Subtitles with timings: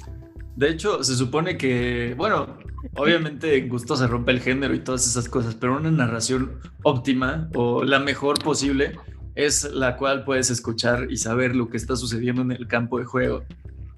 [0.56, 2.56] De hecho, se supone que, bueno,
[2.94, 7.48] obviamente en gusto se rompe el género y todas esas cosas, pero una narración óptima
[7.54, 8.92] o la mejor posible
[9.34, 13.04] es la cual puedes escuchar y saber lo que está sucediendo en el campo de
[13.04, 13.44] juego.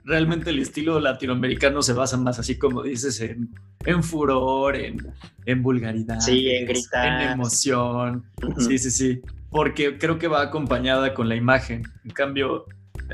[0.05, 3.50] Realmente el estilo latinoamericano se basa más, así como dices, en,
[3.84, 5.05] en furor, en,
[5.44, 7.22] en vulgaridad, Sí, en gritar.
[7.22, 8.24] en emoción.
[8.58, 9.20] Sí, sí, sí.
[9.50, 11.83] Porque creo que va acompañada con la imagen.
[12.05, 12.66] En cambio,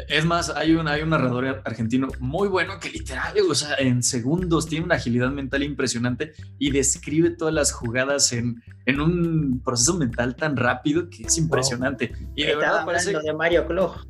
[0.09, 4.03] es más, hay un, hay un narrador argentino muy bueno que literal, o sea, en
[4.03, 9.97] segundos tiene una agilidad mental impresionante y describe todas las jugadas en, en un proceso
[9.97, 12.13] mental tan rápido que es impresionante.
[12.35, 13.09] Y de Estaba verdad parece.
[13.09, 14.07] hablando de Mario Clog.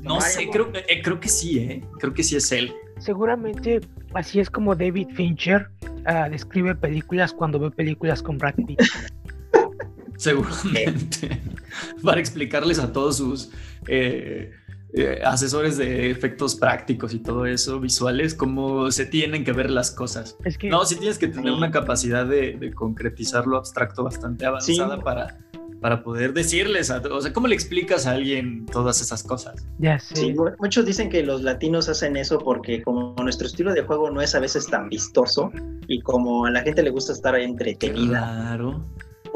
[0.00, 1.84] No sé, creo, eh, creo que sí, ¿eh?
[1.98, 2.72] Creo que sí es él.
[2.98, 3.80] Seguramente
[4.14, 5.68] así es como David Fincher
[6.06, 8.80] ah, describe películas cuando ve películas con Brad Pitt.
[10.16, 11.40] Seguramente.
[12.02, 13.50] Para explicarles a todos sus
[13.86, 14.50] eh,
[14.94, 19.90] eh, asesores de efectos prácticos y todo eso, visuales, cómo se tienen que ver las
[19.90, 20.36] cosas.
[20.44, 21.58] Es que No, sí tienes que tener Sí.
[21.58, 25.02] una capacidad de, de concretizar lo abstracto bastante avanzada Sí.
[25.04, 25.38] para,
[25.80, 29.66] para poder decirles, a, o sea, ¿cómo le explicas a alguien todas esas cosas?
[29.78, 30.16] ya sé.
[30.16, 34.10] Sí, mu- muchos dicen que los latinos hacen eso porque como nuestro estilo de juego
[34.10, 35.52] no es a veces tan vistoso
[35.88, 38.84] y como a la gente le gusta estar entretenida, Claro.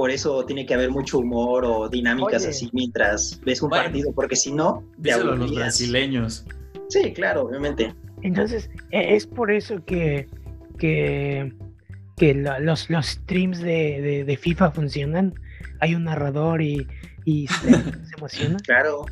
[0.00, 2.50] Por eso tiene que haber mucho humor o dinámicas Oye.
[2.52, 3.84] así mientras ves un Bueno.
[3.84, 6.46] partido, porque si no, te los brasileños.
[6.88, 7.94] Sí, claro, obviamente.
[8.22, 10.26] Entonces, e- es por eso que,
[10.78, 11.52] que,
[12.16, 15.34] que los, los streams de, de- de FIFA funcionan.
[15.80, 16.86] Hay un narrador y,
[17.26, 17.68] y se,
[18.08, 18.56] se emociona.
[18.64, 19.04] Claro.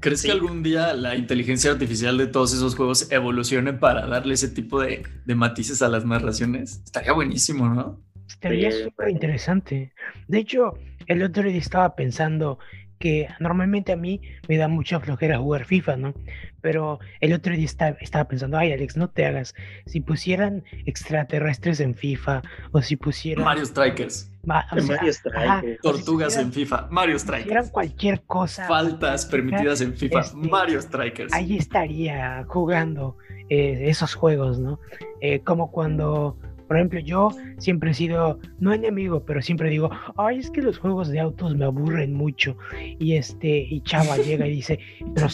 [0.00, 0.26] ¿Crees Sí.
[0.26, 4.80] que algún día la inteligencia artificial de todos esos juegos evolucione para darle ese tipo
[4.80, 6.82] de, de matices a las narraciones?
[6.84, 8.00] Estaría buenísimo, ¿no?
[8.28, 9.12] Estaría Sí, súper pues.
[9.12, 9.92] interesante.
[10.28, 10.74] De hecho,
[11.06, 12.58] el otro día estaba pensando
[12.98, 16.14] que normalmente a mí me da mucha flojera jugar FIFA, ¿no?
[16.62, 19.54] Pero el otro día estaba, estaba pensando, ay Alex, no te hagas.
[19.84, 22.42] Si pusieran extraterrestres en FIFA
[22.72, 23.44] o si pusieran...
[23.44, 25.12] Mario Strikers, ma- o sea, Mario ajá,
[25.60, 25.76] Strikers.
[25.76, 28.66] si tortugas pusieran- en FIFA, Mario si pusieran Strikers, cualquier cosa.
[28.66, 31.32] faltas permitidas en FIFA, este, Mario Strikers.
[31.34, 33.18] Ahí estaría jugando
[33.50, 34.80] eh, esos juegos, ¿no?
[35.20, 40.38] Eh, como cuando, por ejemplo, yo siempre he sido, no enemigo, pero siempre digo, ay,
[40.38, 42.56] es que los juegos de autos me aburren mucho.
[42.98, 44.78] Y este, y Chava llega y dice,
[45.14, 45.28] pero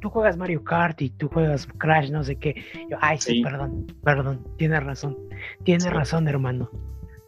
[0.00, 2.54] tú juegas Mario Kart y tú juegas Crash, no sé qué.
[2.90, 3.42] Yo, ay, sí, Sí.
[3.42, 5.16] perdón, perdón, tienes razón,
[5.64, 5.90] tienes Sí.
[5.90, 6.70] razón, hermano.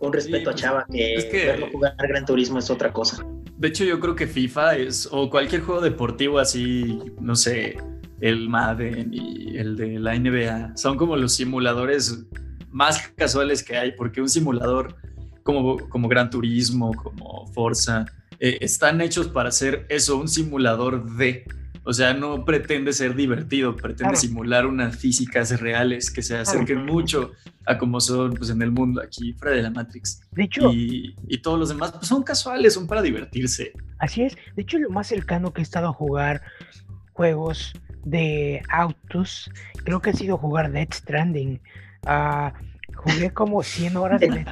[0.01, 2.93] Un respeto Sí, a pues, Chava, que, es que- verlo jugar Gran Turismo es otra
[2.93, 3.25] cosa.
[3.59, 7.77] De hecho, yo creo que FIFA es, o cualquier juego deportivo así, no sé,
[8.23, 12.25] el Madden y el de la NBA, son como los simuladores
[12.71, 14.97] más casuales que hay, porque un simulador
[15.43, 18.05] como, como Gran Turismo, como Forza,
[18.39, 21.45] eh, están hechos para hacer eso, un simulador de...
[21.83, 24.17] O sea, no pretende ser divertido, pretende Claro.
[24.17, 27.33] simular unas físicas reales que se acerquen mucho
[27.67, 30.21] a como son pues, en el mundo aquí, fuera de la Matrix.
[30.31, 33.73] De hecho, Y, y todos los demás pues, son casuales, son para divertirse.
[33.99, 34.37] Así es.
[34.57, 36.43] De hecho, lo más cercano que he estado a jugar
[37.15, 37.73] juegos
[38.05, 39.51] de autos,
[39.85, 41.61] creo que ha sido jugar Death Stranding.
[42.07, 42.53] Ah,
[42.95, 44.49] jugué como 100 horas de Death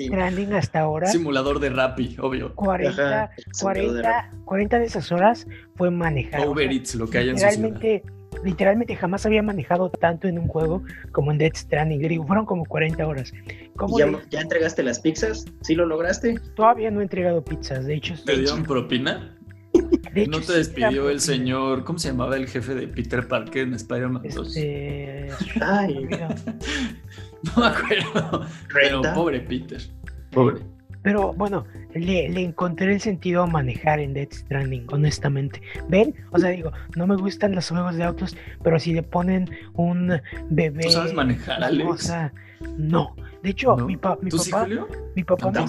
[0.00, 0.52] Stranding.
[0.54, 1.06] Hasta ahora.
[1.08, 2.54] Simulador de Rappi, obvio.
[2.54, 5.46] 40, Ajá, simulador de 40, 40 de esas horas
[5.76, 6.40] fue manejar.
[6.40, 8.02] o sea, Uber Eats, lo que hay en literalmente,
[8.44, 10.82] literalmente jamás había manejado tanto en un juego
[11.12, 12.00] como en Death Stranding.
[12.02, 13.32] Le digo, fueron como 40 horas.
[13.76, 15.44] ¿Cómo ¿Ya, le- ¿Ya entregaste las pizzas?
[15.62, 16.38] ¿Sí lo lograste?
[16.54, 17.84] Todavía no he entregado pizzas.
[17.84, 19.35] De hecho, ¿Te dieron propina?
[20.14, 23.62] De hecho, ¿No te despidió el señor, ¿cómo se llamaba el jefe de Peter Parker
[23.68, 24.56] en Spider-Man 2?
[24.56, 25.28] Este,
[25.60, 26.08] Ay.
[27.54, 28.46] No me acuerdo.
[28.72, 29.14] Pero Renta.
[29.14, 29.80] pobre Peter.
[30.32, 30.60] Pobre.
[31.02, 31.64] Pero bueno,
[31.94, 35.62] le, le encontré el sentido a manejar en Death Stranding, honestamente.
[35.88, 36.12] ¿Ven?
[36.32, 40.20] O sea, digo, no me gustan los juegos de autos, pero si le ponen un
[40.50, 40.82] bebé.
[40.82, 41.88] ¿Tú sabes manejar, Alex?
[41.88, 42.32] cosa,
[42.76, 43.14] no.
[43.42, 43.86] De hecho, ¿No?
[43.86, 44.88] mi, pa- mi ¿Tú sí, papá, Julio?
[45.14, 45.66] mi papá me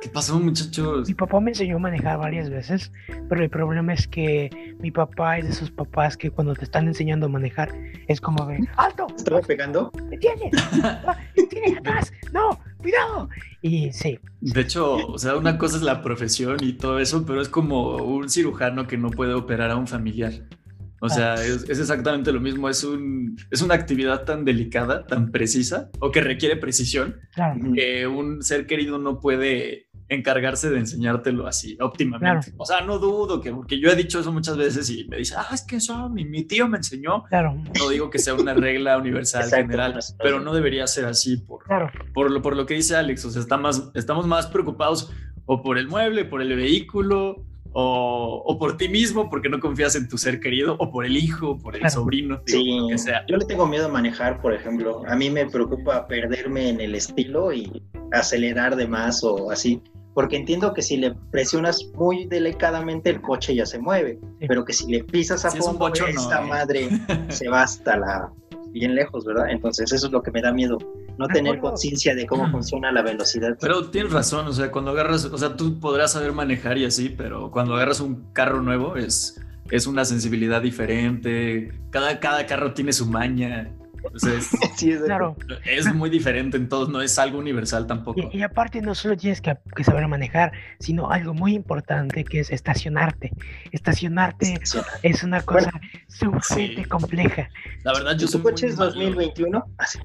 [0.00, 1.08] ¿Qué pasó, muchachos?
[1.08, 2.92] mi papá me enseñó a manejar varias veces,
[3.28, 6.86] pero el problema es que mi papá es de esos papás que cuando te están
[6.86, 7.72] enseñando a manejar
[8.08, 9.06] es como de ¡Alto!
[9.16, 9.90] ¿Estaba pegando?
[10.10, 10.52] ¡Detienes!
[10.82, 11.16] ¡Ah,
[11.48, 12.12] ¡Tienes atrás!
[12.32, 12.58] ¡No!
[12.78, 13.28] ¡Cuidado!
[13.62, 17.40] Y sí, De hecho, o sea, una cosa es la profesión y todo eso, pero
[17.40, 20.32] es como un cirujano que no puede operar a un familiar.
[21.00, 22.68] O sea, es, es exactamente lo mismo.
[22.68, 27.72] Es, un, es una actividad tan delicada, tan precisa, o que requiere precisión, claro.
[27.74, 32.46] que un ser querido no puede encargarse de enseñártelo así óptimamente.
[32.50, 32.56] Claro.
[32.56, 35.34] O sea, no dudo que, porque yo he dicho eso muchas veces y me dice,
[35.36, 37.24] ah, es que eso mi, mi tío me enseñó.
[37.24, 41.36] Claro, No digo que sea una regla universal Exacto, general, pero no debería ser así
[41.36, 41.90] por, claro.
[42.14, 45.12] por lo, por lo que dice Alex, o sea, está más, estamos más preocupados
[45.44, 49.94] o por el mueble, por el vehículo, o, o por ti mismo, porque no confías
[49.96, 51.94] en tu ser querido, o por el hijo, por el Claro.
[51.94, 53.24] sobrino, digo, Sí, lo que sea.
[53.28, 55.02] yo le tengo miedo a manejar, por ejemplo.
[55.06, 57.82] A mí me preocupa perderme en el estilo y
[58.12, 59.82] acelerar de más o así.
[60.14, 64.46] Porque entiendo que si le presionas muy delicadamente el coche ya se mueve, Sí.
[64.48, 66.46] pero que si le pisas a Si es fondo, bochorno, esta ¿eh?
[66.48, 66.88] madre
[67.28, 68.32] se va hasta la
[68.72, 69.50] bien lejos, ¿verdad?
[69.50, 70.76] Entonces eso es lo que me da miedo,
[71.18, 73.56] no tener conciencia de cómo funciona la velocidad.
[73.60, 77.08] Pero tienes razón, o sea, cuando agarras, o sea, tú podrás saber manejar y así,
[77.08, 82.92] pero cuando agarras un carro nuevo es, es una sensibilidad diferente, cada, cada carro tiene
[82.92, 83.72] su maña,
[84.02, 85.36] o sea, es, Sí, es- Claro.
[85.64, 88.20] es muy diferente, entonces no es algo universal tampoco.
[88.32, 92.40] Y, y aparte no solo tienes que, que saber manejar, sino algo muy importante que
[92.40, 93.32] es estacionarte.
[93.72, 94.60] Estacionarte
[95.02, 95.70] es una cosa
[96.08, 96.84] sumamente Sí.
[96.84, 97.48] compleja.
[97.84, 98.90] La verdad, yo Si soy tu coche es malo.
[98.92, 99.98] 2021, así.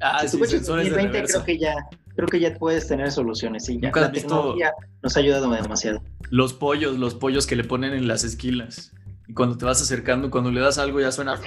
[0.00, 1.32] Ah, si sí, tu coche es sensores de 2020, reversa.
[1.34, 1.74] creo que ya
[2.16, 3.64] creo que ya puedes tener soluciones.
[3.66, 3.88] Sí, ya.
[3.88, 4.72] ¿Nunca has La visto- tecnología
[5.02, 6.02] nos ha ayudado demasiado.
[6.30, 8.92] Los pollos, los pollos que le ponen en las esquilas.
[9.26, 11.38] Y cuando te vas acercando, cuando le das algo ya suena.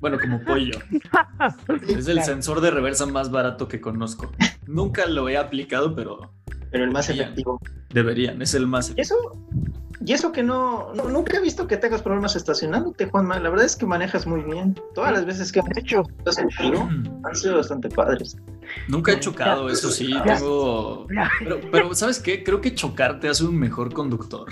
[0.00, 0.78] Bueno, como pollo.
[1.88, 4.30] Es el sensor de reversa más barato que conozco.
[4.66, 6.32] Nunca lo he aplicado, pero
[6.70, 7.60] Pero el más efectivo.
[7.92, 8.40] deberían.
[8.42, 8.92] Es el más.
[8.96, 9.14] Y eso,
[10.04, 13.38] y eso que no, no- nunca he visto que tengas problemas estacionándote, Juanma.
[13.40, 14.74] La verdad es que manejas muy bien.
[14.94, 16.88] Todas las veces que hemos hecho, hecho contigo
[17.24, 18.36] han sido bastante padres.
[18.88, 20.14] Nunca he chocado, eso sí.
[20.24, 21.06] Tengo.
[21.40, 22.42] Pero, pero, ¿sabes qué?
[22.44, 24.48] Creo que chocar te hace un mejor conductor.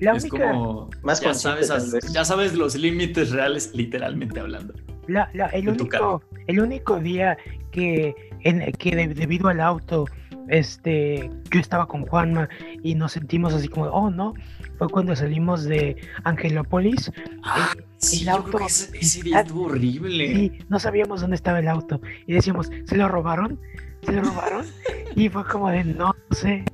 [0.00, 0.90] La es única, como.
[1.02, 1.70] Más ya sabes,
[2.12, 4.74] ya sabes los límites reales, literalmente hablando.
[5.06, 7.36] la- la- el, único, el único día
[7.70, 10.04] que, en, que de- debido al auto,
[10.48, 12.48] este, yo estaba con Juanma
[12.82, 14.34] y nos sentimos así como, oh no,
[14.78, 17.10] fue cuando salimos de Angelópolis
[17.42, 20.24] Ah, El- sí, el auto- ese, ese día estuvo horrible.
[20.26, 23.58] y no sabíamos dónde estaba el auto y decíamos, ¿se lo robaron?
[24.02, 24.64] ¿Se lo robaron?
[25.16, 26.64] y fue como de, no sé.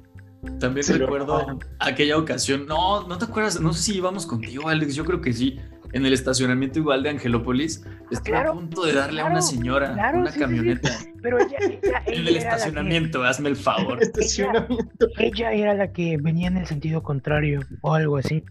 [0.61, 2.67] También lo recuerdo aquella ocasión.
[2.67, 3.61] No, no te acuerdas.
[3.61, 4.94] No sé si íbamos contigo, Alex.
[4.94, 5.58] Yo creo que sí.
[5.93, 7.85] En el estacionamiento igual de Angelópolis.
[8.11, 10.44] Estaba Claro, a punto de darle a una señora claro, una sí, sí, sí.
[10.44, 10.91] camioneta.
[11.23, 14.02] Pero ella, ella, En el que- estacionamiento, hazme el favor.
[14.02, 15.06] Estacionamiento.
[15.19, 18.43] ella era la que venía en el sentido contrario o algo así.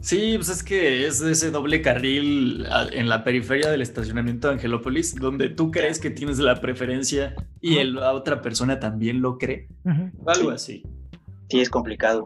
[0.00, 5.14] Sí, pues es que es ese doble carril en la periferia del estacionamiento de Angelópolis,
[5.14, 9.68] donde tú crees que tienes la preferencia y el- la otra persona también lo cree.
[9.84, 10.10] Ujú.
[10.26, 10.54] Algo Sí.
[10.54, 10.82] así.
[11.48, 12.24] Sí, es complicado.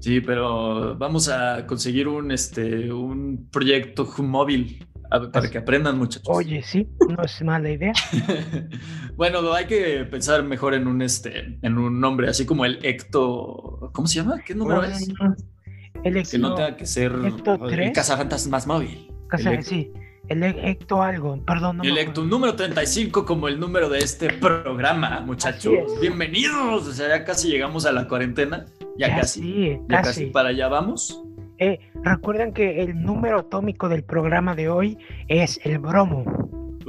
[0.00, 4.86] Sí, pero vamos a conseguir un, este, un proyecto móvil
[5.32, 6.28] para que aprendan, muchachos.
[6.28, 7.92] Oye, sí, no es mala idea.
[9.16, 13.90] bueno, hay que pensar mejor en un, este, en un nombre, así como el Ecto.
[13.94, 14.40] ¿Cómo se llama?
[14.44, 15.08] ¿Qué número es?
[16.04, 19.10] El Que no Ecto, tenga que ser Ecto el cazafantasmas móvil.
[19.28, 19.70] casa- el Ecto.
[19.70, 19.92] sí,
[20.28, 22.10] el E- Ecto algo, perdón, no me el acuerdo.
[22.10, 25.74] Ecto número 35 como el número de este programa, muchachos.
[26.00, 26.86] Bienvenidos.
[26.86, 28.66] O sea, ya casi llegamos a la cuarentena.
[28.98, 29.40] Ya, Ya casi.
[29.40, 30.08] sí, Ya casi.
[30.22, 31.22] casi para allá vamos.
[31.58, 36.24] Eh, recuerden que el número atómico del programa de hoy es el bromo.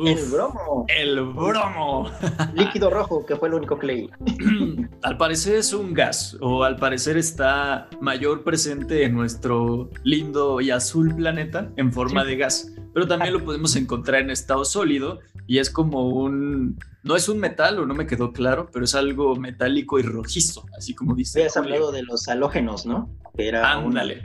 [0.06, 0.86] El bromo.
[0.88, 2.12] el bromo.
[2.56, 4.10] Líquido rojo, que fue lo único que leí.
[5.01, 10.70] al parecer es un gas, o al parecer está mayor presente en nuestro lindo y
[10.72, 12.27] azul planeta en forma Sí.
[12.27, 17.16] de gas, pero también lo podemos encontrar en estado sólido y es como un, no
[17.16, 20.94] es un metal o no me quedó claro, pero es algo metálico y rojizo, así
[20.94, 21.39] como dice.
[21.39, 23.10] Habías hablado de los halógenos, ¿no?
[23.36, 24.22] Que era un- Ándale.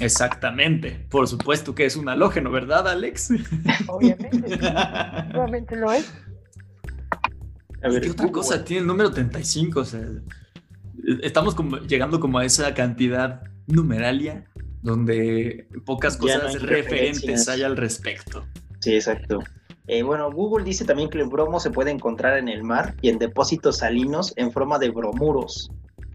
[0.00, 3.30] Exactamente, por supuesto que es un halógeno, ¿verdad, Alex?
[3.88, 4.60] Obviamente, sí,
[5.34, 6.12] obviamente lo es.
[7.82, 8.32] A ver, ¿Qué otra Google.
[8.32, 9.80] cosa tiene el número 35?
[9.80, 10.06] O sea,
[11.22, 14.44] estamos como llegando como a esa cantidad numeralia
[14.82, 18.44] donde pocas no cosas hay referentes hay al respecto.
[18.80, 19.40] Sí, exacto.
[19.86, 23.08] Eh, bueno, Google dice también que el bromo se puede encontrar en el mar y
[23.08, 25.70] en depósitos salinos en forma de bromuros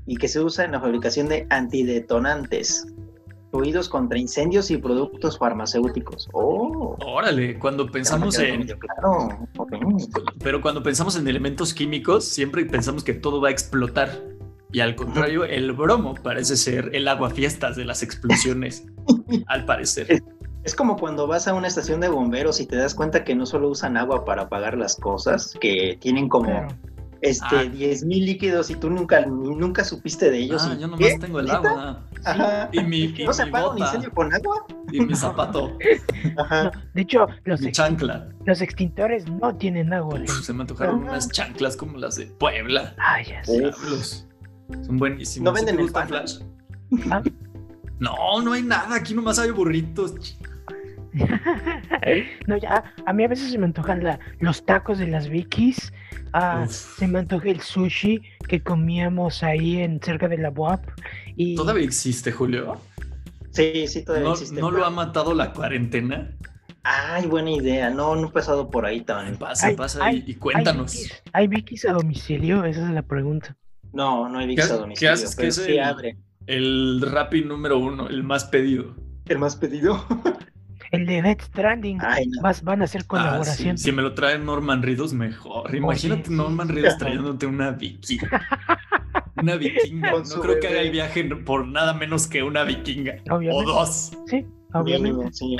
[0.06, 2.86] y que se usa en la fabricación de antidetonantes.
[3.54, 6.28] Construidos contra incendios y productos farmacéuticos.
[6.34, 6.98] Oh.
[7.06, 8.66] Órale, cuando pensamos en...
[8.66, 9.48] Claro.
[10.44, 14.24] Pero cuando pensamos en elementos químicos, siempre pensamos que todo va a explotar.
[14.72, 18.88] Y al contrario, el bromo parece ser el agua fiestas de las explosiones,
[19.46, 20.24] al parecer.
[20.64, 23.46] Es como cuando vas a una estación de bomberos y te das cuenta que no
[23.46, 26.76] solo usan agua para apagar las cosas, que tienen como Claro.
[27.24, 27.64] Este Ah.
[27.64, 30.62] 10.000 líquidos y tú nunca, nunca supiste de ellos.
[30.66, 31.18] Ah, y- yo nomás ¿Qué?
[31.20, 31.58] tengo el ¿Neta?
[31.58, 32.04] agua.
[32.26, 32.70] Ajá.
[32.72, 34.66] Y mi, y ¿No se mi apaga un incendio con agua?
[34.92, 35.78] y mi zapato,
[36.38, 36.64] Ajá.
[36.66, 38.30] No, de hecho, los, mi ex- chancla.
[38.46, 40.20] los extintores no tienen agua.
[40.22, 41.12] Uf, se me antojaron Ajá.
[41.12, 42.94] unas chanclas como las de Puebla.
[42.98, 43.72] Ay, ya sé.
[44.86, 45.52] Son buenísimos.
[45.54, 46.08] ¿No ¿Sí venden el pan?
[46.08, 46.40] Flash?
[47.12, 47.22] Ah.
[48.00, 48.96] No, no hay nada.
[48.96, 50.14] Aquí nomás hay burritos.
[52.48, 55.94] No, ya, a mí a veces se me antojan la- los tacos de las Vikis.
[56.34, 60.84] ah, se me antoja el sushi que comíamos ahí en cerca de la UAP.
[61.36, 62.78] Y ¿Todavía existe, Julio?
[63.52, 64.60] Sí, sí, todavía ¿No, existe.
[64.60, 66.32] no lo ha matado la cuarentena?
[66.84, 67.90] Ay, buena idea.
[67.92, 69.38] No, no he pasado por ahí también.
[69.38, 70.96] Pasa, Ay, pasa ay, y, y cuéntanos.
[71.32, 72.66] ¿Hay ¿Hay Vikis a domicilio?
[72.66, 73.56] Esa es la pregunta.
[73.94, 76.18] No, no ¿Qué- visto a qué domicilio, haces que pero es sí el- abre.
[76.48, 78.96] El Rappi número uno, el más pedido.
[79.28, 80.04] ¿El más pedido?
[80.94, 81.98] El de Death Stranding.
[82.02, 82.42] Ay, no.
[82.44, 83.78] Vas, van a hacer Ah, colaboración.
[83.78, 83.86] sí.
[83.86, 85.74] Si me lo trae Norman Reedus, mejor.
[85.76, 86.74] Imagínate Norman sí.
[86.76, 88.20] Reedus trayéndote una Vicky.
[89.42, 90.12] Una vikinga.
[90.12, 93.16] Con No creo que haga el viaje por nada menos que una vikinga.
[93.30, 93.66] O Obviamente.
[93.66, 94.12] dos.
[94.28, 95.30] Sí, obviamente.
[95.34, 95.58] Sí.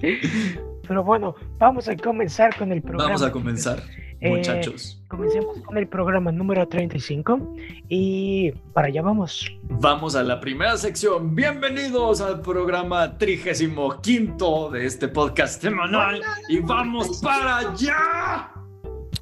[0.86, 3.04] Pero bueno, vamos a comenzar con el programa.
[3.04, 3.82] Vamos a comenzar,
[4.20, 5.02] Eh, muchachos.
[5.08, 7.54] Comencemos con el programa número 35
[7.88, 9.46] y para allá vamos.
[9.62, 11.34] Vamos a la primera sección.
[11.34, 16.20] Bienvenidos al programa 35 de este podcast semanal.
[16.48, 18.52] Y vamos para allá.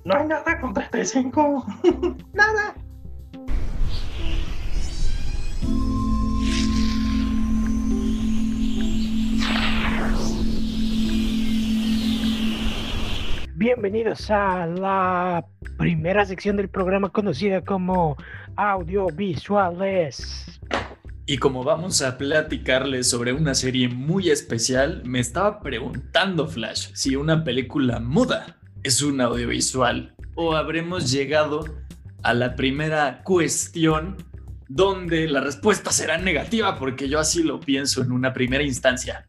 [0.04, 1.64] No hay nada con 35.
[2.34, 2.74] nada.
[13.60, 15.44] Bienvenidos a la
[15.76, 18.16] primera sección del programa conocida como
[18.56, 20.62] audiovisuales.
[21.26, 27.16] Y como vamos a platicarles sobre una serie muy especial, me estaba preguntando Flash si
[27.16, 31.62] una película muda es un audiovisual o habremos llegado
[32.22, 34.16] a la primera cuestión
[34.70, 39.28] donde la respuesta será negativa porque yo así lo pienso en una primera instancia.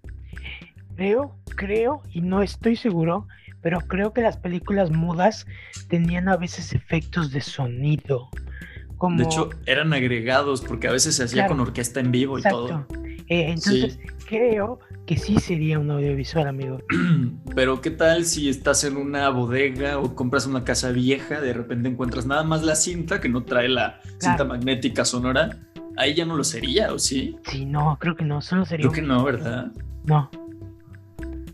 [0.95, 3.27] Creo, creo, y no estoy seguro,
[3.62, 5.46] pero creo que las películas mudas
[5.88, 8.30] tenían a veces efectos de sonido.
[8.98, 11.56] Como, De hecho, eran agregados porque a veces se hacía Claro.
[11.58, 12.86] con orquesta en vivo y exacto.
[13.27, 16.77] Eh, entonces, creo que sí sería un audiovisual, amigo.
[16.77, 17.32] todo.
[17.56, 21.89] Pero ¿qué tal si estás en una bodega o compras una casa vieja, de repente
[21.89, 25.58] encuentras nada más la cinta que no trae la cinta magnética sonora?
[25.98, 27.36] Ahí ya no lo sería, ¿o sí?
[27.50, 28.84] Sí, no, creo que no, solo sería.
[28.84, 29.72] Creo que no, ¿verdad?
[30.06, 30.30] No,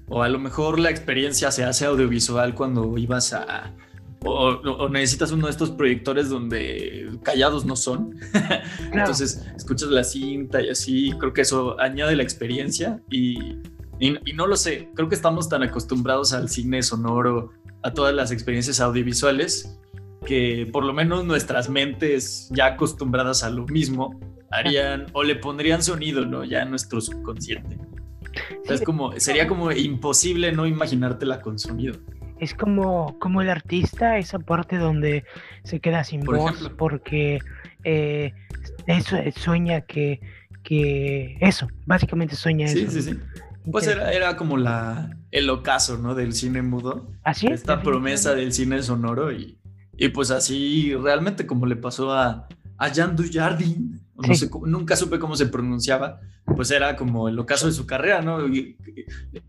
[0.10, 3.74] O a lo mejor la experiencia se hace audiovisual cuando ibas a...
[4.26, 8.16] O, o necesitas uno de estos proyectores donde callados no son.
[8.32, 8.62] claro.
[8.92, 13.38] Entonces escuchas la cinta y así, creo que eso añade la experiencia y,
[14.00, 17.52] y, y no lo sé, creo que estamos tan acostumbrados al cine sonoro,
[17.84, 19.78] a todas las experiencias audiovisuales,
[20.26, 24.20] que por lo menos nuestras mentes ya acostumbradas a lo mismo
[24.52, 26.44] harían o le pondrían sonido, ¿no?
[26.44, 27.78] Ya a nuestro subconsciente.
[28.64, 31.96] O sea, es como, sería como imposible no imaginártela con sonido.
[32.40, 35.24] Es como, como el artista, esa parte donde
[35.64, 36.78] se queda sin Por voz ejemplo.
[36.78, 37.40] porque
[37.84, 38.34] eh,
[38.86, 40.20] eso eh, sueña que,
[40.64, 42.92] que eso, básicamente sueña Sí, eso.
[42.92, 43.20] sí, sí.
[43.72, 46.16] Pues era, era como la, el ocaso, ¿no?
[46.16, 47.12] Del cine mudo.
[47.24, 47.54] Así es.
[47.62, 49.58] esta promesa del cine sonoro y,
[49.98, 54.36] y pues así realmente como le pasó a, a Jean Dujardin, no Sí.
[54.36, 56.20] sé cómo- nunca supe cómo se pronunciaba,
[56.56, 58.48] pues era como el ocaso de su carrera, ¿no?
[58.48, 58.76] Y-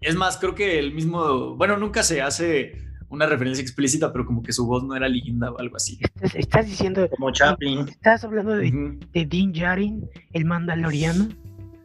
[0.00, 2.72] es más, creo que el mismo, bueno, nunca se hace
[3.08, 5.98] una referencia explícita, pero como que su voz no era linda o algo así.
[6.02, 7.88] Estás, estás diciendo, Como Chaplin.
[7.88, 11.28] estás hablando de, de Dean Djarin, el mandaloriano.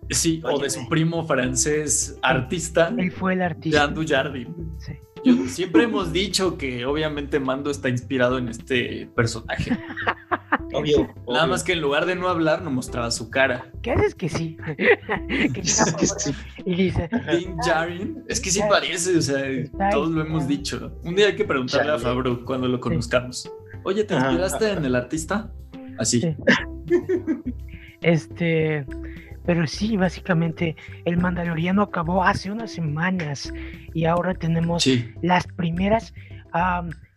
[0.10, 3.86] Sí, o de su primo francés artista, Él fue el artista.
[3.86, 4.54] Jean Dujardin.
[4.78, 4.92] Sí.
[5.24, 9.72] Yo- siempre hemos dicho que obviamente Mando está inspirado en este personaje.
[10.74, 11.02] Obvio.
[11.02, 11.48] Nada obvio.
[11.48, 13.66] más que en lugar de no hablar, no mostraba su cara.
[13.82, 14.58] ¿Qué haces que sí?
[14.78, 19.42] que llega por fuera y dice, Dean Jarin, es que sí parece, o sea,
[19.92, 20.98] todos lo hemos dicho.
[21.04, 22.00] Un día hay que preguntarle a.
[22.00, 23.50] Fabro cuando lo conozcamos.
[23.84, 25.52] Oye, ¿te inspiraste en el artista?
[25.98, 26.22] Así.
[26.22, 26.36] Sí.
[28.02, 28.86] Este,
[29.46, 30.76] pero sí, básicamente
[31.06, 33.54] el Mandaloriano acabó hace unas semanas
[33.94, 35.10] y ahora tenemos Sí.
[35.22, 36.14] las primeras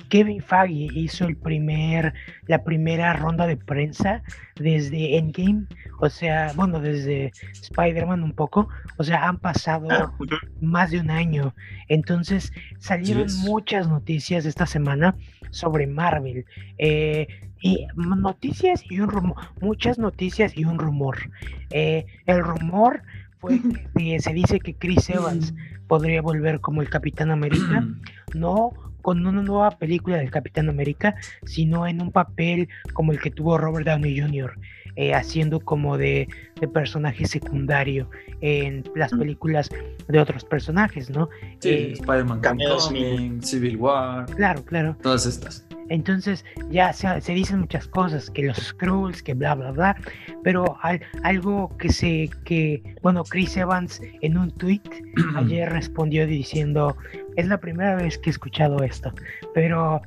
[0.08, 2.14] Kevin Feige hizo el primer,
[2.46, 4.22] la primera ronda de prensa
[4.56, 5.66] desde Endgame,
[6.00, 10.12] o sea, bueno, desde Spider-Man un poco, o sea, han pasado Ah,
[10.60, 11.54] más de un año.
[11.88, 15.14] Entonces salieron muchas noticias esta semana
[15.50, 16.44] sobre Marvel.
[16.78, 17.26] eh,
[17.60, 21.30] y noticias y un rumor, muchas noticias y un rumor.
[21.70, 23.02] Eh, el rumor
[23.38, 23.60] fue
[23.96, 25.54] que se dice que Chris Evans
[25.88, 27.84] podría volver como el Capitán América,
[28.34, 28.72] no
[29.06, 33.56] con una nueva película del Capitán América, sino en un papel como el que tuvo
[33.56, 34.58] Robert Downey Jr.,
[34.96, 36.28] eh, haciendo como de,
[36.60, 38.08] de personaje secundario
[38.40, 39.18] en las Mm.
[39.18, 39.70] películas
[40.08, 41.28] de otros personajes, ¿no?
[41.60, 44.96] Sí, Eh, Spider-Man Homecoming, Civil War, Claro, claro.
[45.02, 45.64] todas estas.
[45.88, 49.96] Entonces ya se, se dicen muchas cosas, que los Skrulls, que bla, bla, bla,
[50.42, 54.80] pero al- algo que se, que, bueno, Chris Evans en un tweet
[55.36, 56.96] ayer respondió diciendo,
[57.36, 59.12] es la primera vez que he escuchado esto,
[59.54, 60.02] pero,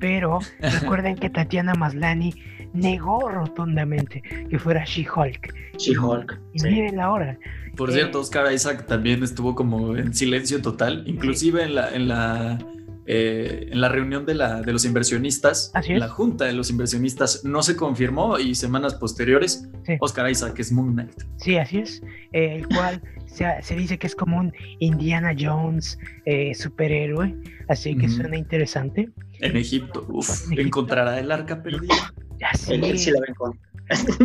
[0.00, 2.34] pero recuerden que Tatiana Maslani
[2.74, 5.54] negó rotundamente que fuera She-Hulk.
[5.78, 6.40] She-Hulk.
[6.54, 6.68] Y sí.
[6.68, 7.38] miren ahora,
[7.76, 12.08] Por Eh, cierto, Oscar Isaac también estuvo como en silencio total, inclusive en la, en
[12.08, 12.58] la,
[13.06, 17.44] eh, en la reunión de, la, de los inversionistas, Así la junta de los inversionistas
[17.44, 19.94] no se confirmó y semanas posteriores, Sí.
[20.00, 21.22] Oscar Isaac es Moon Knight.
[21.38, 22.02] sí, así es,
[22.32, 27.34] eh, el cual se, se dice que es como un Indiana Jones eh, superhéroe,
[27.68, 29.10] así que suena interesante.
[29.40, 30.60] En Egipto, uf, En Egipto.
[30.62, 32.14] encontrará el arca perdida.
[32.42, 33.58] Así Él, él sí la ven con.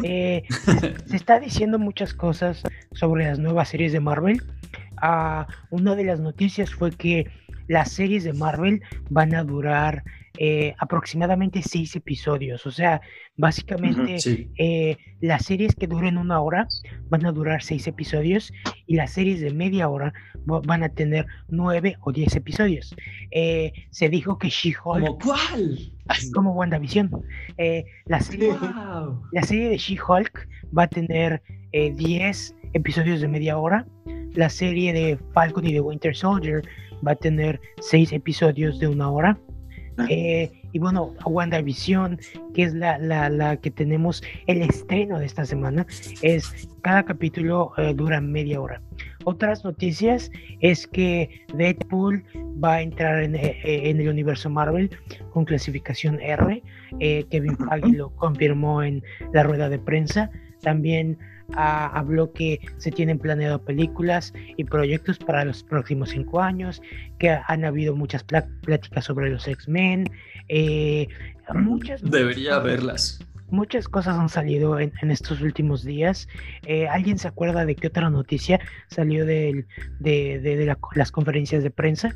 [0.04, 0.44] Eh,
[1.06, 4.42] se está diciendo muchas cosas sobre las nuevas series de Marvel.
[4.98, 7.28] Ah, una de las noticias fue que
[7.68, 10.04] las series de Marvel van a durar
[10.40, 12.66] eh, aproximadamente seis episodios.
[12.66, 13.02] O sea,
[13.36, 16.68] básicamente Sí, eh, las series que duren una hora
[17.10, 18.54] van a durar seis episodios
[18.86, 20.14] y las series de media hora
[20.48, 22.96] van a tener nueve o diez episodios.
[23.32, 25.77] Eh, se dijo que She-Hulk, ¿Como cuál?
[26.34, 27.12] como WandaVision,
[27.58, 29.22] eh, la serie de- Wow.
[29.34, 31.42] la serie de She-Hulk va a tener
[31.74, 33.86] eh, 10 episodios de media hora.
[34.34, 36.62] La serie de Falcon y de Winter Soldier
[37.06, 39.38] va a tener 6 episodios de una hora.
[39.98, 40.06] Ah.
[40.10, 42.20] Eh, y bueno, WandaVision,
[42.54, 45.86] que es la, la, la que tenemos el estreno de esta semana,
[46.22, 48.82] es cada capítulo eh, dura media hora.
[49.28, 52.24] Otras noticias es que Deadpool
[52.63, 54.90] va a entrar en, eh, eh, en el universo Marvel
[55.32, 56.63] con clasificación R.
[57.02, 60.30] Eh, Kevin Feige lo confirmó en la rueda de prensa.
[60.62, 61.18] También
[61.56, 66.82] ah, habló que se tienen planeado películas y proyectos para los próximos cinco años,
[67.20, 70.06] que han habido muchas plá- pláticas sobre los X-Men.
[70.48, 71.10] eh,
[71.54, 73.20] muchas, Debería haberlas.
[73.50, 76.28] Muchas cosas han salido en, en estos últimos días.
[76.66, 79.66] Eh, ¿Alguien se acuerda de qué otra noticia salió de,
[80.00, 82.16] de- de la- las conferencias de prensa?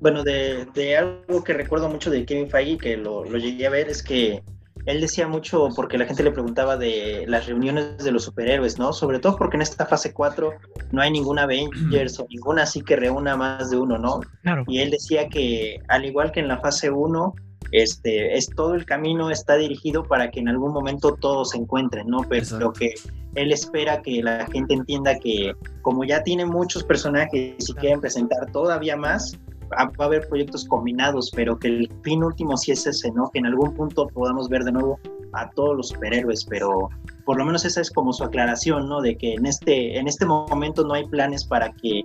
[0.00, 3.70] Bueno, de, de algo que recuerdo mucho de Kevin Feige, que lo, lo llegué a
[3.70, 4.42] ver, es que
[4.84, 8.92] él decía mucho, porque la gente le preguntaba de las reuniones de los superhéroes, ¿no?
[8.92, 10.52] Sobre todo porque en esta fase 4
[10.92, 14.20] no hay ninguna Avengers o ninguna así que reúna más de uno, ¿no?
[14.42, 17.34] Claro, Y él decía que al igual que en la fase 1,
[17.74, 22.06] este, es todo el camino está dirigido para que en algún momento todos se encuentren,
[22.06, 22.20] ¿no?
[22.28, 22.72] Pero Exacto.
[22.72, 22.94] que
[23.34, 28.52] él espera que la gente entienda que como ya tiene muchos personajes y quieren presentar
[28.52, 29.36] todavía más,
[29.72, 33.28] va a haber proyectos combinados, pero que el fin último sí es ese, ¿no?
[33.32, 35.00] Que en algún punto podamos ver de nuevo
[35.32, 36.90] a todos los superhéroes, pero
[37.24, 39.00] por lo menos esa es como su aclaración, ¿no?
[39.00, 42.04] De que en este, en este momento no hay planes para que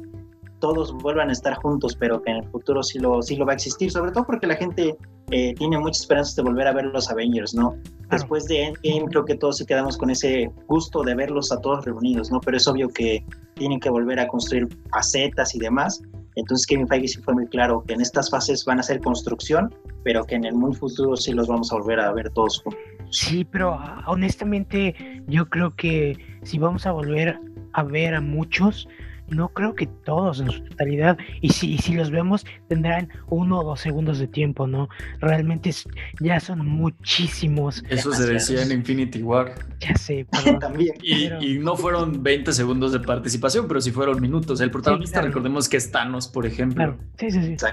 [0.60, 3.54] todos vuelvan a estar juntos, pero que en el futuro sí lo, sí lo va
[3.54, 4.96] a existir, sobre todo porque la gente
[5.32, 7.76] eh, tiene muchas esperanzas de volver a ver los Avengers, ¿no?
[8.10, 11.86] Después de Endgame creo que todos sí quedamos con ese gusto de verlos a todos
[11.86, 12.40] reunidos, ¿no?
[12.42, 13.24] Pero es obvio que
[13.56, 16.02] tienen que volver a construir facetas y demás.
[16.36, 19.74] Entonces Kevin Feige sí fue muy claro que en estas fases van a ser construcción,
[20.04, 22.82] pero que en el muy futuro sí los vamos a volver a ver todos juntos.
[23.12, 24.96] sí, pero ah, honestamente
[25.28, 27.40] yo creo que si vamos a volver
[27.74, 28.88] a ver a muchos,
[29.32, 33.60] no creo que todos en su totalidad, y si, y si los vemos tendrán uno
[33.60, 34.90] o dos segundos de tiempo, ¿no?
[35.20, 35.88] Realmente es-
[36.20, 39.56] ya son muchísimos, Eso se decía en Infinity War.
[39.80, 40.60] ya sé, perdón.
[40.60, 40.96] También.
[41.02, 44.62] Y, Pero- y no fueron 20 segundos de participación, pero sí fueron minutos.
[44.62, 45.28] El protagonista, claro.
[45.28, 46.76] recordemos que es Thanos, por ejemplo.
[46.76, 47.66] Claro, sí, sí, sí.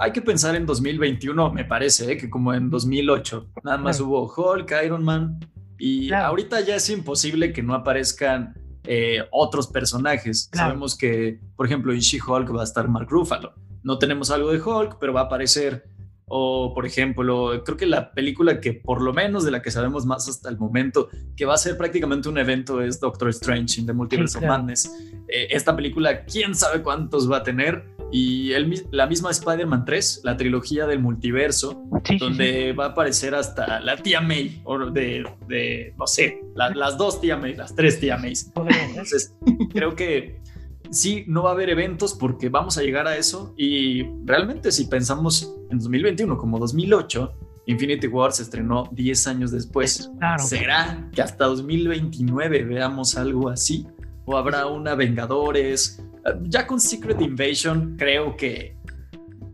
[0.00, 4.10] Hay que pensar en 2021, me parece, eh, que como en 2008, nada más Claro.
[4.10, 5.38] hubo Hulk, Iron Man,
[5.78, 6.26] y Claro.
[6.28, 10.48] ahorita ya es imposible que no aparezcan eh, otros personajes.
[10.50, 10.68] Claro.
[10.68, 13.54] Sabemos que, por ejemplo, en She-Hulk va a estar Mark Ruffalo.
[13.82, 15.84] No tenemos algo de Hulk, pero va a aparecer,
[16.26, 20.06] o por ejemplo, creo que la película que por lo menos de la que sabemos
[20.06, 23.86] más hasta el momento, que va a ser prácticamente un evento, es Doctor Strange in
[23.86, 24.54] the Multiverse claro.
[24.54, 24.90] of Madness.
[25.28, 30.20] Eh, esta película, quién sabe cuántos va a tener, y el, la misma Spider-Man 3,
[30.24, 31.82] la trilogía del multiverso,
[32.18, 37.20] donde va a aparecer hasta la tía May, o de, de no sé, las dos
[37.20, 38.34] tía May, las tres tía May.
[38.88, 39.34] Entonces,
[39.72, 40.40] creo que
[40.90, 44.86] sí, no va a haber eventos porque vamos a llegar a eso y realmente si
[44.86, 50.10] pensamos en 2021 como 2008, Infinity War se estrenó 10 años después.
[50.38, 53.86] ¿Será que hasta 2029 veamos algo así?
[54.24, 56.02] ¿O habrá una Vengadores?
[56.42, 58.76] Ya con Secret Invasion creo que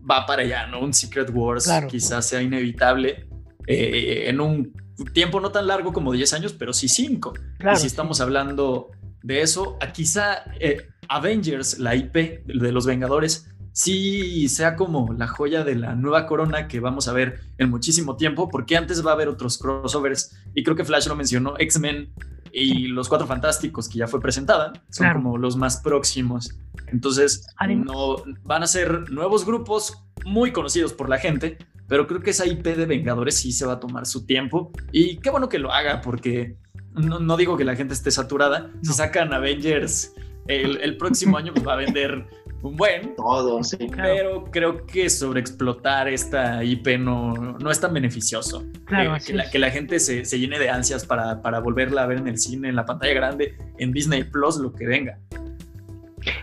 [0.09, 0.81] va para allá, ¿no?
[0.81, 3.27] Un Secret Wars quizás sea inevitable
[3.67, 4.73] eh, en un
[5.13, 7.33] tiempo no tan largo como 10 años, pero sí 5.
[7.73, 8.91] y si estamos hablando
[9.23, 15.27] de eso, a quizá eh, Avengers, la IP de los Vengadores, sí sea como la
[15.27, 19.11] joya de la nueva corona que vamos a ver en muchísimo tiempo, porque antes va
[19.11, 22.13] a haber otros crossovers, y creo que Flash lo mencionó, X-Men
[22.53, 26.57] y los Cuatro Fantásticos, que ya fue presentada, son como los más próximos.
[26.87, 32.31] Entonces, no, van a ser nuevos grupos muy conocidos por la gente, pero creo que
[32.31, 35.59] esa IP de Vengadores sí se va a tomar su tiempo, y qué bueno que
[35.59, 36.57] lo haga, porque
[36.93, 40.13] no, digo que la gente esté saturada, si sacan Avengers
[40.47, 42.27] el, próximo año pues, va a vender
[42.61, 43.15] un buen.
[43.15, 43.77] Todo, sí.
[43.95, 48.65] Pero creo que sobreexplotar esta IP no, no es tan beneficioso.
[48.85, 52.07] Claro, que, la, que, la, gente se, se, llene de ansias para, para volverla a
[52.07, 55.17] ver en el cine, en la pantalla grande, en Disney Plus, lo que venga.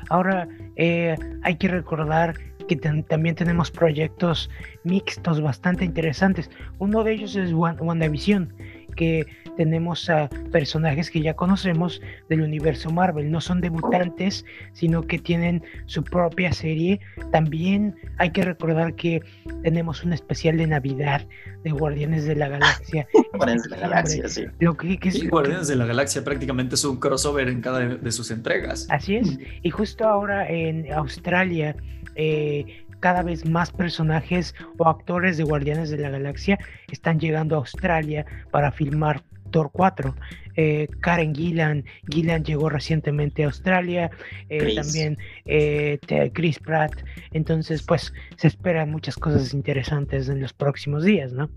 [0.09, 2.35] Ahora, eh, hay que recordar
[2.69, 4.51] que también tenemos proyectos
[4.85, 6.51] mixtos bastante interesantes.
[6.79, 8.53] Uno de ellos es WandaVision,
[8.99, 9.25] que
[9.57, 13.31] tenemos a personajes que ya conocemos del universo Marvel.
[13.31, 17.01] No son debutantes, sino que tienen su propia serie.
[17.31, 19.23] También hay que recordar que
[19.63, 21.27] tenemos un especial de Navidad
[21.63, 23.07] de Guardianes de la Galaxia.
[23.35, 24.45] Guardianes de la Galaxia, sí.
[24.59, 24.99] Lo que,
[25.31, 28.89] Guardianes de la Galaxia prácticamente es un crossover en cada de sus entregas.
[28.91, 29.39] Así es.
[29.63, 31.77] Y justo ahora en Australia
[32.17, 36.59] eh, cada vez más personajes o actores de Guardianes de la Galaxia
[36.91, 40.15] están llegando a Australia para filmar Thor 4.
[40.57, 44.11] Eh, Karen Gillan, Gillan llegó recientemente a Australia,
[44.49, 45.99] eh, también eh,
[46.33, 46.93] Chris Pratt,
[47.33, 51.49] entonces pues se esperan muchas cosas interesantes en los próximos días, ¿no?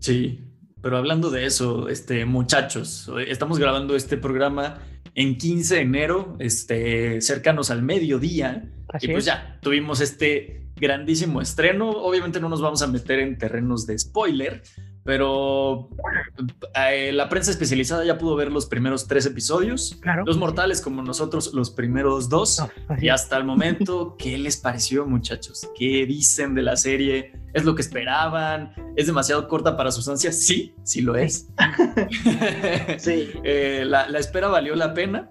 [0.00, 0.44] Sí,
[0.82, 4.78] pero hablando de eso, este, muchachos, estamos grabando este programa
[5.14, 8.68] en 15 de enero, este, cercanos al mediodía.
[9.00, 11.90] Y pues ya, tuvimos este grandísimo estreno.
[11.90, 14.62] Obviamente no nos vamos a meter en terrenos de spoiler,
[15.04, 15.88] pero
[16.74, 19.98] eh, la prensa especializada ya pudo ver los primeros tres episodios.
[20.24, 22.62] Los mortales como nosotros los primeros dos.
[23.00, 25.68] y hasta el momento, ¿qué les pareció muchachos?
[25.76, 27.32] ¿Qué dicen de la serie?
[27.54, 28.72] ¿Es lo que esperaban?
[28.96, 30.38] ¿Es demasiado corta para sus ansias?
[30.38, 31.48] Sí, sí lo es.
[32.98, 33.30] sí.
[33.44, 35.30] Eh, la, espera valió la pena.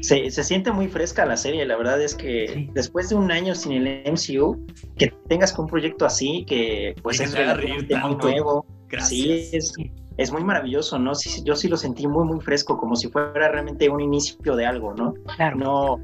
[0.00, 3.54] Se, se, siente muy fresca la serie, la verdad es que después de un año
[3.54, 4.64] sin el MCU,
[4.96, 8.64] que tengas un proyecto así, que pues es relativamente muy nuevo,
[9.00, 9.50] Sí,
[10.16, 11.14] es, muy maravilloso, ¿no?
[11.14, 14.66] Sí, yo sí lo sentí muy, muy fresco, como si fuera realmente un inicio de
[14.66, 15.14] algo, ¿no?
[15.36, 15.56] Claro.
[15.56, 16.00] No,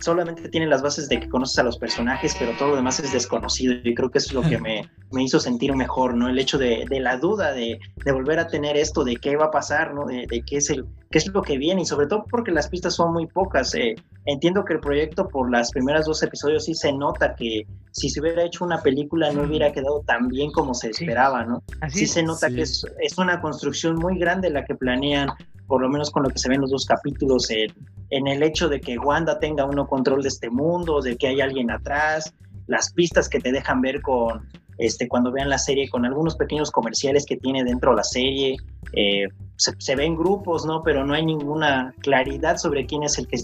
[0.00, 3.12] solamente tiene las bases de que conoces a los personajes, pero todo lo demás es
[3.12, 6.28] desconocido y creo que eso es lo que me, me hizo sentir mejor, ¿no?
[6.28, 9.46] El hecho de, de la duda de, de, volver a tener esto, de qué va
[9.46, 10.06] a pasar, ¿no?
[10.06, 12.68] De, de, qué, es el, qué es lo que viene y sobre todo porque las
[12.68, 13.74] pistas son muy pocas.
[13.74, 18.10] Eh, entiendo que el proyecto por las primeras dos episodios sí se nota que si
[18.10, 21.62] se hubiera hecho una película no hubiera quedado tan bien como se esperaba, ¿no?
[21.88, 25.30] sí se nota que es, es, una construcción muy grande la que planean
[25.68, 28.80] por lo menos con lo que se ven los dos capítulos, en, el hecho de
[28.80, 32.34] que Wanda tenga uno control de este mundo, de que hay alguien atrás,
[32.66, 36.70] las pistas que te dejan ver con, este, cuando vean la serie, con algunos pequeños
[36.70, 38.56] comerciales que tiene dentro la serie,
[38.94, 40.82] eh, se, ven grupos, ¿no?
[40.82, 43.38] Pero no hay ninguna claridad sobre quién es el que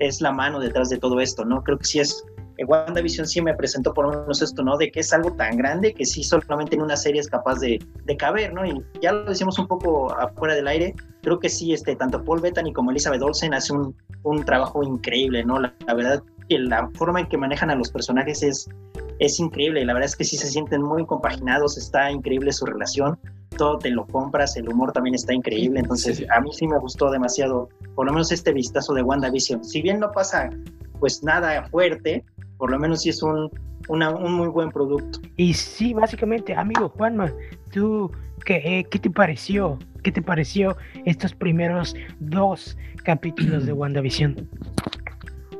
[0.00, 1.62] es la mano detrás de todo esto, ¿no?
[1.62, 2.24] Creo que sí es
[2.64, 4.76] WandaVision sí me presentó por lo menos esto, ¿no?
[4.76, 7.78] De que es algo tan grande que sí solamente en una serie es capaz de,
[8.04, 8.64] de caber, ¿no?
[8.66, 12.40] Y ya lo decimos un poco afuera del aire, creo que sí, este, tanto Paul
[12.40, 15.58] Bettany como Elizabeth Olsen hacen un, un trabajo increíble, ¿no?
[15.58, 18.68] La, verdad que la forma en que manejan a los personajes es,
[19.18, 23.18] es increíble, la verdad es que sí se sienten muy compaginados, está increíble su relación,
[23.56, 27.10] todo te lo compras, el humor también está increíble, entonces a mí sí me gustó
[27.10, 30.50] demasiado, por lo menos este vistazo de WandaVision, si bien no pasa
[30.98, 32.24] pues nada fuerte,
[32.60, 33.50] por lo menos sí es un,
[33.88, 35.18] un muy buen producto.
[35.38, 37.32] Y sí, básicamente, amigo Juanma,
[37.72, 38.12] ¿tú
[38.44, 39.78] qué, qué te pareció?
[40.04, 44.46] ¿Qué te pareció estos primeros dos capítulos de WandaVision?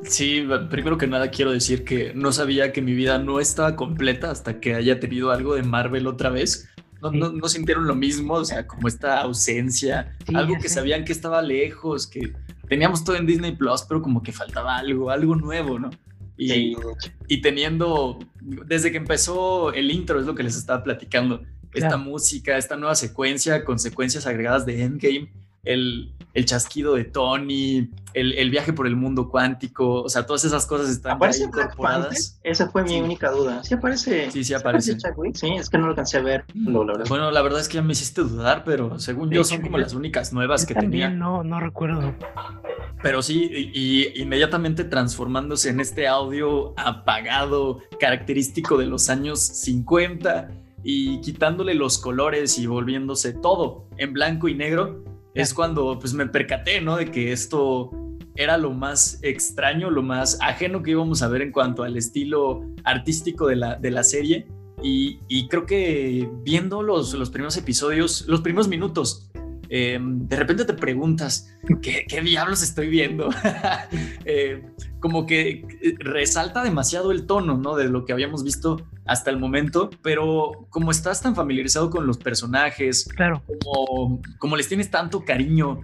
[0.02, 4.30] Sí, primero que nada quiero decir que no sabía que mi vida no estaba completa
[4.30, 6.68] hasta que haya tenido algo de Marvel otra vez.
[7.00, 11.40] No, no, sintieron lo mismo, o sea, como esta ausencia, algo que sabían que estaba
[11.40, 12.34] lejos, que
[12.68, 15.88] teníamos todo en Disney Plus, pero como que faltaba algo, algo nuevo, ¿no?
[16.40, 16.74] Y,
[17.28, 21.42] y teniendo, desde que empezó el intro, es lo que les estaba platicando,
[21.74, 25.30] esta música, esta nueva secuencia con secuencias agregadas de Endgame,
[25.64, 30.44] el, el chasquido de Tony, el, el, viaje por el mundo cuántico, o sea, todas
[30.44, 32.40] esas cosas están ¿Aparece incorporadas.
[32.42, 33.62] Esa fue mi única duda.
[33.62, 34.30] ¿Sí aparece?
[34.30, 34.96] Sí, sí aparece.
[35.34, 36.44] Sí, es que no lo alcancé a ver.
[36.54, 39.94] bueno, la verdad es que ya me hiciste dudar, pero según yo son como las
[39.94, 41.10] únicas nuevas que tenía.
[41.10, 42.14] No, no recuerdo.
[43.02, 50.50] Pero sí, y, inmediatamente transformándose en este audio apagado, característico de los años 50
[50.82, 56.26] y quitándole los colores y volviéndose todo en blanco y negro, es cuando pues me
[56.26, 56.96] percaté, ¿no?
[56.96, 57.90] De que esto
[58.36, 62.64] era lo más extraño, lo más ajeno que íbamos a ver en cuanto al estilo
[62.84, 64.46] artístico de la, de la serie.
[64.82, 69.29] Y, y creo que viendo los, los primeros episodios, los primeros minutos,
[69.72, 71.48] Em, de repente te preguntas,
[71.80, 73.30] ¿qué, diablos estoy viendo?
[74.24, 74.62] Eh,
[75.00, 77.74] como que eh, resalta demasiado el tono, ¿no?
[77.74, 82.18] De lo que habíamos visto hasta el momento, pero como estás tan familiarizado con los
[82.18, 83.42] personajes, claro.
[83.46, 85.80] como, como les tienes tanto cariño,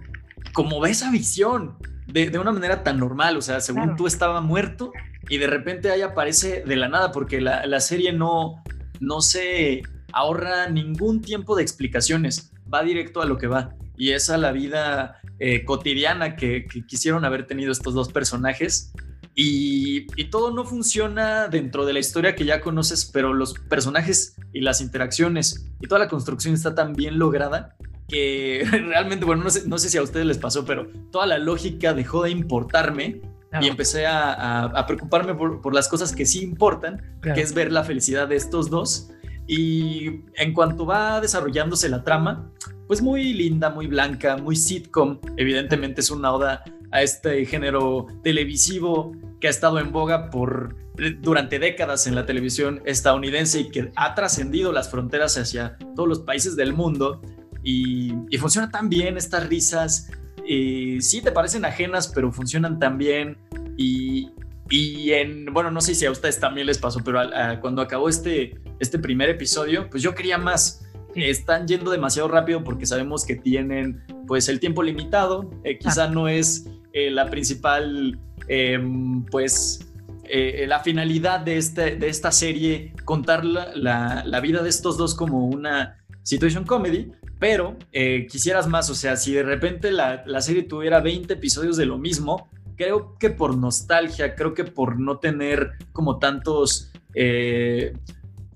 [0.53, 4.39] como ves esa visión de, de, una manera tan normal, o sea, según tú estaba
[4.41, 4.91] muerto
[5.29, 8.63] y de repente ahí aparece de la nada, porque la, la serie no,
[8.99, 9.81] no se
[10.13, 13.75] ahorra ningún tiempo de explicaciones va directo a lo que va.
[13.97, 18.93] Y es a la vida eh, cotidiana que, quisieron haber tenido estos dos personajes.
[19.33, 24.61] Y, todo no funciona dentro de la historia que ya conoces, pero los personajes y
[24.61, 27.75] las interacciones y toda la construcción está tan bien lograda
[28.07, 31.37] que realmente, bueno, no sé, no sé si a ustedes les pasó, pero toda la
[31.37, 33.21] lógica dejó de importarme
[33.61, 38.27] y empecé a, preocuparme por, las cosas que sí importan, que es ver la felicidad
[38.27, 39.09] de estos dos
[39.47, 42.51] y en cuanto va desarrollándose la trama,
[42.87, 45.19] pues muy linda, muy blanca, muy sitcom.
[45.37, 50.75] Evidentemente es una oda a este género televisivo que ha estado en boga por
[51.21, 56.19] durante décadas en la televisión estadounidense y que ha trascendido las fronteras hacia todos los
[56.21, 57.21] países del mundo.
[57.63, 60.09] Y, funciona tan bien estas risas.
[60.45, 63.37] Y sí te parecen ajenas, pero funcionan tan bien.
[63.77, 64.29] Y,
[64.69, 67.21] y en, bueno, no sé si a ustedes también les pasó, pero
[67.61, 70.83] cuando acabó este, este primer episodio, pues yo quería más.
[71.15, 75.49] Están yendo demasiado rápido porque sabemos que tienen pues el tiempo limitado.
[75.63, 76.09] Eh, quizá ah.
[76.09, 79.87] no es eh, la principal, em, pues
[80.25, 85.15] eh, la finalidad de, este, de esta serie contar la, la, vida de estos dos
[85.15, 87.77] como una situation comedy, pero
[88.29, 91.97] quisieras más, o sea, si de repente la, la serie tuviera 20 episodios de lo
[91.97, 96.93] mismo, creo que por nostalgia, creo que por no tener como tantos...
[97.13, 97.93] Eh,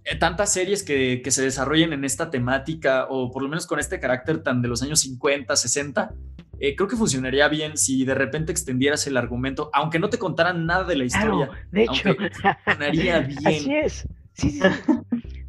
[0.04, 4.00] eh, tantas series que, se desarrollen en esta temática o por lo menos con este
[4.00, 6.14] carácter tan de los años 50, 60,
[6.60, 10.66] eh, creo que funcionaría bien si de repente extendieras el argumento, aunque no te contaran
[10.66, 11.50] nada de la historia.
[11.72, 12.16] de hecho,
[12.66, 13.48] funcionaría bien.
[13.48, 14.08] Así es.
[14.34, 14.62] Sí, sí,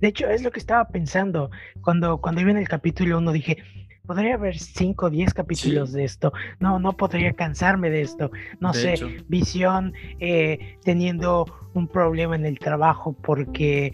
[0.00, 1.50] De hecho, es lo que estaba pensando.
[1.80, 3.58] Cuando, cuando iba en el capítulo 1 dije,
[4.07, 6.33] podría haber 5 o 10 capítulos de esto.
[6.61, 8.31] No, no podría cansarme de esto.
[8.61, 8.95] No sé,
[9.29, 13.93] visión eh, teniendo un problema en el trabajo porque,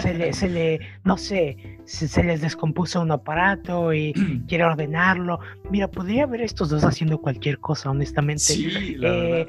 [0.00, 4.12] se, le, se, le, no sé, se, les descompuso un aparato y
[4.48, 5.40] quiere ordenarlo.
[5.70, 8.54] Mira, podría haber estos dos haciendo cualquier cosa, honestamente.
[9.02, 9.46] Eh,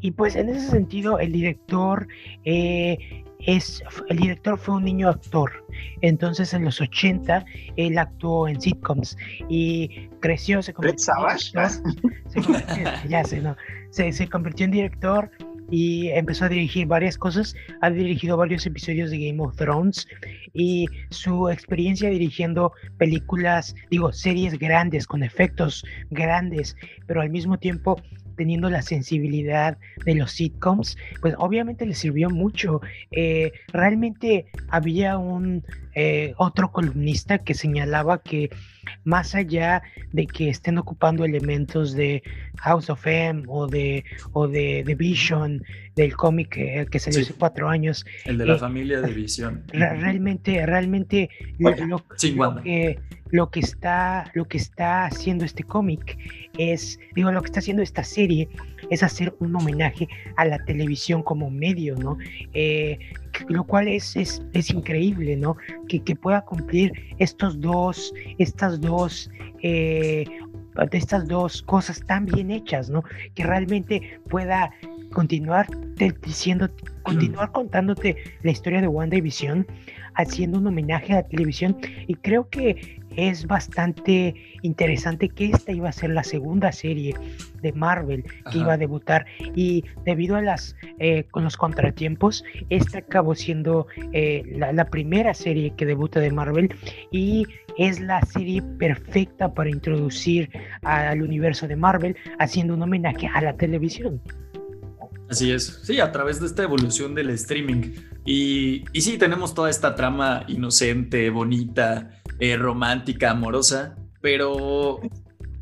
[0.00, 2.08] y pues en ese sentido, el director
[2.44, 5.64] eh, es, el director fue un niño actor,
[6.00, 7.44] entonces en los 80
[7.76, 9.16] él actuó en sitcoms
[9.48, 11.14] y creció, se convirtió,
[13.08, 13.56] ya sé, no,
[13.90, 15.30] se, se convirtió en director
[15.70, 17.54] y empezó a dirigir varias cosas.
[17.80, 20.06] Ha dirigido varios episodios de Game of Thrones
[20.54, 28.00] y su experiencia dirigiendo películas, digo, series grandes, con efectos grandes, pero al mismo tiempo
[28.38, 32.80] teniendo la sensibilidad de los sitcoms, pues obviamente le sirvió mucho.
[33.10, 35.64] Eh, realmente había un
[36.00, 38.50] eh, otro columnista que señalaba que
[39.02, 39.82] más allá
[40.12, 42.22] de que estén ocupando elementos de
[42.58, 45.60] House of M o de, o de, The Vision,
[45.96, 48.06] del cómic que, que salió hace cuatro años.
[48.26, 49.64] El de la eh, familia de Vision.
[49.72, 51.74] Realmente, realmente lo,
[52.62, 53.00] que,
[53.32, 56.16] lo que está, lo que está haciendo este cómic
[56.56, 58.48] es, digo, lo que está haciendo esta serie
[58.88, 62.18] es hacer un homenaje a la televisión como medio, ¿no?
[62.54, 63.00] Eh,
[63.48, 65.56] lo cual es, es, es increíble, ¿no?
[65.88, 69.30] Que, que, pueda cumplir estos dos, estas dos,
[69.62, 70.24] eh,
[70.92, 73.02] estas dos cosas tan bien hechas, ¿no?
[73.34, 74.70] Que realmente pueda
[75.12, 75.66] continuar
[76.22, 76.68] diciendo,
[77.02, 79.66] continuar contándote la historia de WandaVision,
[80.14, 85.88] haciendo un homenaje a la televisión y creo que es bastante interesante que esta iba
[85.88, 87.16] a ser la segunda serie
[87.60, 89.26] de Marvel que iba a debutar
[89.56, 95.74] y debido a las eh, con los contratiempos esta acabó siendo eh, la, primera serie
[95.76, 96.72] que debuta de Marvel
[97.10, 97.44] y
[97.76, 100.48] es la serie perfecta para introducir
[100.82, 104.20] al universo de Marvel haciendo un homenaje a la televisión.
[105.28, 107.92] Así es, sí, a través de esta evolución del streaming.
[108.24, 115.00] Y, y sí, tenemos toda esta trama inocente, bonita, eh, romántica, amorosa, pero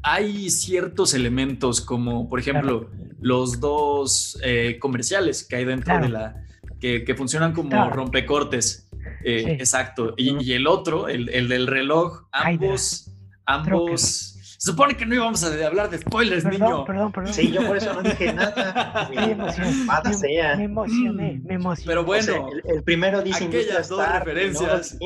[0.02, 6.44] hay ciertos elementos como, por ejemplo, los dos eh, comerciales que hay dentro de la...
[6.80, 8.88] que, funcionan como rompecortes.
[9.24, 10.14] Eh, exacto.
[10.16, 13.10] Y, el otro, el, del reloj, ambos,
[13.46, 14.35] ambos...
[14.66, 16.84] Se supone que no íbamos a hablar de spoilers, niño.
[16.84, 17.32] Perdón, perdón.
[17.32, 19.08] Sí, yo por eso no dije nada.
[19.14, 21.86] me, emocioné, me emocioné, me emocioné.
[21.86, 24.98] Pero bueno, el, primero dice aquellas dos referencias.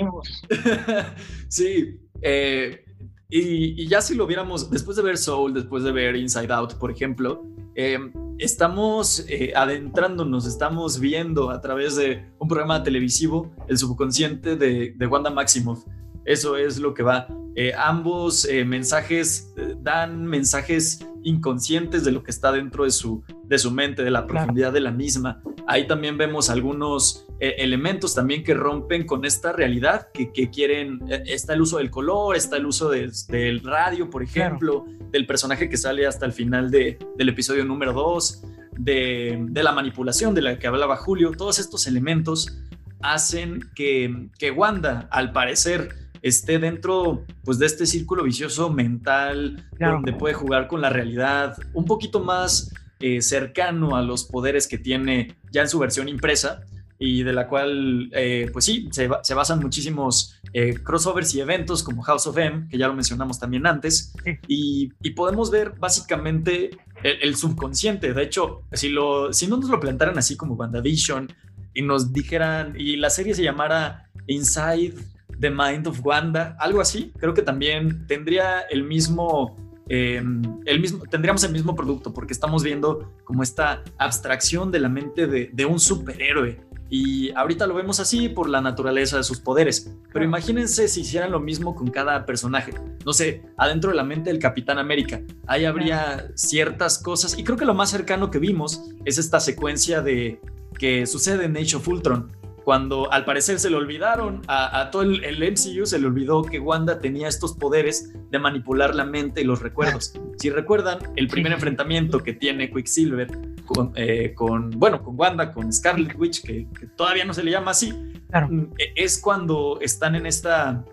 [1.49, 2.87] sí, eh,
[3.29, 6.91] y, ya si lo viéramos, después de ver Soul, después de ver Inside Out, por
[6.91, 7.45] ejemplo,
[7.75, 7.99] eh,
[8.39, 15.07] estamos eh, adentrándonos, estamos viendo a través de un programa televisivo el subconsciente de, de
[15.07, 15.85] Wanda Maximoff.
[16.25, 17.27] Eso es lo que va.
[17.57, 23.23] Eh, ambos eh, mensajes eh, dan mensajes inconscientes de lo que está dentro de su,
[23.45, 25.43] de su mente, de la profundidad de la misma.
[25.67, 31.63] Ahí también vemos algunos elementos también que rompen con esta realidad, que, quieren, está el
[31.63, 36.27] uso del color, está el uso del radio, por ejemplo, del personaje que sale hasta
[36.27, 38.43] el final de, del episodio número 2,
[38.79, 42.59] de, de, la manipulación de la que hablaba Julio, todos estos elementos
[43.01, 50.13] hacen que, que Wanda, al parecer, esté dentro pues de este círculo vicioso mental donde
[50.13, 55.37] puede jugar con la realidad un poquito más eh, cercano a los poderes que tiene
[55.51, 56.61] ya en su versión impresa
[56.99, 62.03] y de la cual eh, pues sí se, basan muchísimos eh, crossovers y eventos como
[62.03, 64.13] House of M que ya lo mencionamos también antes
[64.47, 66.71] y, podemos ver básicamente
[67.03, 68.13] el, subconsciente.
[68.13, 71.33] De hecho si, lo, si no nos lo plantaran así como WandaVision
[71.73, 74.95] y nos dijeran y la serie se llamara Inside
[75.41, 77.13] The Mind of Wanda, algo así.
[77.19, 79.57] Creo que también tendría el mismo,
[79.89, 84.89] em, el mismo, tendríamos el mismo producto porque estamos viendo como esta abstracción de la
[84.89, 86.61] mente de, un superhéroe.
[86.93, 89.95] Y ahorita lo vemos así por la naturaleza de sus poderes.
[90.13, 92.75] Pero imagínense si hicieran lo mismo con cada personaje.
[93.07, 95.21] No sé, adentro de la mente del Capitán América.
[95.47, 97.39] Ahí habría ciertas cosas.
[97.39, 100.41] Y creo que lo más cercano que vimos es esta secuencia de
[100.81, 105.53] que sucede en Age of Ultron cuando al parecer se le olvidaron a, todo el,
[105.53, 109.61] MCU, se le olvidó que Wanda tenía estos poderes de manipular la mente y los
[109.61, 110.15] recuerdos.
[110.37, 113.29] Si recuerdan, el primer enfrentamiento que tiene Quicksilver
[113.67, 117.71] con, eh, con bueno, con Wanda, con Scarlet Witch, que, todavía no se le llama
[117.71, 120.85] así, mm, e, es cuando están en esta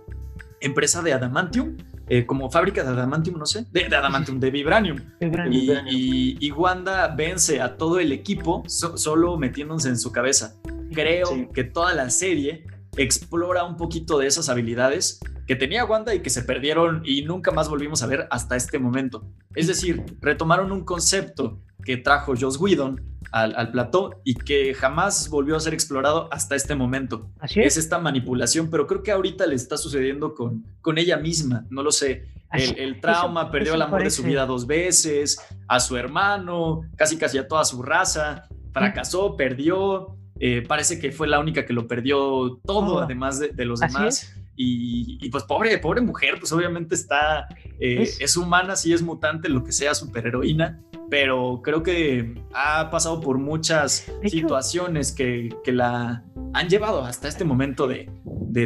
[0.62, 1.78] empresa de Adamantium,
[2.10, 4.98] eh, como fábrica de adamantium, no sé, de, Adamantium, de Vibranium.
[5.90, 10.56] Y, Wanda vence a todo el equipo solo metiéndose en su cabeza
[10.98, 12.66] creo que toda la serie
[12.98, 17.52] explora un poquito de esas habilidades que tenía Wanda y que se perdieron y nunca
[17.52, 19.32] más volvimos a ver hasta este momento.
[19.56, 25.30] Es decir, retomaron un concepto que trajo Joss Whedon al, al plató y que jamás
[25.30, 27.30] volvió a ser explorado hasta este momento.
[27.56, 27.78] es.
[27.78, 31.92] esta manipulación, pero creo que ahorita le está sucediendo con, con ella misma, no lo
[31.92, 32.26] sé.
[32.52, 37.38] El, trauma, perdió el amor de su vida dos veces, a su hermano, casi casi
[37.38, 42.60] a toda su raza, fracasó, perdió, eh, parece que fue la única que lo perdió
[42.66, 44.36] todo, además de, los demás.
[44.60, 47.48] Y, pues pobre, pobre mujer, pues obviamente está,
[47.80, 53.22] eh, es, humana, sí es mutante, lo que sea, superheroína, pero creo que ha pasado
[53.22, 56.24] por muchas situaciones que, la
[56.54, 58.10] han llevado hasta este momento de,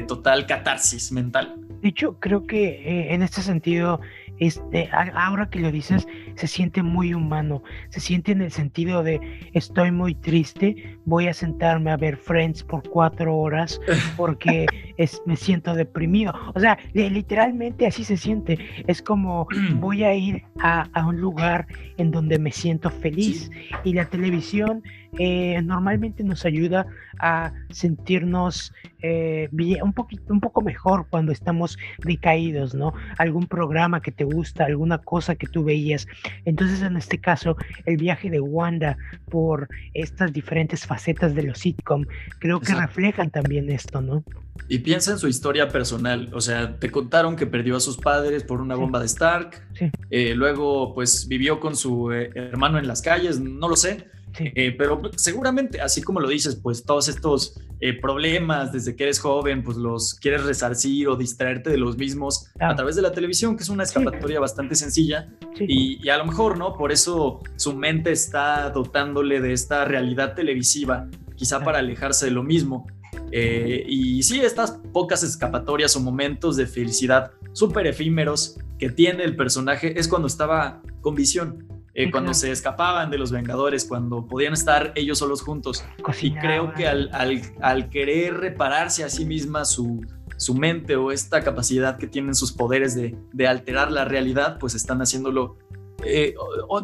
[0.08, 1.56] total catarsis mental.
[1.82, 4.00] De hecho, creo que eh, en este sentido
[4.42, 9.22] este, ahora que lo dices, se siente muy humano, se siente en el sentido de
[9.54, 13.80] estoy muy triste, voy a sentarme a ver Friends por cuatro horas
[14.18, 14.66] porque
[14.98, 16.34] es, me siento deprimido.
[16.56, 18.58] O sea, literalmente así se siente.
[18.88, 23.52] Es como voy a ir a, un lugar en donde me siento feliz
[23.84, 24.82] y la televisión
[25.18, 26.86] eh, normalmente nos ayuda
[27.20, 29.50] a sentirnos eh,
[29.82, 32.94] un, poquito, un poco mejor cuando estamos decaídos, ¿no?
[33.18, 36.08] Algún programa que te gusta, alguna cosa que tú veías.
[36.46, 38.98] Entonces, en este caso, el viaje de Wanda
[39.30, 42.06] por estas diferentes facetas de los sitcom,
[42.40, 44.24] creo que reflejan también esto, ¿no?
[44.68, 48.44] Y piensa en su historia personal, o sea, te contaron que perdió a sus padres
[48.44, 49.62] por una bomba de Stark,
[50.10, 54.08] eh, luego pues vivió con su eh, hermano en las calles, no lo sé,
[54.40, 59.20] eh, pero seguramente, así como lo dices, pues todos estos eh, problemas desde que eres
[59.20, 63.58] joven, pues los quieres resarcir o distraerte de los mismos a través de la televisión,
[63.58, 65.30] que es una escapatoria bastante sencilla.
[65.60, 66.78] Y, a lo mejor, ¿no?
[66.78, 72.44] Por eso su mente está dotándole de esta realidad televisiva, quizá para alejarse de lo
[72.44, 72.88] mismo.
[73.32, 79.36] Eh, y sí, estas pocas escapatorias o momentos de felicidad súper efímeros que tiene el
[79.36, 81.71] personaje es cuando estaba con visión.
[81.94, 85.84] Eh, cuando se escapaban de los Vengadores, cuando podían estar ellos solos juntos.
[86.22, 87.10] Y creo que al,
[87.62, 90.06] al, querer repararse a sí misma su,
[90.38, 94.74] su, mente o esta capacidad que tienen sus poderes de, de alterar la realidad, pues
[94.74, 95.58] están haciéndolo
[96.06, 96.34] eh,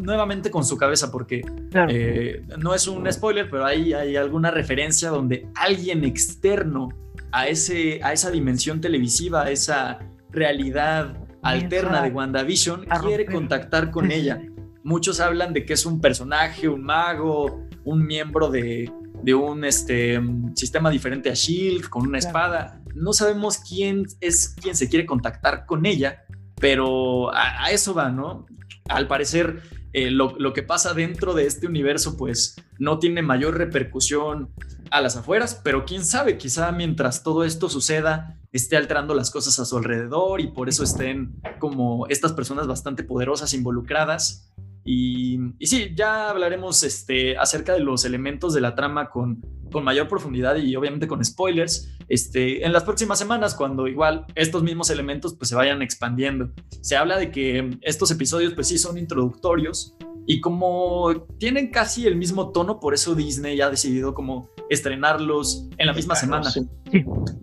[0.01, 1.41] nuevamente con su cabeza, porque
[1.89, 6.89] eh, no es un spoiler, pero hay, hay alguna referencia donde alguien externo
[7.31, 9.99] a, ese, a esa dimensión televisiva, a esa
[10.31, 14.41] realidad alterna de WandaVision, quiere contactar con ella
[14.87, 18.89] muchos hablan de que es un personaje, un mago, un miembro de,
[19.35, 20.17] un este,
[20.55, 22.81] sistema diferente a Shield, con una espada.
[22.95, 26.23] No sabemos quién es quien se quiere contactar con ella,
[26.61, 28.45] pero a, eso va, ¿no?
[28.87, 29.61] Al parecer,
[29.91, 34.53] eh, lo, lo, que pasa dentro de este universo, pues no tiene mayor repercusión
[34.89, 39.59] a las afueras, pero quién sabe, quizá mientras todo esto suceda, esté alterando las cosas
[39.59, 44.46] a su alrededor y por eso estén como estas personas bastante poderosas involucradas
[44.87, 50.07] y, sí, ya hablaremos este, acerca de los elementos de la trama con, con mayor
[50.07, 55.35] profundidad y obviamente con spoilers este, en las próximas semanas, cuando igual estos mismos elementos
[55.35, 56.51] pues, se vayan expandiendo.
[56.81, 62.15] Se habla de que estos episodios pues sí son introductorios y como tienen casi el
[62.15, 66.49] mismo tono, por eso Disney ha decidido como estrenarlos en la misma semana.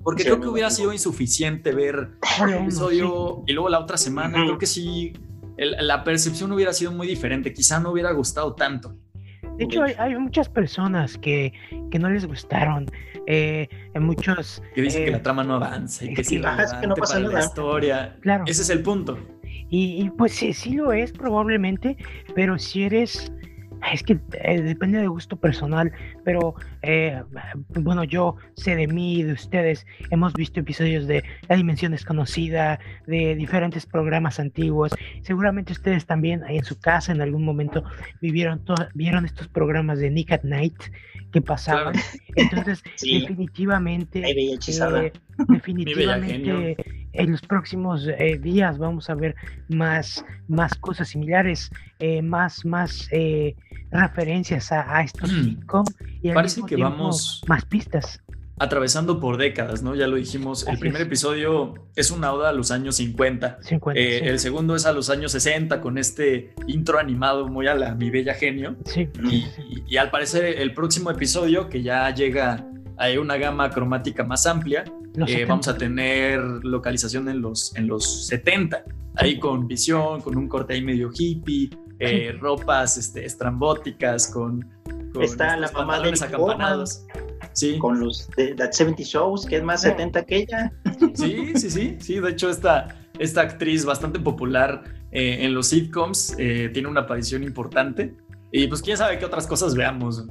[0.02, 4.44] Porque creo que hubiera sido insuficiente ver un episodio y luego la otra semana.
[4.44, 5.12] Creo que sí
[5.56, 8.96] la percepción hubiera sido muy diferente, quizá no hubiera gustado tanto.
[9.56, 11.52] De hecho, hay, muchas personas que,
[11.90, 12.90] que, no les gustaron.
[13.26, 13.68] Eh,
[14.00, 14.62] muchos.
[14.74, 16.38] Que dicen que la eh, trama no avanza y que, es que
[16.86, 17.34] no pasa nada.
[17.34, 18.16] la historia.
[18.20, 18.44] Claro.
[18.48, 19.18] Ese es el punto.
[19.70, 21.96] Y, y pues sí, sí, lo es probablemente,
[22.34, 23.32] pero si eres
[23.92, 25.92] es que eh, depende de gusto personal,
[26.24, 27.22] pero eh,
[27.68, 32.78] bueno, yo sé de mí y de ustedes, hemos visto episodios de La Dimensión Desconocida,
[33.06, 37.84] de diferentes programas antiguos, seguramente ustedes también ahí en su casa en algún momento
[38.20, 38.62] vivieron
[38.94, 40.76] vieron estos programas de Nick at Night
[41.32, 41.94] que pasaban,
[42.36, 45.12] entonces definitivamente, eh,
[45.48, 46.76] definitivamente
[47.14, 48.06] en los próximos
[48.40, 49.34] días vamos a ver
[49.68, 51.70] más, más cosas similares,
[52.22, 53.08] más, más
[53.90, 55.62] referencias a, estos mm.
[56.22, 58.20] y parece que vamos más pistas
[58.58, 59.94] atravesando por décadas, ¿no?
[59.94, 63.58] Ya lo dijimos, el primer episodio es una oda a los años 50,
[63.94, 67.94] eh, el segundo es a los años 60 con este intro animado muy a la
[67.94, 69.08] mi bella genio sí.
[69.88, 72.66] y, al parecer el próximo episodio que ya llega
[72.96, 74.84] a una gama cromática más amplia,
[75.26, 78.84] eh, vamos a tener localización en los, en los 70,
[79.16, 84.64] ahí con visión, con un corte ahí medio hippie, eh, ropas este, estrambóticas, con,
[85.20, 87.06] Está la mamá de acampanados.
[87.52, 87.78] Sí.
[87.78, 90.72] Con los de That 70 Shows, que es más 70 que ella.
[91.14, 92.18] Sí, sí, sí, sí.
[92.18, 92.88] De hecho, esta,
[93.18, 94.82] esta actriz bastante popular
[95.12, 98.16] eh, en los sitcoms eh, tiene una aparición importante.
[98.50, 100.24] Y pues quién sabe qué otras cosas veamos.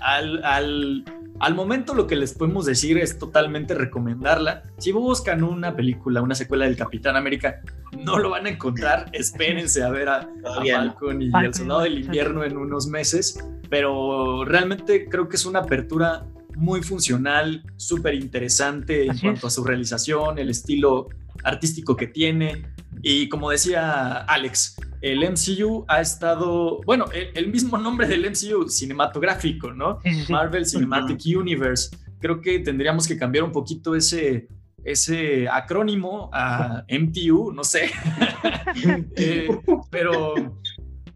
[0.00, 1.04] al, al
[1.42, 4.62] al momento lo que les podemos decir es totalmente recomendarla.
[4.78, 7.60] Si buscan una película, una secuela del Capitán América,
[7.98, 9.10] no lo van a encontrar.
[9.12, 13.44] Espérense a ver a, Falcon y El Soldado del Invierno en unos meses.
[13.68, 16.24] Pero realmente creo que es una apertura
[16.54, 21.08] muy funcional, súper interesante en cuanto a su realización, el estilo
[21.42, 22.66] artístico que tiene.
[23.00, 29.72] Y como decía Alex, el MCU ha estado, bueno, el, mismo nombre del MCU, cinematográfico,
[29.72, 29.98] ¿no?
[30.28, 31.96] Marvel Cinematic Universe.
[32.20, 34.46] Creo que tendríamos que cambiar un poquito ese,
[34.84, 37.90] ese acrónimo a MTU, no sé.
[39.16, 39.48] Eh,
[39.90, 40.34] pero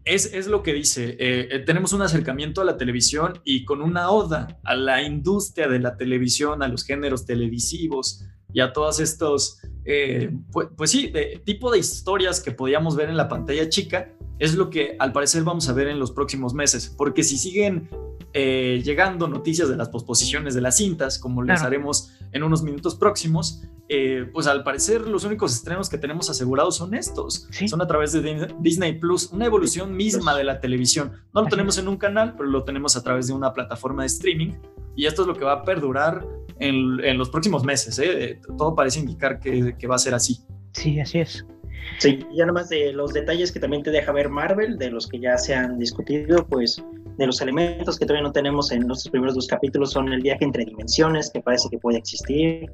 [0.05, 1.17] es, es, lo que dice.
[1.19, 5.67] Eh, eh, tenemos un acercamiento a la televisión y con una oda a la industria
[5.67, 8.23] de la televisión, a los géneros televisivos
[8.53, 13.09] y a todos estos eh, pues, pues, sí, de tipo de historias que podíamos ver
[13.09, 16.53] en la pantalla chica, es lo que al parecer vamos a ver en los próximos
[16.53, 17.89] meses, porque si siguen
[18.33, 22.95] eh, llegando noticias de las posposiciones de las cintas, como les haremos en unos minutos
[22.95, 27.87] próximos, eh, pues al parecer los únicos estrenos que tenemos asegurados son estos, son a
[27.87, 31.13] través de Disney Plus, una evolución misma de la televisión.
[31.33, 34.07] No lo tenemos en un canal, pero lo tenemos a través de una plataforma de
[34.07, 34.51] streaming
[34.97, 36.27] y esto es lo que va a perdurar
[36.59, 37.99] en, los próximos meses.
[37.99, 38.39] ¿eh?
[38.57, 40.39] Todo parece indicar que, va a ser así.
[40.73, 41.45] Sí, así es.
[41.99, 45.19] Sí, ya nomás de los detalles que también te deja ver Marvel, de los que
[45.19, 46.83] ya se han discutido, pues
[47.17, 50.43] de los elementos que todavía no tenemos en nuestros primeros dos capítulos son el viaje
[50.43, 52.69] entre dimensiones, que parece que puede existir,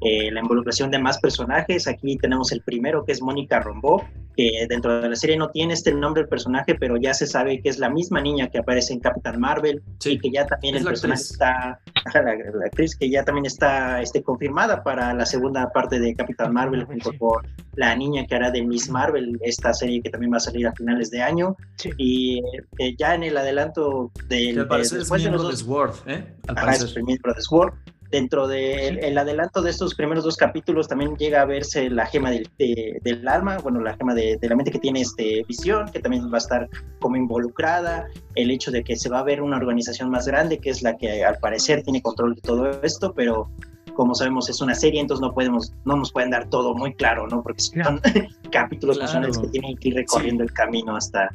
[0.00, 1.88] eh, la involucración de más personajes.
[1.88, 4.04] Aquí tenemos el primero, que es Mónica Rombó,
[4.36, 7.60] que dentro de la serie no tiene este nombre el personaje, pero ya se sabe
[7.60, 10.84] que es la misma niña que aparece en Capitán Marvel y que ya también el
[10.84, 11.80] personaje está,
[12.14, 16.84] la, actriz que ya también está este, confirmada para la segunda parte de Capitán Marvel,
[16.84, 17.44] junto con
[17.74, 20.72] la niña que hará de Miss Marvel, esta serie que también va a salir a
[20.72, 21.56] finales de año.
[21.96, 22.40] Y
[22.78, 24.68] eh, ya en el adelanto del...
[24.68, 26.24] De, después de los dos, Sword, ¿eh?
[26.46, 26.86] Al parecer.
[26.86, 27.74] es miembro de Sword
[28.10, 32.48] dentro del adelanto de estos primeros dos capítulos también llega a verse la gema del,
[32.58, 36.36] del alma, bueno, la gema de, la mente que tiene este visión, que también va
[36.36, 36.68] a estar
[37.00, 40.70] como involucrada, el hecho de que se va a ver una organización más grande, que
[40.70, 43.50] es la que al parecer tiene control de todo esto, pero
[43.94, 47.26] como sabemos es una serie, entonces no podemos, no nos pueden dar todo muy claro,
[47.26, 47.42] ¿no?
[47.42, 48.00] Porque son
[48.52, 51.28] capítulos personales que tienen que ir recorriendo el camino hasta,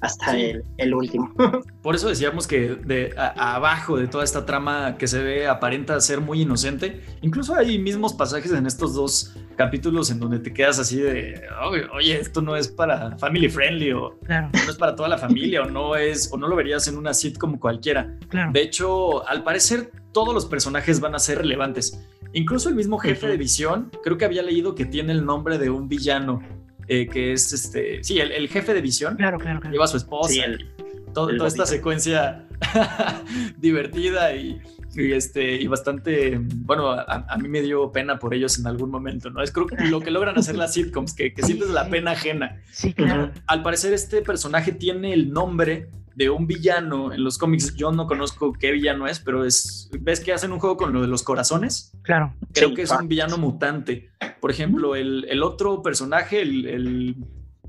[0.00, 1.32] hasta el, último.
[1.82, 6.20] Por eso decíamos que de abajo de toda esta trama que se ve aparenta ser
[6.20, 7.02] muy inocente.
[7.22, 11.42] Incluso hay mismos pasajes en estos dos capítulos en donde te quedas así de,
[11.92, 15.66] oye, esto no es para family friendly o no es para toda la familia o
[15.66, 18.16] no es o no lo verías en una sitcom cualquiera.
[18.52, 21.98] De hecho, al parecer todos los personajes van a ser relevantes.
[22.32, 25.70] Incluso el mismo jefe de visión, creo que había leído que tiene el nombre de
[25.70, 26.42] un villano
[26.88, 29.16] eh, que es este, sí, el, jefe de visión.
[29.16, 29.72] Claro, claro, claro.
[29.72, 30.34] Lleva a su esposa.
[31.12, 32.46] toda esta secuencia
[33.58, 34.60] divertida y,
[34.96, 39.42] este, y bastante, bueno, a, mí me dio pena por ellos en algún momento, ¿no?
[39.42, 42.60] Es creo que lo que logran hacer las sitcoms, que, que sientes la pena ajena.
[42.70, 43.32] Sí, claro.
[43.46, 47.74] Al parecer este personaje tiene el nombre de un villano en los cómics.
[47.74, 49.90] Yo no conozco qué villano es, pero es.
[50.00, 51.92] ¿Ves que hacen un juego con lo de los corazones?
[52.02, 52.34] Claro.
[52.52, 54.10] Creo que es un villano mutante.
[54.40, 57.16] Por ejemplo, el, otro personaje, el,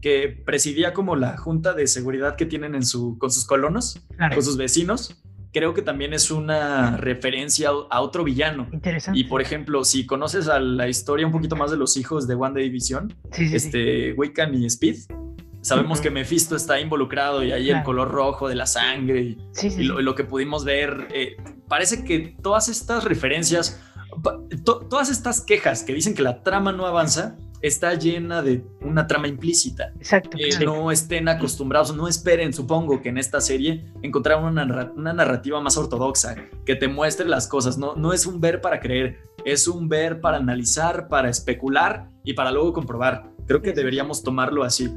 [0.01, 3.99] que presidía como la junta de seguridad que tienen en su, con sus colonos,
[4.33, 5.21] con sus vecinos.
[5.51, 8.67] Creo que también es una referencia a otro villano.
[8.73, 9.17] Interesante.
[9.17, 12.35] Y por ejemplo, si conoces a la historia un poquito más de los hijos de
[12.35, 14.97] One Division, este, Wiccan y Speed,
[15.65, 20.13] Sabemos que Mephisto está involucrado y ahí el color rojo de la sangre y, lo,
[20.13, 21.07] que pudimos ver.
[21.11, 21.37] Eh,
[21.67, 23.81] parece que todas estas referencias,
[24.63, 29.27] todas estas quejas que dicen que la trama no avanza, está llena de una trama
[29.27, 29.91] implícita.
[29.97, 30.37] Exacto.
[30.37, 35.77] Que no estén acostumbrados, no esperen, supongo, que en esta serie encontrar una, narrativa más
[35.77, 37.79] ortodoxa, que te muestre las cosas.
[37.79, 42.33] No, no es un ver para creer, es un ver para analizar, para especular y
[42.33, 43.31] para luego comprobar.
[43.47, 44.91] Creo que deberíamos tomarlo así.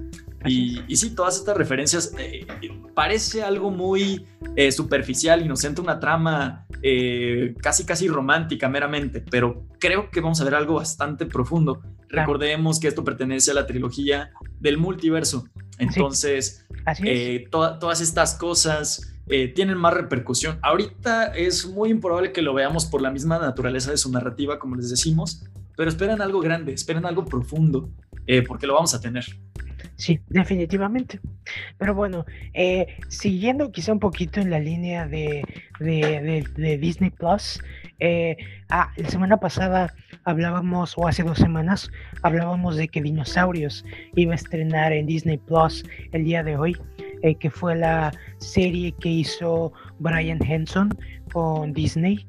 [0.49, 2.47] Y, y, sí, todas estas referencias eh,
[2.95, 4.27] parece algo muy
[4.57, 10.45] eh, superficial, inocente, una trama eh, casi casi romántica meramente, pero creo que vamos a
[10.45, 11.83] ver algo bastante profundo.
[12.09, 14.31] Recordemos que esto pertenece a la trilogía
[14.61, 15.47] del multiverso,
[15.79, 16.67] entonces
[17.51, 19.15] todas estas cosas
[19.55, 20.59] tienen más repercusión.
[20.63, 24.77] Ahorita es muy improbable que lo veamos por la misma naturaleza de su narrativa, como
[24.77, 25.45] les decimos,
[25.77, 27.91] pero esperan algo grande, esperan algo profundo,
[28.47, 29.27] porque lo vamos a tener.
[29.99, 31.19] Sí, definitivamente.
[31.77, 32.25] Pero bueno,
[32.55, 35.43] eh, siguiendo quizá un poquito en la línea de,
[36.81, 37.61] Disney Plus,
[37.99, 38.37] eh,
[38.71, 39.93] ah, la semana pasada
[40.23, 41.91] hablábamos, o hace dos semanas,
[42.23, 43.85] hablábamos de que Dinosaurios
[44.15, 46.77] iba a estrenar en Disney Plus el día de hoy,
[47.25, 50.97] eh, que fue la serie que hizo Brian Henson
[51.33, 52.25] con Disney,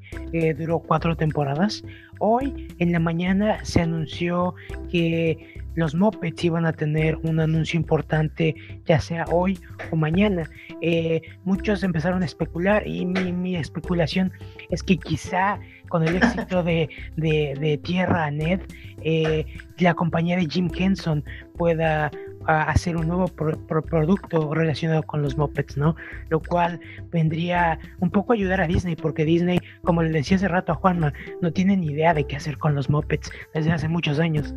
[0.58, 1.84] duró cuatro temporadas.
[2.20, 4.56] Hoy en la mañana se anunció
[4.92, 8.54] que los Muppets iban a tener un anuncio importante,
[8.86, 9.58] ya sea hoy
[9.92, 10.50] o mañana.
[10.82, 14.32] Eh, muchos empezaron a especular y mi, especulación
[14.70, 18.60] es que quizá con el éxito de, de, Tierra Ned,
[19.02, 19.46] eh,
[19.78, 21.24] la compañía de Jim Henson
[21.58, 22.12] pueda
[22.46, 25.96] hacer un nuevo producto relacionado con los Muppets, ¿no?
[26.30, 26.80] Lo cual
[27.12, 30.76] vendría un poco a ayudar a Disney, porque Disney, como le decía hace rato a
[30.76, 34.54] Juanma, no tiene ni idea de qué hacer con los Muppets desde hace muchos años.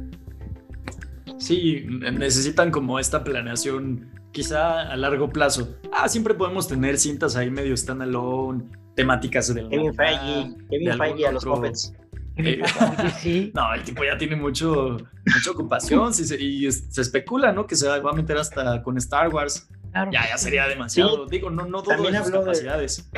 [1.39, 5.77] Sí, necesitan como esta planeación quizá a largo plazo.
[5.93, 8.65] Ah, siempre podemos tener cintas ahí medio standalone,
[8.95, 11.93] temáticas del Kevin Feige, Kevin Feige a los Muppets.
[12.37, 12.63] Eh,
[13.55, 14.97] no, el tipo ya tiene mucho,
[15.35, 17.67] mucha ocupación y se especula, ¿no?
[17.67, 19.69] Que se va a meter hasta con Star Wars.
[20.11, 21.27] Ya, ya sería demasiado.
[21.27, 23.11] Digo, no, no dudo de sus capacidades.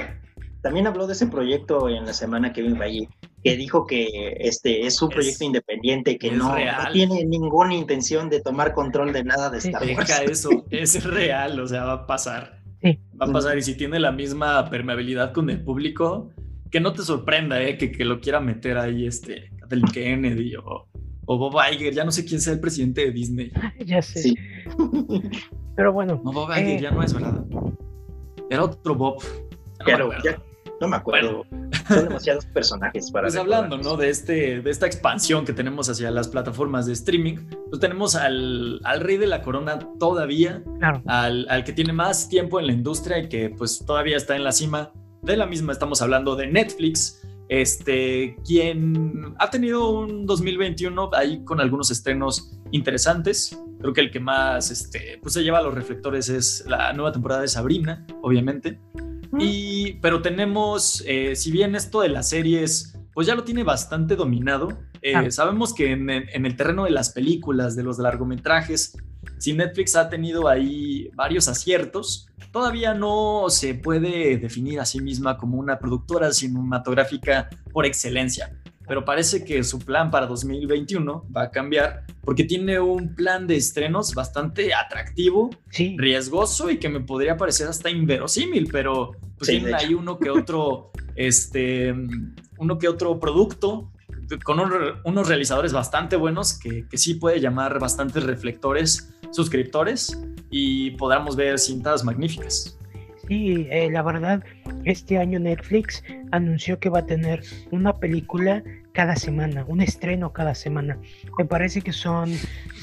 [0.60, 3.08] también habló de ese proyecto en la semana Kevin Feige,
[3.44, 6.56] que dijo que este es un proyecto independiente, que no,
[6.92, 10.08] tiene ninguna intención de tomar control de nada de Star Wars.
[10.08, 12.62] Deja eso, es real, o sea, va a pasar.
[13.20, 16.30] Va a pasar, y si tiene la misma permeabilidad con el público,
[16.70, 17.76] que no te sorprenda, ¿eh?
[17.76, 20.88] que, que lo quiera meter ahí este Kathleen Kennedy o,
[21.26, 23.52] o Bob Iger, ya no sé quién sea el presidente de Disney.
[23.84, 24.34] ya sé.
[25.76, 26.20] Pero bueno.
[26.24, 27.44] No, Bob Iger eh, ya no es, ¿verdad?
[28.50, 29.22] Era otro Bob.
[29.80, 30.42] No Pero me ya,
[30.80, 31.44] no me acuerdo.
[31.88, 33.26] Son demasiados personajes para.
[33.26, 33.96] Pues hablando, ¿no?
[33.96, 37.36] De, este, de esta expansión que tenemos hacia las plataformas de streaming,
[37.68, 40.62] pues tenemos al, al rey de la corona todavía,
[41.06, 44.44] al, al, que tiene más tiempo en la industria y que pues todavía está en
[44.44, 45.72] la cima de la misma.
[45.72, 53.58] Estamos hablando de Netflix, este, quien ha tenido un 2021 ahí con algunos estrenos interesantes.
[53.80, 57.12] Creo que el que más este, pues se lleva a los reflectores es la nueva
[57.12, 58.80] temporada de Sabrina, obviamente.
[59.38, 64.16] Y, pero tenemos, eh, si bien esto de las series, pues ya lo tiene bastante
[64.16, 64.68] dominado,
[65.02, 68.96] eh, sabemos que en, en, el terreno de las películas, de los largometrajes,
[69.44, 75.36] si Netflix ha tenido ahí varios aciertos, todavía no se puede definir a sí misma
[75.36, 78.58] como una productora cinematográfica por excelencia.
[78.88, 83.56] Pero parece que su plan para 2021 va a cambiar porque tiene un plan de
[83.56, 85.50] estrenos bastante atractivo,
[85.98, 90.90] riesgoso y que me podría parecer hasta inverosímil, pero pues tienen ahí uno que otro,
[91.16, 91.94] este,
[92.56, 93.90] uno que otro producto
[94.42, 94.58] con
[95.04, 100.18] unos realizadores bastante buenos que, que sí puede llamar bastantes reflectores suscriptores
[100.50, 102.78] y podamos ver cintas magníficas.
[103.28, 104.44] Sí, eh, la verdad,
[104.84, 108.62] este año Netflix anunció que va a tener una película
[108.92, 110.98] cada semana, un estreno cada semana.
[111.38, 112.30] Me parece que son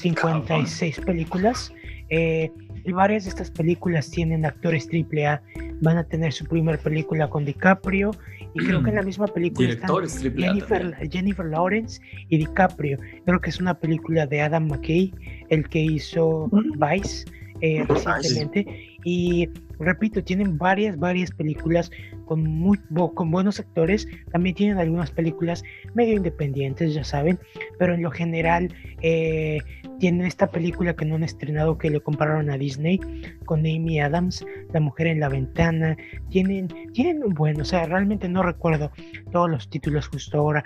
[0.00, 1.72] 56 películas.
[2.10, 2.50] Eh,
[2.84, 5.40] y varias de estas películas tienen actores AAA.
[5.80, 8.10] Van a tener su primer película con DiCaprio.
[8.54, 9.90] Y creo que en la misma película están
[10.36, 12.98] Jennifer, Jennifer, Lawrence y DiCaprio.
[13.24, 15.12] Creo que es una película de Adam McKay,
[15.48, 17.24] el que hizo Vice
[17.60, 18.66] eh, recientemente.
[19.04, 19.48] Y
[19.78, 21.90] repito, tienen varias, varias películas
[22.26, 22.78] con, muy,
[23.14, 24.06] con buenos actores.
[24.30, 25.62] También tienen algunas películas
[25.94, 27.38] medio independientes, ya saben.
[27.78, 29.58] Pero en lo general, eh,
[30.02, 32.98] tienen esta película que no han estrenado que le compararon a Disney
[33.44, 35.96] con Amy Adams, La Mujer en la Ventana.
[36.28, 38.90] Tienen, tienen un buen, o sea, realmente no recuerdo
[39.30, 40.64] todos los títulos justo ahora,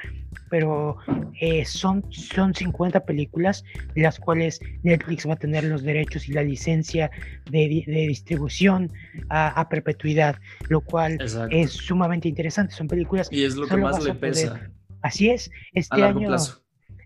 [0.49, 0.97] pero
[1.39, 3.63] eh, son, son 50 películas,
[3.95, 7.11] de las cuales Netflix va a tener los derechos y la licencia
[7.51, 8.91] de, de distribución
[9.29, 10.37] a, perpetuidad,
[10.71, 11.19] lo cual
[11.51, 12.75] es sumamente interesante.
[12.75, 13.29] Son películas.
[13.31, 14.71] Y es lo que más le pesa.
[15.03, 16.35] Así es, este año.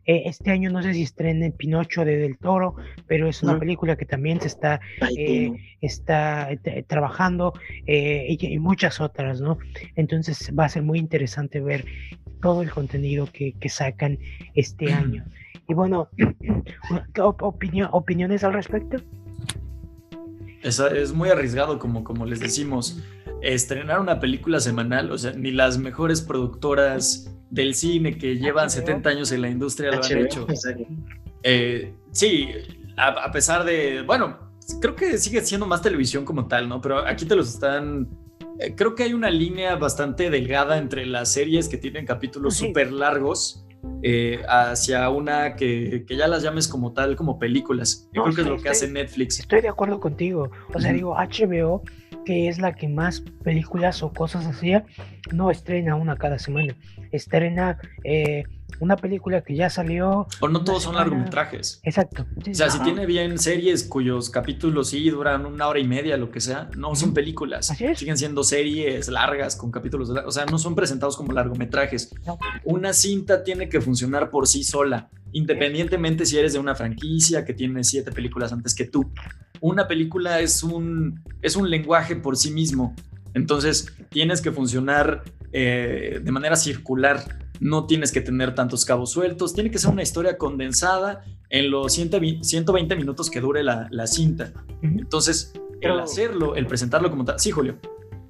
[0.06, 2.76] Eh, este año no sé si estrenen Pinocho de Del Toro,
[3.06, 4.80] pero es una película que también se está,
[5.16, 7.52] eh, está eh, trabajando
[7.86, 9.58] y, muchas otras, ¿no?
[9.96, 11.84] Entonces va a ser muy interesante ver
[12.40, 14.18] todo el contenido que, sacan
[14.54, 15.24] este año.
[15.68, 16.08] Y bueno,
[17.92, 18.96] ¿opiniones al respecto?
[20.62, 23.02] Es, es muy arriesgado, como, como les decimos,
[23.42, 29.10] estrenar una película semanal, o sea, ni las mejores productoras del cine que llevan 70
[29.10, 30.46] años en la industria lo han hecho.
[31.42, 32.48] Eh, sí,
[32.96, 34.38] a, pesar de, bueno,
[34.80, 36.80] creo que sigue siendo más televisión como tal, ¿no?
[36.80, 38.08] Pero aquí te los están...
[38.58, 42.92] Eh, creo que hay una línea bastante delgada entre las series que tienen capítulos súper
[42.92, 43.66] largos
[44.02, 48.08] eh, hacia una que, que, ya las llames como tal, como películas.
[48.12, 49.40] Yo creo que es lo que hace Netflix.
[49.40, 50.50] Estoy de acuerdo contigo.
[50.74, 51.82] O sea, digo, HBO
[52.24, 54.84] que es la que más películas o cosas hacía,
[55.32, 56.76] no estrena una cada semana.
[57.12, 58.44] Estrena eh,
[58.78, 60.26] una película que ya salió.
[60.40, 61.80] O no todos son largometrajes.
[61.82, 62.26] Exacto.
[62.36, 66.30] o sea, si tiene bien series cuyos capítulos sí duran una hora y media, lo
[66.30, 67.66] que sea, no son películas.
[67.96, 70.10] Siguen siendo series largas con capítulos.
[70.10, 72.14] O sea, no son presentados como largometrajes.
[72.64, 77.54] Una cinta tiene que funcionar por sí sola, independientemente si eres de una franquicia que
[77.54, 79.10] tiene siete películas antes que tú
[79.60, 82.94] una película es un, es un lenguaje por sí mismo.
[83.34, 87.38] Entonces tienes que funcionar eh, de manera circular.
[87.60, 89.54] No tienes que tener tantos cabos sueltos.
[89.54, 94.52] Tiene que ser una historia condensada en los 120 minutos que dure la, cinta.
[94.82, 97.38] Entonces, el hacerlo, el presentarlo como tal.
[97.38, 97.76] Sí, Julio.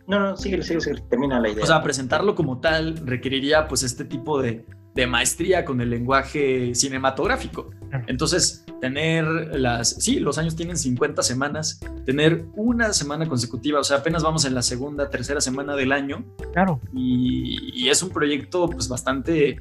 [0.09, 1.63] No, no, sigue, sigue, sigue, termina la idea.
[1.63, 4.65] O sea, presentarlo como tal requeriría pues este tipo de,
[4.95, 7.71] de maestría con el lenguaje cinematográfico.
[8.07, 13.99] Entonces, tener las, sí, los años tienen 50 semanas, tener una semana consecutiva, o sea,
[13.99, 16.25] apenas vamos en la segunda, tercera semana del año.
[16.53, 16.81] Claro.
[16.95, 19.61] Y, es un proyecto pues bastante,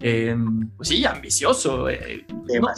[0.00, 1.88] em, pues sí, ambicioso.
[1.88, 2.26] Eh,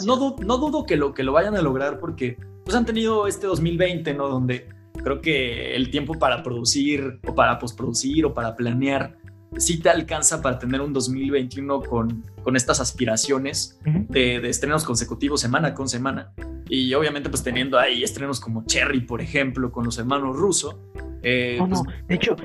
[0.05, 3.47] no, no, dudo que lo, que lo vayan a lograr porque pues han tenido este
[3.47, 4.29] 2020, ¿no?
[4.29, 4.69] Donde
[5.03, 9.17] creo que el tiempo para producir o para postproducir o para planear
[9.57, 13.79] sí te alcanza para tener un 2021 con, con estas aspiraciones
[14.09, 16.33] de, estrenos consecutivos semana con semana.
[16.69, 20.79] Y obviamente pues teniendo ahí estrenos como Cherry, por ejemplo, con los hermanos Russo.
[21.21, 22.35] Eh, no, no, pues, de hecho...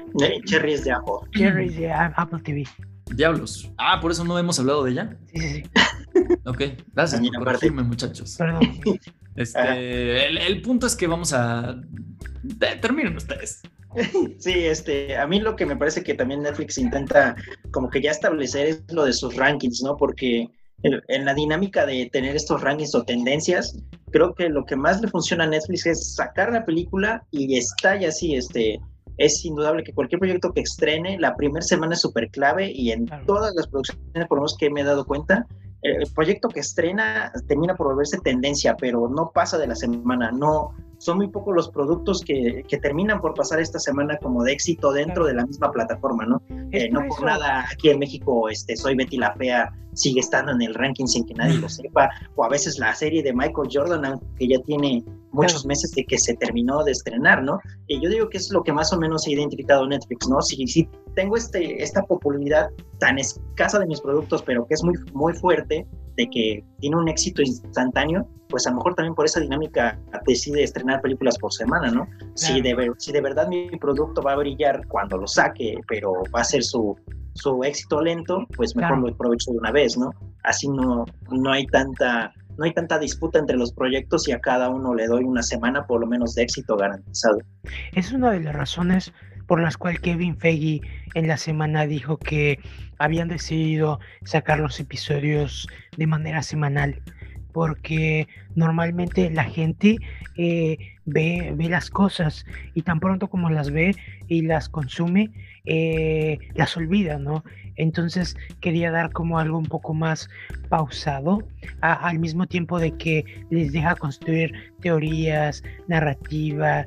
[0.44, 1.14] Cherry es de Apple.
[1.34, 2.64] Cherry es de Apple TV.
[3.14, 3.70] Diablos.
[3.78, 5.16] Ah, por eso no hemos hablado de ella.
[5.32, 5.62] Sí, sí, sí.
[6.44, 6.62] Ok,
[6.94, 8.34] gracias por corregirme, muchachos.
[8.36, 8.60] Perdón.
[9.36, 11.80] Este, el, el, punto es que vamos a...
[12.80, 13.62] Terminen ustedes.
[14.38, 17.36] Sí, este, a mí lo que me parece que también Netflix intenta
[17.70, 19.96] como que ya establecer es lo de sus rankings, ¿no?
[19.96, 20.48] Porque
[20.82, 23.76] en la dinámica de tener estos rankings o tendencias,
[24.12, 27.98] creo que lo que más le funciona a Netflix es sacar la película y está
[27.98, 28.78] ya así, este,
[29.16, 33.06] es indudable que cualquier proyecto que estrene, la primera semana es súper clave y en
[33.26, 35.46] todas las producciones, por lo menos que me he dado cuenta,
[35.82, 40.74] el proyecto que estrena termina por volverse tendencia, pero no pasa de la semana, no,
[40.98, 44.92] son muy pocos los productos que, que, terminan por pasar esta semana como de éxito
[44.92, 46.42] dentro de la misma plataforma, ¿no?
[46.72, 50.62] Eh, no por nada aquí en México, este, Soy Betty la Fea sigue estando en
[50.62, 54.04] el ranking sin que nadie lo sepa, o a veces la serie de Michael Jordan,
[54.04, 57.60] aunque ya tiene muchos meses de que se terminó de estrenar, ¿no?
[57.86, 60.40] Y yo digo que es lo que más o menos ha identificado Netflix, ¿no?
[60.40, 64.94] Si, si tengo este, esta popularidad tan escasa de mis productos, pero que es muy,
[65.12, 65.86] muy fuerte,
[66.18, 70.64] de que tiene un éxito instantáneo, pues a lo mejor también por esa dinámica decide
[70.64, 72.08] estrenar películas por semana, ¿no?
[72.34, 76.40] Si, de, si de verdad mi producto va a brillar cuando lo saque, pero va
[76.40, 76.96] a ser su,
[77.34, 80.10] su éxito lento, pues mejor lo aprovecho de una vez, ¿no?
[80.42, 84.68] Así no, no hay tanta no hay tanta disputa entre los proyectos y a cada
[84.68, 87.38] uno le doy una semana por lo menos de éxito garantizado.
[87.92, 89.12] Es una de las razones
[89.48, 90.82] por las cuales Kevin Feige
[91.14, 92.60] en la semana dijo que
[92.98, 97.02] habían decidido sacar los episodios de manera semanal
[97.52, 99.96] porque normalmente la gente
[100.36, 102.44] eh, ve, ve, las cosas
[102.74, 103.96] y tan pronto como las ve
[104.28, 105.30] y las consume,
[105.64, 107.42] eh, las olvida, ¿no?
[107.78, 110.28] Entonces quería dar como algo un poco más
[110.68, 111.42] pausado,
[111.80, 116.86] al mismo tiempo de que les deja construir teorías, narrativa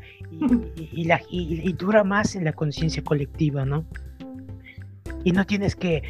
[0.78, 3.86] y, la, y dura más en la conciencia colectiva, ¿no?
[5.24, 6.04] y no tienes que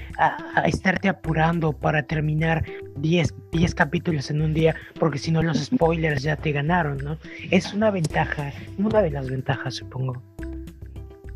[0.65, 2.63] estarte apurando para terminar
[2.97, 7.17] 10, 10 capítulos en un día, porque si no los spoilers ya te ganaron, ¿no?
[7.49, 10.21] Es una ventaja, una de las ventajas, supongo.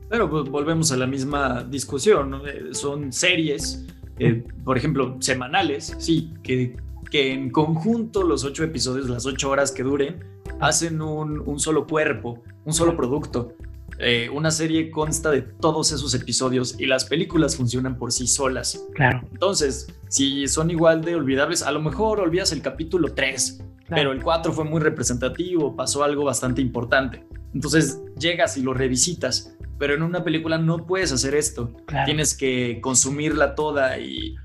[0.09, 3.85] Pero pues, volvemos a la misma discusión, eh, son series,
[4.19, 6.77] eh, por ejemplo, semanales, sí, que,
[7.09, 10.23] que en conjunto los ocho episodios, las ocho horas que duren,
[10.59, 13.53] hacen un, un solo cuerpo, un solo producto.
[13.97, 18.85] Eh, una serie consta de todos esos episodios y las películas funcionan por sí solas.
[18.93, 19.21] Claro.
[19.31, 24.21] Entonces, si son igual de olvidables, a lo mejor olvidas el capítulo 3, pero el
[24.21, 27.25] 4 fue muy representativo, pasó algo bastante importante.
[27.53, 31.75] Entonces, llegas y lo revisitas, pero en una película no puedes hacer esto.
[32.05, 34.35] Tienes que consumirla toda y,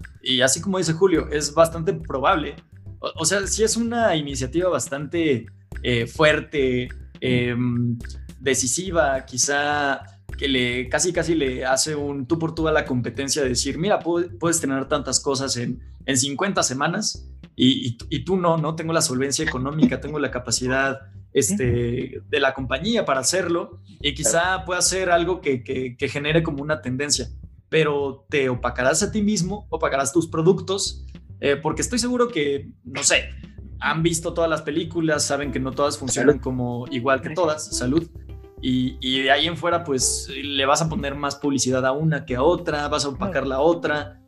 [0.43, 2.57] así como dice Julio, es bastante probable.
[2.99, 5.47] O, sea, si es una iniciativa bastante
[5.83, 6.89] eh, fuerte,
[7.21, 7.57] eh,
[8.39, 10.03] decisiva, quizá
[10.37, 13.79] que le casi casi le hace un tú por tú a la competencia de decir,
[13.79, 17.30] mira, puedes tener tantas cosas en, en 50 semanas
[17.63, 21.01] y, y, tú no, no tengo la solvencia económica, tengo la capacidad
[21.35, 26.63] este, de la compañía para hacerlo y quizá pueda ser algo que, que, genere como
[26.63, 27.29] una tendencia,
[27.69, 31.05] pero te opacarás a ti mismo, opacarás tus productos,
[31.41, 33.29] eh, porque estoy seguro que, no sé,
[33.79, 38.09] han visto todas las películas, saben que no todas funcionan como igual que todas, salud,
[38.63, 42.37] y, de ahí en fuera, pues le vas a poner más publicidad a una que
[42.37, 44.20] a otra, vas a opacar la otra.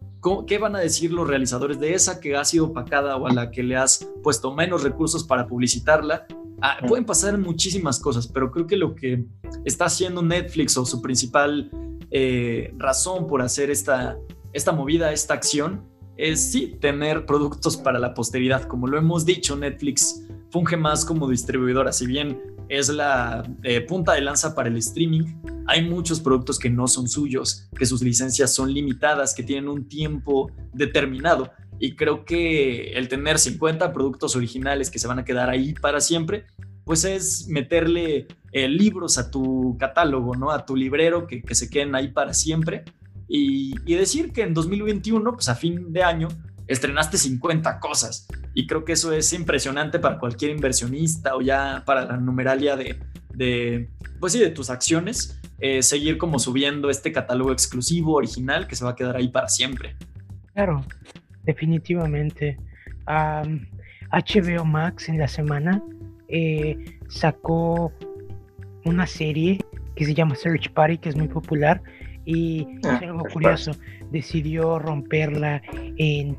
[0.46, 3.50] ¿Qué van a decir los realizadores de esa que ha sido opacada o a la
[3.50, 6.26] que le has puesto menos recursos para publicitarla?
[6.60, 9.24] Ah, pueden pasar muchísimas cosas, pero creo que lo que
[9.64, 11.70] está haciendo Netflix o su principal
[12.12, 14.16] eh, razón por hacer esta,
[14.52, 15.84] esta movida, esta acción,
[16.16, 18.62] es sí tener productos para la posteridad.
[18.62, 20.22] Como lo hemos dicho, Netflix
[20.52, 21.90] funge más como distribuidora.
[21.92, 22.38] Si bien
[22.72, 25.24] es la eh, punta de lanza para el streaming.
[25.66, 29.88] Hay muchos productos que no son suyos, que sus licencias son limitadas, que tienen un
[29.88, 31.52] tiempo determinado.
[31.78, 36.00] Y creo que el tener 50 productos originales que se van a quedar ahí para
[36.00, 36.46] siempre,
[36.84, 40.50] pues es meterle eh, libros a tu catálogo, ¿no?
[40.50, 42.84] A tu librero, que, se queden ahí para siempre.
[43.28, 46.28] Y, y decir que en 2021, pues a fin de año,
[46.66, 48.26] estrenaste 50 cosas.
[48.54, 52.98] Y creo que eso es impresionante para cualquier inversionista o ya para la numeralia de,
[53.34, 53.90] de
[54.20, 58.84] pues sí, de tus acciones, eh, seguir como subiendo este catálogo exclusivo, original, que se
[58.84, 59.96] va a quedar ahí para siempre.
[60.54, 60.84] Claro,
[61.44, 62.56] definitivamente.
[63.06, 65.82] HBO Max en la semana
[66.28, 67.92] eh, sacó
[68.84, 69.58] una serie
[69.96, 71.82] que se llama Search Party, que es muy popular,
[72.24, 73.72] y ah, es algo curioso,
[74.10, 75.60] decidió romperla
[75.96, 76.36] en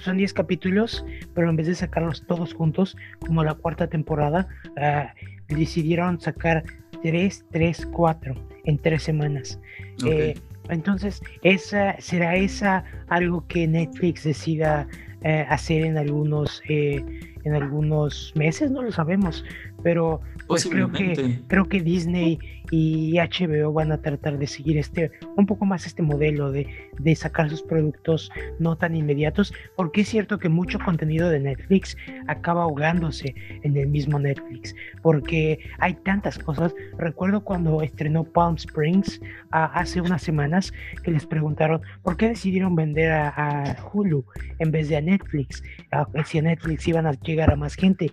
[0.00, 1.04] son 10 capítulos,
[1.34, 5.12] pero en vez de sacarlos todos juntos, como la cuarta temporada, ah,
[5.48, 6.64] decidieron sacar
[7.02, 9.60] 3, 3, 4 en 3 semanas.
[10.06, 10.34] Eh,
[10.68, 14.88] entonces, esa, ¿será esa algo que Netflix decida
[15.22, 17.04] eh, hacer en algunos, eh,
[17.44, 18.70] en algunos meses?
[18.70, 19.44] No lo sabemos,
[19.82, 22.38] pero pues creo que creo que Disney
[22.76, 26.66] y HBO van a tratar de seguir este un poco más este modelo de,
[26.98, 31.96] de sacar sus productos no tan inmediatos, porque es cierto que mucho contenido de Netflix
[32.26, 36.74] acaba ahogándose en el mismo Netflix, porque hay tantas cosas.
[36.98, 39.20] Recuerdo cuando estrenó Palm Springs
[39.52, 40.72] hace unas semanas
[41.04, 44.24] que les preguntaron por qué decidieron vender a, Hulu
[44.58, 45.62] en vez de a Netflix,
[45.92, 48.10] a, si a Netflix iban a llegar a más gente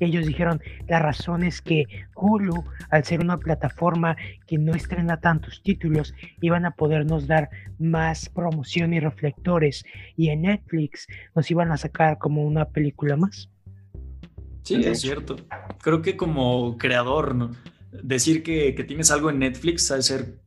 [0.00, 1.86] ellos dijeron, la razón es que
[2.16, 4.16] Hulu, al ser una plataforma
[4.46, 9.84] que no estrena tantos títulos, iban a podernos dar más promoción y reflectores,
[10.16, 13.50] y en Netflix nos iban a sacar como una película más.
[14.62, 15.36] Sí, es cierto.
[15.82, 17.50] Creo que como creador, ¿no?
[18.02, 20.40] decir que, tienes algo en Netflix ha ser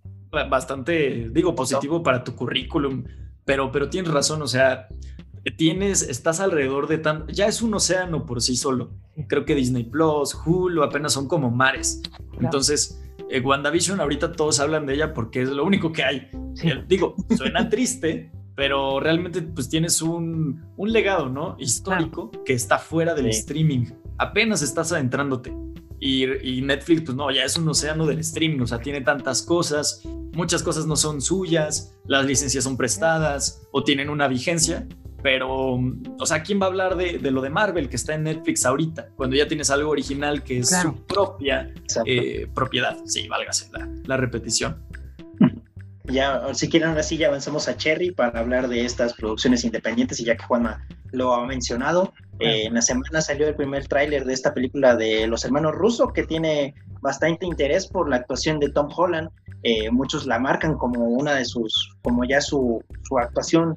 [0.49, 3.05] bastante, digo, positivo para tu currículum,
[3.45, 4.87] pero, pero tienes razón, o sea,
[5.51, 8.91] tienes, estás alrededor de tan, ya es un océano por sí solo.
[9.27, 12.01] Creo que Disney Plus, Hulu, apenas son como mares.
[12.39, 16.29] Entonces, eh, WandaVision ahorita todos hablan de ella porque es lo único que hay.
[16.63, 21.55] Eh, digo, suena triste, pero realmente pues tienes un, un legado, ¿no?
[21.59, 23.85] Histórico que está fuera del streaming.
[24.17, 25.53] Apenas estás adentrándote.
[25.99, 29.41] Y, y, Netflix, pues no, ya es un océano del streaming, o sea, tiene tantas
[29.41, 34.87] cosas, muchas cosas no son suyas, las licencias son prestadas o tienen una vigencia,
[35.27, 35.77] pero,
[36.19, 39.09] o sea, ¿quién va a hablar de, lo de Marvel que está en Netflix ahorita?
[39.17, 41.69] Cuando ya tienes algo original que es su propia
[42.05, 42.95] eh, propiedad.
[43.03, 43.69] Sí, válgase
[44.05, 44.81] la, repetición.
[46.05, 50.21] Ya, si quieren, ahora sí ya avanzamos a Cherry para hablar de estas producciones independientes
[50.21, 54.23] y ya que Juanma lo ha mencionado, eh, en la semana salió el primer tráiler
[54.23, 58.69] de esta película de los hermanos Russo que tiene bastante interés por la actuación de
[58.69, 59.29] Tom Holland.
[59.63, 63.75] Eh, muchos la marcan como una de sus, como ya su, su actuación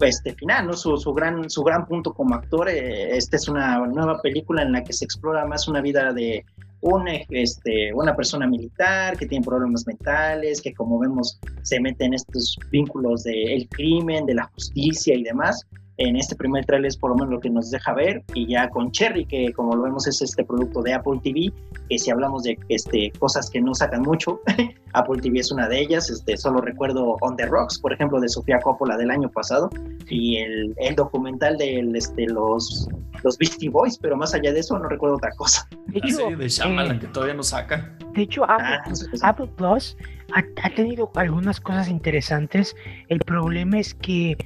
[0.00, 0.72] este final, ¿no?
[0.74, 2.68] Su, su, gran, su gran punto como actor.
[2.68, 6.44] Eh, esta es una nueva película en la que se explora más una vida de
[6.80, 12.14] un, este, una persona militar que tiene problemas mentales, que como vemos se mete en
[12.14, 15.66] estos vínculos del crimen, de la justicia y demás
[15.96, 18.22] en este primer trailer es por lo menos lo que nos deja ver.
[18.34, 21.52] Y ya con Cherry que como lo vemos es este producto de Apple TV
[21.88, 24.40] que si hablamos de este cosas que no sacan mucho
[24.92, 26.10] Apple TV es una de ellas.
[26.10, 29.70] Este solo recuerdo On the Rocks por ejemplo de Sofía Coppola del año pasado.
[30.08, 32.88] Y el, el documental de este los
[33.22, 35.68] los Beastie Boys pero más allá de eso no recuerdo otra cosa.
[35.86, 37.96] De hecho, de Shyamalan eh, que todavía no saca.
[38.14, 38.80] de hecho Apple,
[39.22, 39.96] ah, Plus
[40.34, 42.74] ha, ha tenido algunas cosas interesantes.
[43.08, 44.36] El problema es que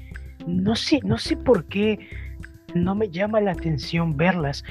[0.48, 1.98] no sé, no sé por qué
[2.74, 4.64] no me llama la atención verlas.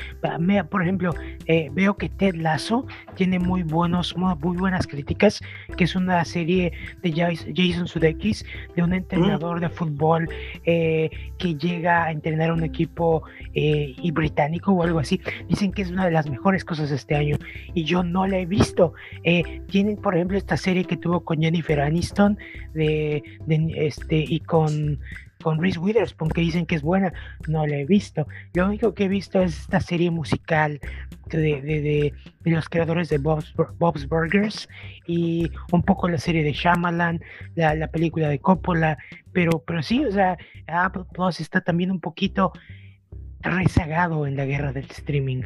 [0.70, 1.14] Por ejemplo,
[1.46, 5.42] eh, veo que Ted Lasso tiene muy, buenos, muy buenas críticas,
[5.76, 6.72] que es una serie
[7.02, 7.12] de
[7.56, 10.30] Jason Sudeikis, de un entrenador de fútbol
[10.66, 13.24] eh, que llega a entrenar un equipo
[13.54, 15.20] eh, y británico o algo así.
[15.50, 17.38] Dicen que es una de las mejores cosas este año
[17.74, 18.94] y yo no la he visto.
[19.70, 22.38] tienen, por ejemplo, esta serie que tuvo con Jennifer Aniston
[22.74, 25.00] de, de este, y con
[25.42, 27.14] con Reese Witherspoon que dicen que es buena,
[27.48, 28.28] no la he visto.
[28.54, 30.80] Lo único que he visto es esta serie musical
[31.30, 32.14] de, de,
[32.46, 34.70] los creadores de Bob's, Bob's, Burgers
[35.06, 37.22] y un poco la serie de Shyamalan,
[37.56, 38.98] la, la película de Coppola,
[39.34, 42.54] pero, pero sí, o sea, Apple Plus está también un poquito
[43.42, 45.44] rezagado en la guerra del streaming.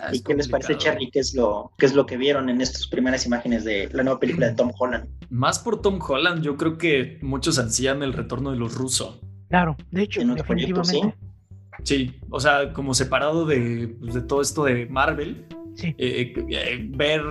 [0.00, 1.10] Ah, ¿Y qué les parece, Cherry?
[1.10, 4.20] ¿Qué es, lo, ¿Qué es lo que vieron en estas primeras imágenes de la nueva
[4.20, 5.08] película de Tom Holland?
[5.30, 9.20] Más por Tom Holland, yo creo que muchos ansían el retorno de los rusos.
[9.48, 11.14] Claro, de hecho, definitivamente.
[11.84, 12.14] ¿sí?
[12.30, 15.46] o sea, como separado de, pues, de todo esto de Marvel,
[15.82, 17.22] eh, eh, eh, ver,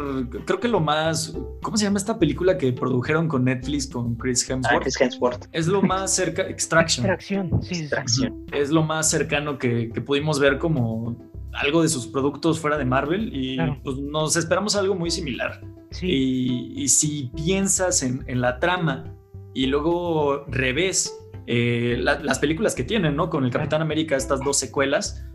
[0.46, 4.50] creo que lo más, ¿cómo se llama esta película que produjeron con Netflix con Chris
[4.50, 5.48] Hemsworth?
[5.52, 7.06] Es lo más cerca, Extraction.
[7.06, 7.82] Extraction, sí.
[7.82, 8.46] Extraction.
[8.52, 13.30] Es lo más cercano que, pudimos ver como algo de sus productos fuera de Marvel
[13.34, 15.62] y pues, nos esperamos algo muy similar.
[16.02, 19.06] Y, si piensas en, la trama
[19.54, 21.16] y luego revés
[21.48, 23.30] las películas que tienen, ¿no?
[23.30, 25.26] Con el Capitán América, estas dos secuelas,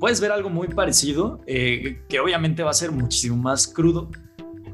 [0.00, 4.10] puedes ver algo muy parecido, eh, que obviamente va a ser muchísimo más crudo,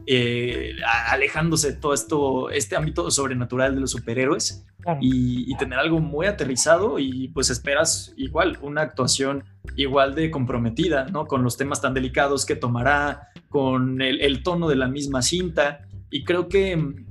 [0.06, 0.72] eh,
[1.08, 4.66] alejándose de todo esto, este ámbito sobrenatural de los superhéroes
[5.00, 9.44] y, tener algo muy aterrizado y pues esperas igual una actuación
[9.76, 11.26] igual de comprometida, ¿no?
[11.26, 15.80] Con los temas tan delicados que tomará, con el tono de la misma cinta
[16.10, 17.06] y creo que mm,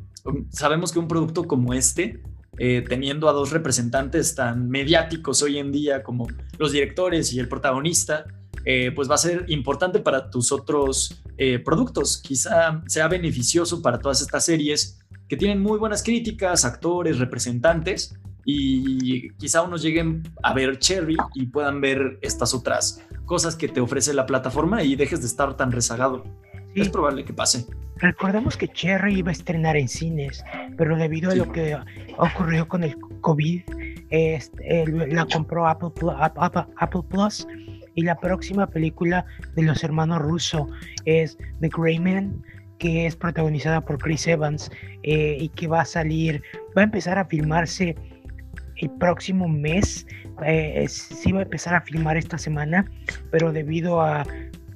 [0.50, 2.22] sabemos que un producto como este
[2.60, 6.28] eh, teniendo a dos representantes tan mediáticos hoy en día como
[6.60, 8.26] los directores y el protagonista,
[8.64, 12.22] eh, pues va a ser importante para tus otros eh, productos.
[12.22, 18.16] Quizá sea beneficioso para todas estas series que tienen muy buenas críticas, actores, representantes,
[18.46, 23.80] y quizá unos lleguen a ver Cherry y puedan ver estas otras cosas que te
[23.80, 26.24] ofrece la plataforma y dejes de estar tan rezagado.
[26.76, 27.66] Es probable que pase.
[27.98, 30.44] Recordemos que Cherry iba a estrenar en cines,
[30.78, 31.78] pero debido a lo que
[32.18, 33.62] ocurrió con el COVID,
[34.10, 37.48] este, la compró Apple, Apple, Plus
[37.96, 40.68] y la próxima película de los hermanos Russo
[41.06, 42.44] es The Gray Man,
[42.84, 44.70] que es protagonizada por Chris Evans
[45.04, 46.44] eh, y que va a salir,
[46.78, 47.96] va a empezar a filmarse
[48.76, 50.06] el próximo mes.
[50.46, 52.92] Eh, sí va a empezar a filmar esta semana,
[53.32, 54.26] pero debido a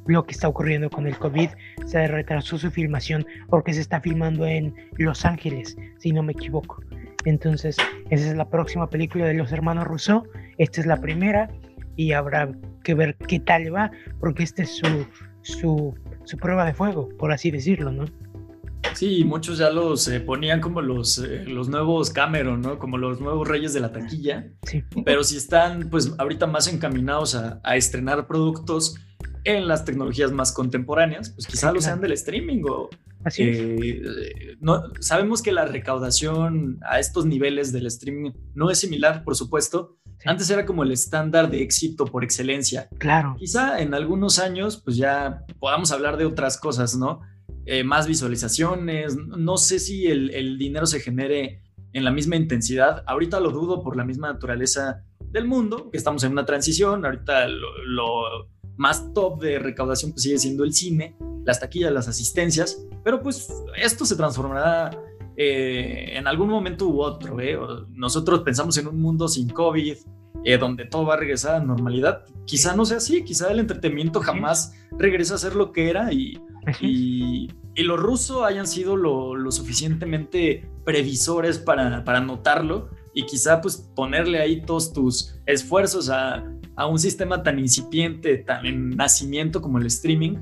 [0.05, 1.49] lo que está ocurriendo con el COVID,
[1.85, 6.81] se retrasó su filmación porque se está filmando en Los Ángeles, si no me equivoco.
[7.25, 7.75] Entonces,
[8.09, 10.23] esa es la próxima película de los hermanos Rousseau.
[10.57, 11.49] Esta es la primera
[11.97, 12.49] y habrá
[12.85, 13.91] que ver qué tal va,
[14.21, 15.05] porque esta es su,
[15.41, 15.93] su,
[16.27, 18.05] su prueba de fuego, por así decirlo, ¿no?
[18.93, 22.79] Sí, muchos ya los eh, ponían como los, eh, los nuevos Cameron, ¿no?
[22.79, 24.47] Como los nuevos reyes de la taquilla.
[24.63, 24.83] Sí.
[25.05, 28.95] Pero si están, pues, ahorita más encaminados a, a estrenar productos
[29.43, 32.89] en las tecnologías más contemporáneas, pues quizá lo sean del streaming o...
[33.23, 39.23] Así eh, no, sabemos que la recaudación a estos niveles del streaming no es similar,
[39.23, 39.97] por supuesto.
[40.25, 42.89] Antes era como el estándar de éxito por excelencia.
[42.97, 43.35] Claro.
[43.37, 47.21] Quizá en algunos años, pues ya podamos hablar de otras cosas, ¿no?
[47.65, 49.15] Eh, más visualizaciones.
[49.15, 51.61] No sé si el, el, dinero se genere
[51.93, 53.03] en la misma intensidad.
[53.07, 57.05] Ahorita lo dudo por la misma naturaleza del mundo, que estamos en una transición.
[57.05, 62.07] Ahorita lo, lo más top de recaudación pues sigue siendo el cine, las taquillas, las
[62.07, 64.91] asistencias, pero pues esto se transformará
[65.39, 67.39] eh, en algún momento u otro.
[67.39, 67.57] ¿eh?
[67.93, 69.95] Nosotros pensamos en un mundo sin COVID,
[70.43, 72.25] eh, donde todo va a regresar a normalidad.
[72.45, 76.41] Quizá no sea así, quizá el entretenimiento jamás regrese a ser lo que era y,
[76.81, 83.77] y, los rusos hayan sido lo, lo suficientemente previsores para, para notarlo y quizá pues
[83.95, 86.43] ponerle ahí todos tus esfuerzos a,
[86.75, 90.37] a un sistema tan incipiente, tan en nacimiento como el streaming,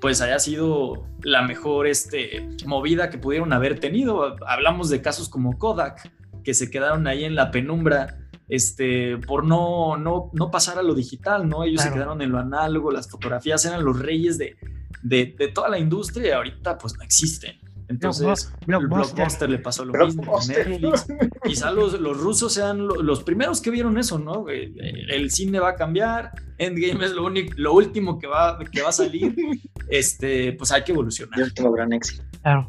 [0.00, 4.36] pues haya sido la mejor este, movida que pudieron haber tenido.
[4.46, 6.10] Hablamos de casos como Kodak,
[6.42, 10.94] que se quedaron ahí en la penumbra este, por no, no, no pasar a lo
[10.94, 11.64] digital, ¿no?
[11.64, 14.56] Ellos se quedaron en lo análogo, las fotografías eran los reyes de,
[15.02, 17.58] de, de toda la industria y ahorita pues no existen.
[17.90, 19.50] Entonces, Blockbuster.
[19.50, 21.06] le pasó lo mismo Netflix.
[21.44, 24.48] Quizá los, los rusos sean los primeros que vieron eso, ¿no?
[24.48, 28.90] El, cine va a cambiar, Endgame es lo, único, lo último que va, que va
[28.90, 29.34] a salir.
[29.88, 31.40] este, pues hay que evolucionar.
[31.40, 32.22] El último gran éxito.
[32.42, 32.68] Claro.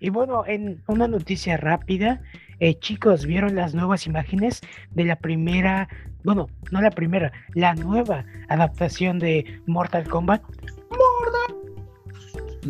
[0.00, 2.22] Y bueno, en una noticia rápida,
[2.58, 5.90] eh, chicos, ¿vieron las nuevas imágenes de la primera,
[6.24, 10.40] bueno, no la primera, la nueva adaptación de Mortal Kombat?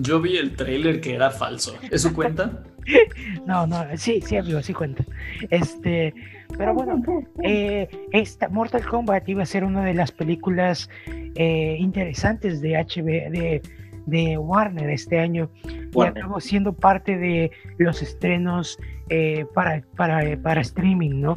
[0.00, 1.76] Yo vi el trailer que era falso.
[1.90, 2.62] ¿Eso cuenta?
[3.46, 5.04] no, no, sí, sí, amigo, sí cuenta.
[5.50, 6.14] Este,
[6.56, 7.02] pero bueno,
[7.42, 13.30] eh, esta Mortal Kombat iba a ser una de las películas eh, interesantes de HB,
[13.30, 13.62] de,
[14.06, 15.50] de Warner este año
[15.94, 18.78] y acabó siendo parte de los estrenos
[19.10, 21.36] eh, para, para, para, streaming, ¿no?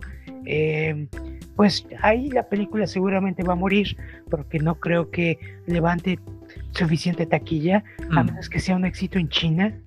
[1.55, 3.95] pues ahí la película seguramente va a morir
[4.29, 5.37] porque no creo que
[5.67, 6.17] levante
[6.71, 8.25] suficiente taquilla, a mm.
[8.25, 9.77] menos que sea un éxito en China,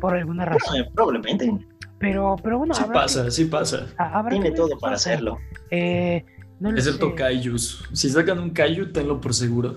[0.00, 0.86] por alguna razón.
[0.94, 1.52] Probablemente.
[1.98, 3.86] Pero, pero bueno, sí pasa, sí pasa.
[4.28, 5.38] Tiene todo para hacerlo.
[5.70, 6.24] Eh,
[6.60, 7.88] no Excepto Kaijus.
[7.92, 9.76] Si sacan un Kaiju, tenlo por seguro.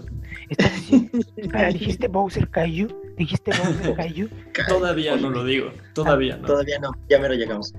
[0.50, 2.88] Espera, ¿dijiste Bowser Kaiju?
[3.18, 4.30] ¿Dijiste Bowser Kaiju?
[4.68, 6.48] Todavía no lo digo, todavía ah, no.
[6.48, 7.74] Todavía no, ya me lo llegamos.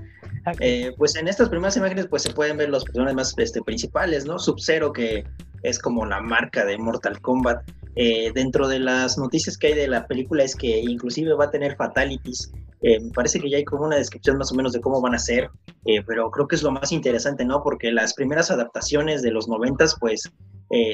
[0.59, 4.25] Eh, pues en estas primeras imágenes pues se pueden ver los personajes más este, principales,
[4.25, 4.39] ¿no?
[4.39, 5.25] Sub-Zero que
[5.63, 7.69] es como la marca de Mortal Kombat.
[7.95, 11.51] Eh, dentro de las noticias que hay de la película es que inclusive va a
[11.51, 12.51] tener fatalities.
[12.81, 15.15] Eh, me parece que ya hay como una descripción más o menos de cómo van
[15.15, 15.49] a ser,
[15.85, 17.61] eh, pero creo que es lo más interesante, ¿no?
[17.61, 20.31] Porque las primeras adaptaciones de los noventas, pues,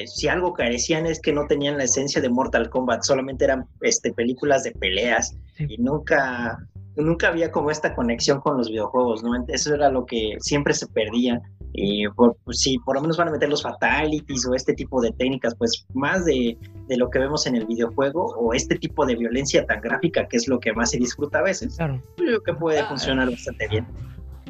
[0.06, 4.10] si algo carecían es que no tenían la esencia de Mortal Kombat, solamente eran este,
[4.10, 6.66] películas de peleas y nunca,
[6.96, 9.32] nunca había como esta conexión con los videojuegos, ¿no?
[9.48, 11.40] Eso era lo que siempre se perdía.
[11.72, 15.00] Y por, pues, si por lo menos van a meter los fatalities o este tipo
[15.02, 16.56] de técnicas, pues más de,
[16.88, 20.38] de, lo que vemos en el videojuego o este tipo de violencia tan gráfica que
[20.38, 22.02] es lo que más se disfruta a veces, claro.
[22.16, 22.88] creo que puede ah.
[22.88, 23.86] funcionar bastante bien.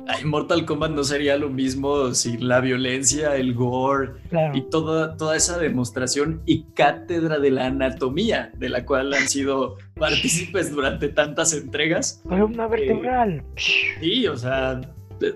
[0.25, 4.13] Mortal Kombat no sería lo mismo sin la violencia, el gore
[4.55, 9.77] y toda, toda esa demostración y cátedra de la anatomía de la cual han sido
[9.95, 12.23] partícipes durante tantas entregas.
[12.29, 13.43] Columna vertebral.
[13.57, 14.81] sí, o sea,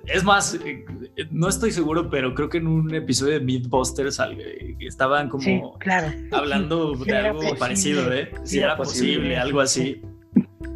[0.07, 0.59] es más,
[1.31, 4.21] no estoy seguro, pero creo que en un episodio de Mythbusters
[4.81, 5.79] estaban como
[6.31, 8.31] hablando de algo parecido, ¿eh?
[8.45, 10.03] Si era posible, algo así.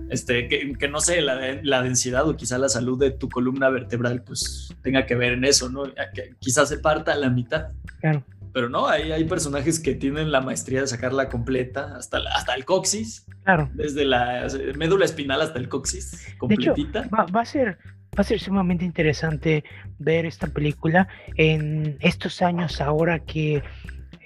[0.08, 4.74] Este, que, no sé, la, densidad o quizá la salud de tu columna vertebral, pues
[4.82, 5.84] tenga que ver en eso, ¿no?
[6.14, 7.72] Que quizás se parta a la mitad.
[8.00, 8.22] Claro.
[8.52, 12.64] pero no, hay, hay personajes que tienen la maestría de sacarla completa hasta, hasta el
[12.64, 13.26] coxis.
[13.42, 13.70] Claro.
[13.74, 17.00] Desde la médula espinal hasta el coxis, completita.
[17.00, 17.78] De hecho, va, va, a ser,
[18.16, 19.64] va a ser sumamente interesante
[19.98, 23.62] ver esta película en estos años ahora que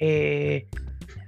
[0.01, 0.67] eh,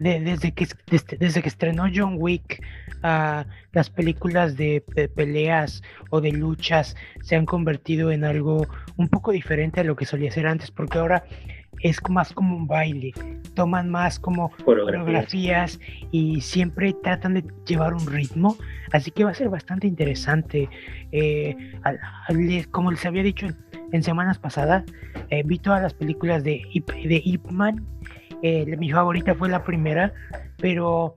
[0.01, 2.63] desde que desde, que estrenó John Wick
[3.05, 4.83] uh, las películas de,
[5.15, 10.07] peleas o de luchas se han convertido en algo un poco diferente a lo que
[10.07, 11.25] solía ser antes porque ahora
[11.83, 13.13] es más como un baile,
[13.55, 15.79] toman más como coreografías
[16.11, 18.57] y siempre tratan de llevar un ritmo,
[18.93, 20.69] así que va a ser bastante interesante.
[21.11, 21.57] Eh,
[22.71, 23.47] como les había dicho
[23.93, 24.85] en, semanas pasadas,
[25.31, 27.87] eh, vi todas las películas de, de Ip Man
[28.43, 30.13] eh, mi favorita fue la primera,
[30.59, 31.15] pero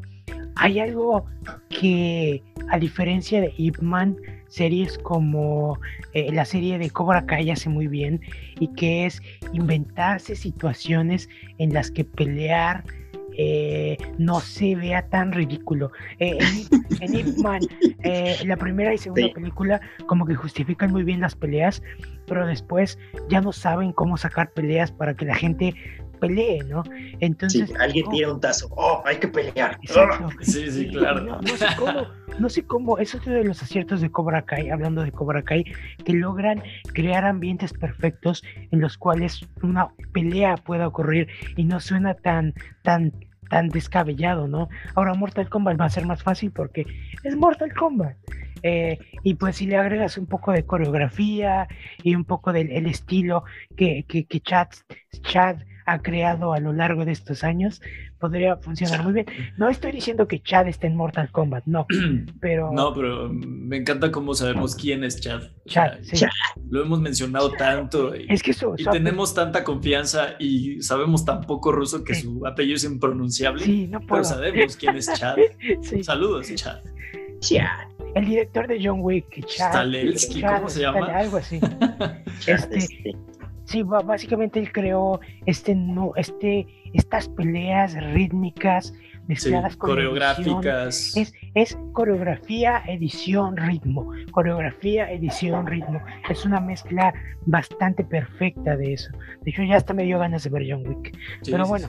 [0.55, 1.25] hay algo
[1.69, 4.17] que, a diferencia de Ip Man,
[4.47, 5.79] series como
[6.13, 8.21] eh, la serie de Cobra Kai hace muy bien,
[8.59, 9.21] y que es
[9.53, 12.83] inventarse situaciones en las que pelear
[13.35, 15.91] eh, no se vea tan ridículo.
[16.19, 16.39] en,
[17.01, 17.61] Ip Man,
[18.45, 21.81] la primera y segunda película como que justifican muy bien las peleas,
[22.27, 22.99] pero después
[23.29, 25.73] ya no saben cómo sacar peleas para que la gente
[26.23, 26.83] pelee, ¿no?
[27.19, 27.69] Entonces.
[27.79, 29.77] alguien tira un tazo, oh, hay que pelear.
[30.41, 31.41] Sí, sí, claro.
[31.41, 32.07] No, sé cómo,
[32.39, 35.43] no sé cómo, eso es uno de los aciertos de Cobra Kai, hablando de Cobra
[35.43, 35.65] Kai,
[36.05, 36.63] que logran
[36.93, 42.53] crear ambientes perfectos en los cuales una pelea pueda ocurrir y no suena tan,
[42.83, 43.11] tan,
[43.49, 44.69] tan descabellado, ¿no?
[44.95, 46.85] Ahora Mortal Kombat va a ser más fácil porque
[47.23, 48.15] es Mortal Kombat.
[48.65, 51.67] Eh, y pues si le agregas un poco de coreografía
[52.01, 53.43] y un poco del estilo
[53.75, 54.69] que, que, que Chad,
[55.21, 57.81] Chad ha creado a lo largo de estos años,
[58.19, 59.25] podría funcionar muy bien.
[59.57, 61.85] No estoy diciendo que Chad esté en Mortal Kombat, no,
[62.39, 62.71] pero...
[62.71, 65.43] No, pero me encanta cómo sabemos quién es Chad.
[65.65, 66.25] Chad, sí.
[66.69, 71.41] Lo hemos mencionado tanto y, es que eso, y tenemos tanta confianza y sabemos tan
[71.41, 75.37] poco ruso que su apellido es impronunciable, sí, no pero sabemos quién es Chad.
[76.01, 76.79] Saludos, Chad.
[77.39, 77.93] Chad.
[78.15, 79.87] El director de John Wick, Chad.
[80.57, 81.07] ¿cómo se llama?
[81.07, 81.59] Algo así.
[82.47, 83.15] este,
[83.65, 88.93] Sí, básicamente él creó este, no, este, estas peleas rítmicas
[89.27, 91.15] mezcladas con coreográficas.
[91.15, 94.11] Es, es coreografía, edición, ritmo.
[94.31, 96.01] Coreografía, edición, ritmo.
[96.29, 97.13] Es una mezcla
[97.45, 99.11] bastante perfecta de eso.
[99.41, 101.17] De hecho, ya hasta me dio ganas de ver John Wick.
[101.45, 101.87] Pero bueno,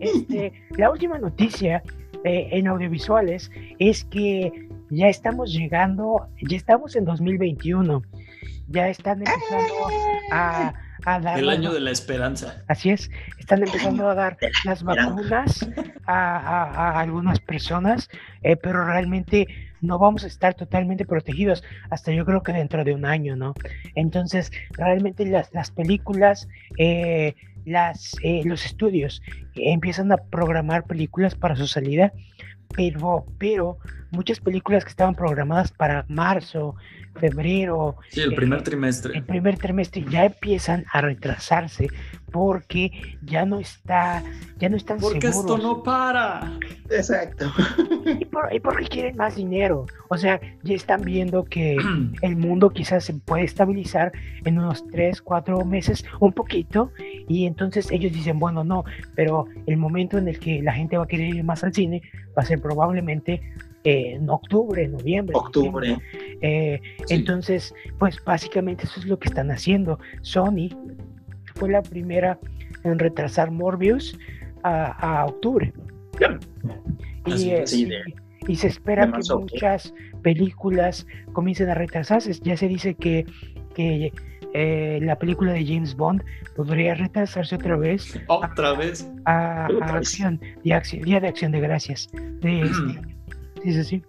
[0.00, 1.82] este, la última noticia
[2.24, 8.02] eh, en audiovisuales es que ya estamos llegando, ya estamos en 2021.
[8.68, 9.74] Ya están empezando
[10.30, 10.72] a
[11.36, 12.62] el año de la esperanza.
[12.68, 15.68] Así es, están empezando a dar las vacunas
[16.06, 18.08] a, algunas personas,
[18.42, 19.46] eh, pero realmente
[19.80, 23.54] no vamos a estar totalmente protegidos hasta yo creo que dentro de un año, ¿no?
[23.94, 26.48] Entonces, realmente las, las películas,
[26.78, 27.34] eh,
[27.64, 29.22] las, eh, los estudios
[29.54, 32.12] empiezan a programar películas para su salida,
[32.74, 33.78] pero, pero
[34.10, 36.76] muchas películas que estaban programadas para marzo,
[37.18, 37.96] febrero.
[38.08, 39.16] Sí, el primer trimestre.
[39.16, 41.88] El primer trimestre ya empiezan a retrasarse
[42.30, 44.22] porque ya no está,
[44.58, 46.58] ya no están porque esto no para.
[46.90, 47.52] Exacto.
[48.50, 49.86] Y, porque quieren más dinero.
[50.08, 51.76] O sea, ya están viendo que
[52.22, 54.12] el mundo quizás se puede estabilizar
[54.44, 56.92] en unos 3, 4 meses, un poquito,
[57.28, 58.84] y entonces ellos dicen, bueno, no,
[59.14, 62.02] pero el momento en el que la gente va a querer ir más al cine
[62.36, 63.42] va a ser probablemente
[63.84, 65.36] en octubre, noviembre.
[65.36, 65.98] Octubre.
[66.42, 69.98] Eh, entonces, pues básicamente eso es lo que están haciendo.
[70.22, 70.68] Sony
[71.54, 72.38] fue la primera
[72.84, 74.18] en retrasar Morbius
[74.62, 75.72] a, octubre.
[77.26, 77.64] Y, eh,
[78.46, 82.32] y, se espera que muchas películas comiencen a retrasarse.
[82.42, 83.24] Ya se dice que,
[83.74, 84.12] que
[84.52, 86.22] eh, la película de James Bond
[86.56, 88.20] podría retrasarse otra vez.
[88.26, 89.10] Otra vez.
[89.24, 93.19] A, acción, Día de Acción de Gracias de este
[93.62, 94.02] Sí, sí, sí.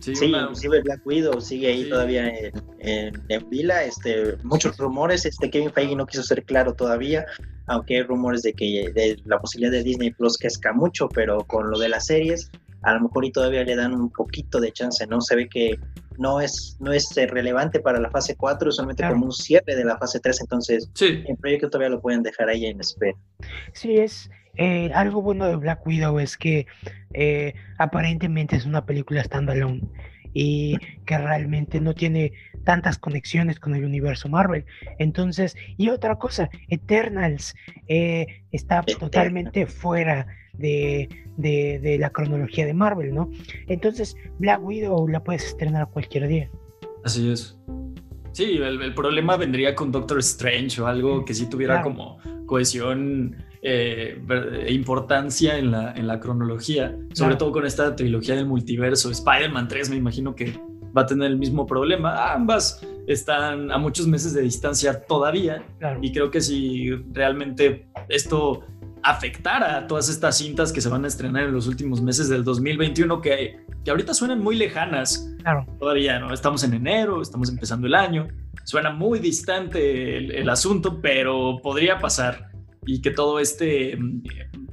[0.00, 2.28] Sí, inclusive Black Widow sigue ahí todavía
[2.78, 3.82] en, en, vila.
[3.82, 7.26] Este, muchos rumores, este Kevin Feige no quiso ser claro todavía,
[7.66, 11.70] aunque hay rumores de que de la posibilidad de Disney Plus crezca mucho, pero con
[11.70, 12.50] lo de las series,
[12.82, 15.20] a lo mejor y todavía le dan un poquito de chance, ¿no?
[15.20, 15.78] Se ve que
[16.18, 19.74] no es, no es eh, relevante para la fase 4, es solamente como un cierre
[19.74, 21.24] de la fase 3, entonces sí.
[21.26, 23.16] el proyecto todavía lo pueden dejar ahí en espera.
[23.72, 26.66] Sí, es, eh, algo bueno de Black Widow es que
[27.12, 29.82] eh, aparentemente es una película standalone
[30.32, 30.76] y
[31.06, 32.32] que realmente no tiene
[32.64, 34.66] tantas conexiones con el universo Marvel.
[34.98, 37.54] Entonces, y otra cosa, Eternals
[37.88, 43.30] eh, está totalmente fuera de, de, la cronología de Marvel, ¿no?
[43.66, 46.50] Entonces, Black Widow la puedes estrenar cualquier día.
[47.04, 47.58] Así es.
[48.32, 54.18] Sí, el, problema vendría con Doctor Strange o algo que sí tuviera como cohesión eh,
[54.70, 59.10] importancia en la, en la cronología, sobre todo con esta trilogía del multiverso.
[59.10, 60.58] Spider-Man 3 me imagino que
[60.96, 62.32] va a tener el mismo problema.
[62.32, 65.64] Ambas están a muchos meses de distancia todavía
[66.00, 68.64] y creo que si realmente esto
[69.02, 72.42] afectara a todas estas cintas que se van a estrenar en los últimos meses del
[72.42, 75.32] 2021, que, que ahorita suenan muy lejanas.
[75.42, 75.64] Claro.
[75.78, 78.26] Todavía no, estamos en enero, estamos empezando el año,
[78.64, 82.50] suena muy distante el, asunto, pero podría pasar
[82.86, 83.98] y que todo este,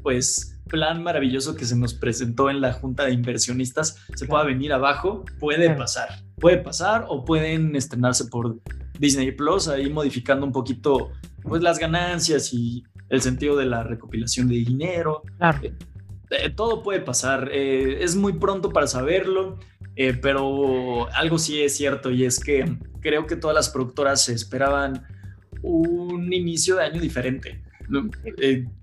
[0.02, 4.73] pues, plan maravilloso que se nos presentó en la junta de inversionistas se pueda venir
[4.73, 8.60] abajo, puede pasar, puede pasar o pueden estrenarse por
[8.98, 11.11] Disney Plus, ahí modificando un poquito
[11.44, 15.23] pues las ganancias y el sentido de la recopilación de dinero.
[15.38, 15.60] Claro.
[15.64, 15.73] Eh,
[16.31, 19.60] eh, todo puede pasar, eh, es muy pronto para saberlo,
[20.23, 22.65] pero algo sí es cierto y es que
[22.99, 25.06] creo que todas las productoras esperaban
[25.61, 27.61] un inicio de año diferente.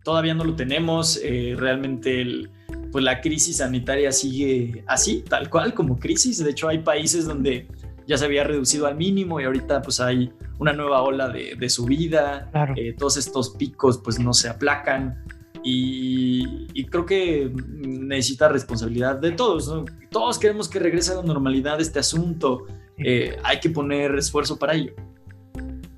[0.05, 1.21] Todavía no lo tenemos,
[1.57, 2.49] realmente
[2.93, 6.43] pues la crisis sanitaria sigue así, tal cual como crisis.
[6.43, 7.69] De hecho, hay países donde
[8.07, 12.51] ya se había reducido al mínimo y ahorita pues hay una nueva ola de, subida,
[12.77, 15.25] eh, todos estos picos pues no se aplacan
[15.63, 19.73] y, creo que necesita responsabilidad de todos,
[20.11, 22.67] todos queremos que regrese a la normalidad este asunto,
[22.99, 24.93] eh, hay que poner esfuerzo para ello.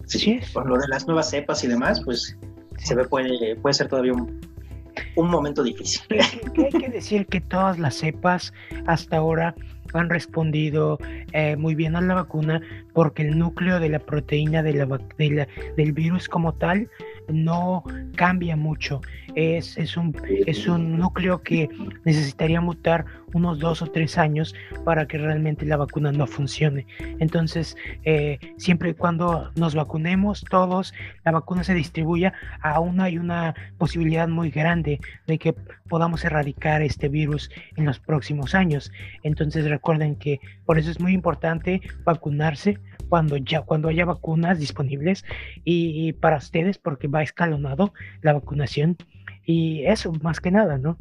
[0.04, 2.36] Sí, por lo de las nuevas cepas y demás, pues
[2.82, 4.40] se ve puede, puede ser todavía un,
[5.16, 6.02] un momento difícil.
[6.56, 8.52] Hay que decir que todas las cepas
[8.86, 9.54] hasta ahora
[9.94, 10.98] han respondido
[11.32, 12.60] eh, muy bien a la vacuna
[12.92, 14.98] porque el núcleo de la proteína de la,
[15.76, 16.88] del virus como tal
[17.28, 17.84] no
[18.16, 19.00] cambia mucho.
[19.34, 20.14] Es, es, un,
[20.46, 21.68] es un núcleo que
[22.04, 24.54] necesitaría mutar unos dos o tres años
[24.84, 26.86] para que realmente la vacuna no funcione.
[27.18, 30.92] Entonces, eh, siempre y cuando nos vacunemos todos,
[31.24, 35.54] la vacuna se distribuya, aún hay una posibilidad muy grande de que
[35.88, 38.92] podamos erradicar este virus en los próximos años.
[39.22, 42.78] Entonces, recuerden que por eso es muy importante vacunarse
[43.12, 45.22] cuando ya cuando haya vacunas disponibles
[45.64, 48.96] y, para ustedes porque va escalonado la vacunación
[49.44, 50.96] y eso más que nada, ¿no?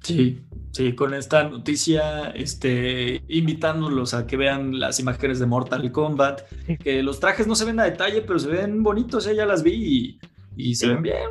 [0.00, 6.50] Sí, sí, con esta noticia, este, invitándolos a que vean las imágenes de Mortal Kombat,
[6.82, 10.18] que los trajes no se ven a detalle, pero se ven bonitos, ya las vi
[10.56, 11.28] y, se ven bien.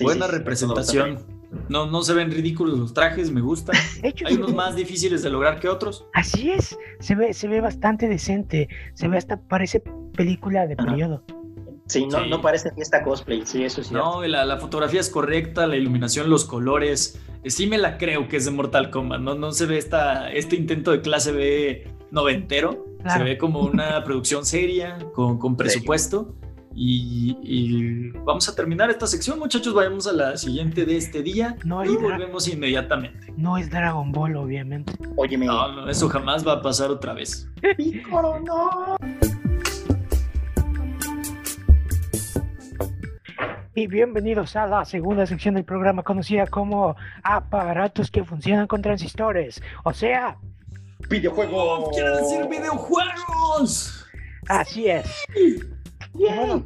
[0.00, 1.37] Buena representación.
[1.68, 3.76] No, no se ven ridículos los trajes, me gustan.
[4.26, 6.06] Hay unos más difíciles de lograr que otros.
[6.12, 9.82] Así es, se ve, se ve bastante decente, se ve hasta, parece
[10.14, 11.22] película de periodo.
[11.86, 13.94] Sí, no, no parece fiesta cosplay, sí, eso sí.
[13.94, 18.28] No, la, la, fotografía es correcta, la iluminación, los colores, eh, sí me la creo
[18.28, 21.90] que es de Mortal Kombat, no, no se ve esta, este intento de clase B
[22.10, 26.34] noventero, se ve como una producción seria, con, con presupuesto.
[26.80, 29.74] Y, vamos a terminar esta sección, muchachos.
[29.74, 33.34] Vayamos a la siguiente de este día no y volvemos inmediatamente.
[33.36, 34.92] No es Dragon Ball, obviamente.
[35.16, 35.46] Óyeme.
[35.46, 37.48] No, no, eso jamás va a pasar otra vez.
[38.44, 38.96] no!
[43.74, 46.94] Y bienvenidos a la segunda sección del programa conocida como
[47.24, 49.60] aparatos que funcionan con transistores.
[49.82, 50.38] O sea,
[51.08, 51.90] videojuegos.
[51.92, 54.04] ¡Quiero decir videojuegos!
[54.48, 55.06] Así es.
[56.12, 56.64] Bueno,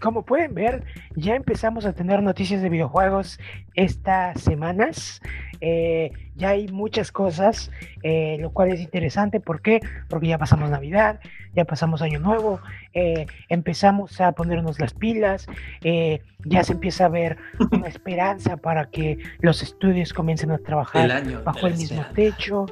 [0.00, 0.84] como pueden ver,
[1.14, 3.38] ya empezamos a tener noticias de videojuegos
[3.74, 5.20] estas semanas.
[5.60, 7.70] Eh, ya hay muchas cosas,
[8.02, 9.40] eh, lo cual es interesante.
[9.40, 9.80] ¿Por qué?
[10.08, 11.20] Porque ya pasamos Navidad,
[11.54, 12.60] ya pasamos Año Nuevo,
[12.94, 15.46] eh, empezamos a ponernos las pilas,
[15.82, 17.36] ya se empieza a ver
[17.72, 22.66] una esperanza para que los estudios comiencen a trabajar bajo el mismo techo.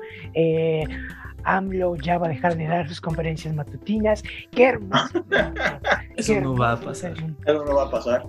[1.57, 4.23] AMLO ya va a dejar de dar sus conferencias matutinas.
[4.53, 5.25] ¡Qué hermoso!
[6.17, 7.15] Eso no va a pasar.
[7.47, 8.27] Eso no va a pasar.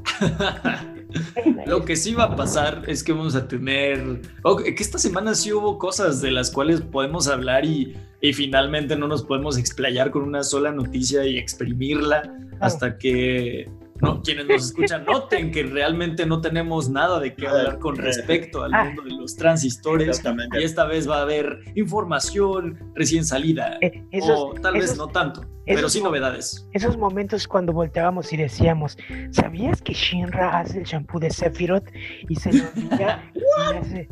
[1.66, 4.22] Lo que sí va a pasar es que vamos a tener.
[4.64, 9.08] que esta semana sí hubo cosas de las cuales podemos hablar y, y finalmente no
[9.08, 13.70] nos podemos explayar con una sola noticia y exprimirla hasta que
[14.02, 18.64] no, quienes nos escuchan noten que realmente no tenemos nada de qué hablar con respecto
[18.64, 20.22] al mundo de los transistores.
[20.54, 23.78] Y esta vez va a haber información recién salida.
[23.82, 26.68] Eh, o tal vez no tanto, pero sí novedades.
[26.74, 28.98] Esos momentos cuando volteábamos y decíamos,
[29.32, 31.88] ¿sabías que Shinra hace el shampoo de Sephiroth
[32.28, 34.10] y se lo olvida y hace...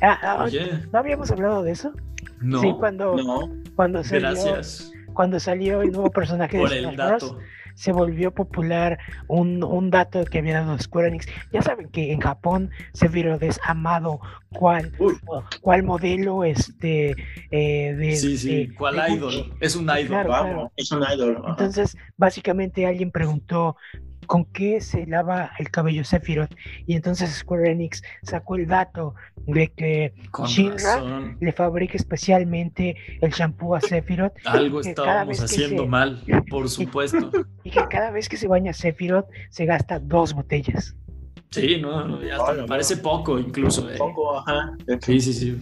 [0.00, 0.48] Ah, ah,
[0.92, 1.92] ¿No habíamos hablado de eso?
[2.40, 2.60] No.
[2.60, 3.14] Sí, cuando,
[3.76, 4.90] cuando salió, Gracias.
[5.12, 7.38] Cuando salió el nuevo personaje Por de el dato
[7.74, 11.26] se volvió popular un, un, dato que había dado Square Enix.
[11.52, 14.20] Ya saben que en Japón se vio desamado
[14.52, 14.92] cuál,
[15.60, 17.14] cuál modelo este
[17.50, 18.68] eh, de sí sí.
[18.76, 23.76] cuál idol es un idol es un idol entonces básicamente alguien preguntó
[24.26, 26.54] con qué se lava el cabello Sephiroth.
[26.86, 29.14] Y entonces Square Enix sacó el dato
[29.46, 30.14] de que
[30.46, 34.34] Shinra le fabrica especialmente el shampoo a Sephiroth.
[34.44, 37.30] Algo estábamos haciendo mal, por supuesto.
[37.64, 40.96] Y que cada vez que se baña Sephiroth se gasta dos botellas.
[41.52, 43.88] Sí, no, ya me parece poco incluso.
[43.90, 43.96] Eh.
[43.98, 44.76] Poco, ajá.
[45.02, 45.58] Sí, sí, sí.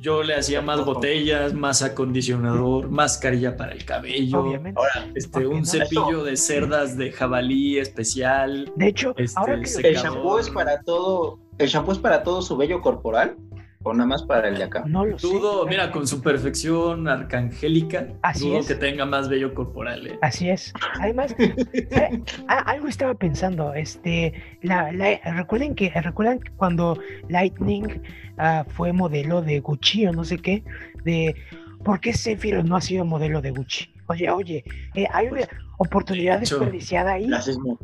[0.00, 4.40] Yo le hacía más botellas, más acondicionador, mascarilla para el cabello.
[4.40, 4.80] Obviamente.
[5.16, 8.72] este, un cepillo de cerdas de jabalí especial.
[8.76, 12.40] De hecho, este, ahora que el shampoo es para todo, el shampoo es para todo
[12.40, 13.36] su vello corporal
[13.82, 14.84] o nada más para el de acá.
[14.86, 18.66] No lo dudo, mira, con su perfección arcangélica, Así dudo es.
[18.68, 20.06] que tenga más vello corporal.
[20.06, 20.18] ¿eh?
[20.20, 20.72] Así es.
[21.00, 23.72] Además, eh, a- algo estaba pensando.
[23.72, 26.98] Este, la, la- recuerden que recuerdan que cuando
[27.28, 28.02] Lightning
[28.36, 30.62] ah, fue modelo de Gucci o no sé qué,
[31.04, 31.34] de
[31.82, 33.94] por qué Sephiroth no ha sido modelo de Gucci.
[34.08, 35.42] Oye, oye, eh, hay una
[35.78, 37.30] oportunidad De hecho, desperdiciada ahí.
[37.30, 37.78] Racismo.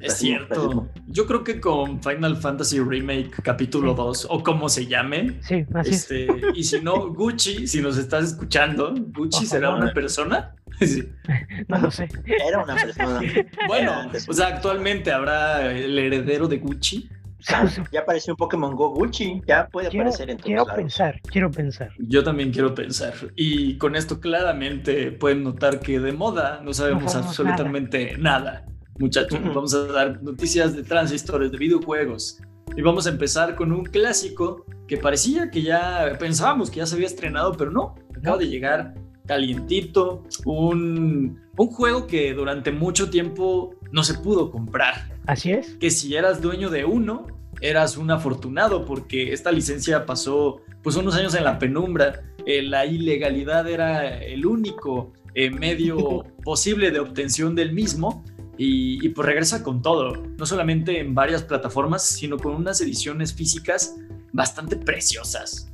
[0.00, 0.88] Es cierto.
[1.06, 3.96] Yo creo que con Final Fantasy Remake capítulo Sí.
[3.96, 5.96] 2 o como se llame, Sí, así es.
[6.10, 10.54] este, y si no, Gucci, si nos estás escuchando, Gucci será una persona.
[10.80, 11.08] Sí.
[11.68, 12.08] No lo sé.
[12.26, 13.20] Era una persona.
[13.68, 17.08] Bueno, o sea, actualmente habrá el heredero de Gucci.
[17.92, 19.40] Ya apareció un Pokémon Go Gucci.
[19.46, 20.76] Ya puede Quiero, aparecer en todos quiero lados.
[20.76, 21.90] pensar, quiero pensar.
[21.98, 23.12] Yo también quiero pensar.
[23.36, 28.64] Y con esto claramente pueden notar que de moda no sabemos sabemos absolutamente nada.
[28.98, 32.40] Muchachos, vamos a dar noticias de transistores, de videojuegos.
[32.76, 36.94] Y vamos a empezar con un clásico que parecía que ya pensábamos que ya se
[36.94, 37.94] había estrenado, pero no.
[38.16, 38.94] Acaba de llegar
[39.26, 40.22] calientito.
[40.44, 45.76] Un, un juego que durante mucho tiempo no se pudo comprar Así es.
[45.76, 47.26] que si eras dueño de uno,
[47.60, 52.22] eras un afortunado porque esta licencia pasó pues unos años en la penumbra.
[52.46, 58.24] Eh, la ilegalidad era el único eh, medio posible de obtención del mismo
[58.56, 63.34] y, y, pues regresa con todo, no solamente en varias plataformas, sino con unas ediciones
[63.34, 63.96] físicas
[64.32, 65.70] bastante preciosas.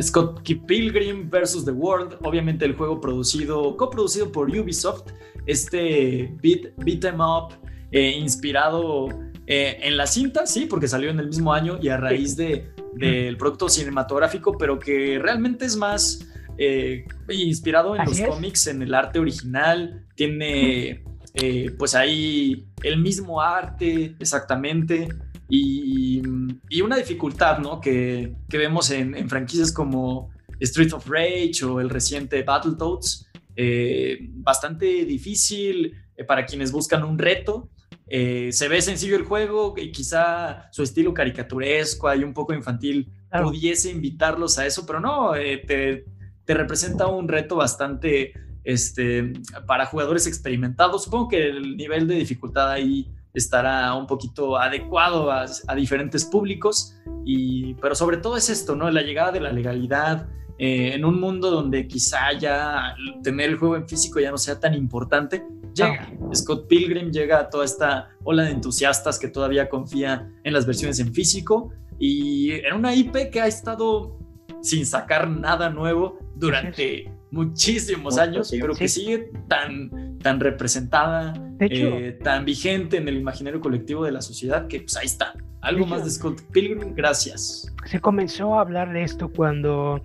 [0.00, 1.64] Scott Pilgrim vs.
[1.64, 5.10] The World, obviamente el juego producido, coproducido por Ubisoft,
[5.46, 7.54] este beat, beat em up
[7.90, 9.08] eh, inspirado
[9.46, 12.70] eh, en la cinta, sí, porque salió en el mismo año y a raíz de,
[12.94, 16.24] del producto cinematográfico, pero que realmente es más
[16.56, 18.28] eh, inspirado en Así los es.
[18.28, 21.02] cómics, en el arte original, tiene
[21.34, 25.08] eh, pues ahí el mismo arte exactamente.
[25.48, 26.22] Y,
[26.68, 27.80] y una dificultad ¿no?
[27.80, 30.30] que, que vemos en, en, franquicias como
[30.60, 37.18] Street of Rage o el reciente Battletoads, eh, bastante difícil eh, para quienes buscan un
[37.18, 37.68] reto.
[38.08, 43.46] Se ve sencillo el juego y quizá su estilo caricaturesco y un poco infantil claro.
[43.46, 46.04] pudiese invitarlos a eso, pero no, te,
[46.44, 48.32] te, representa un reto bastante
[48.64, 49.32] este,
[49.66, 51.04] para jugadores experimentados.
[51.04, 56.96] Supongo que el nivel de dificultad ahí estará un poquito adecuado a, a, diferentes públicos,
[57.24, 58.90] y, pero sobre todo es esto, ¿no?
[58.90, 60.28] La llegada de la legalidad
[60.62, 64.60] eh, en un mundo donde quizá ya tener el juego en físico ya no sea
[64.60, 65.42] tan importante,
[65.74, 66.12] llega.
[66.34, 71.00] Scott Pilgrim llega a toda esta ola de entusiastas que todavía confía en las versiones
[71.00, 74.18] en físico y en una IP que ha estado
[74.60, 78.66] sin sacar nada nuevo durante muchísimos Mucho años, tiempo.
[78.68, 84.22] pero que sigue tan, tan representada, eh, tan vigente en el imaginario colectivo de la
[84.22, 85.34] sociedad, que pues ahí está.
[85.62, 87.72] Algo De más hecho- de Scott Pilgrim, gracias.
[87.84, 90.02] se comenzó a hablar de esto cuando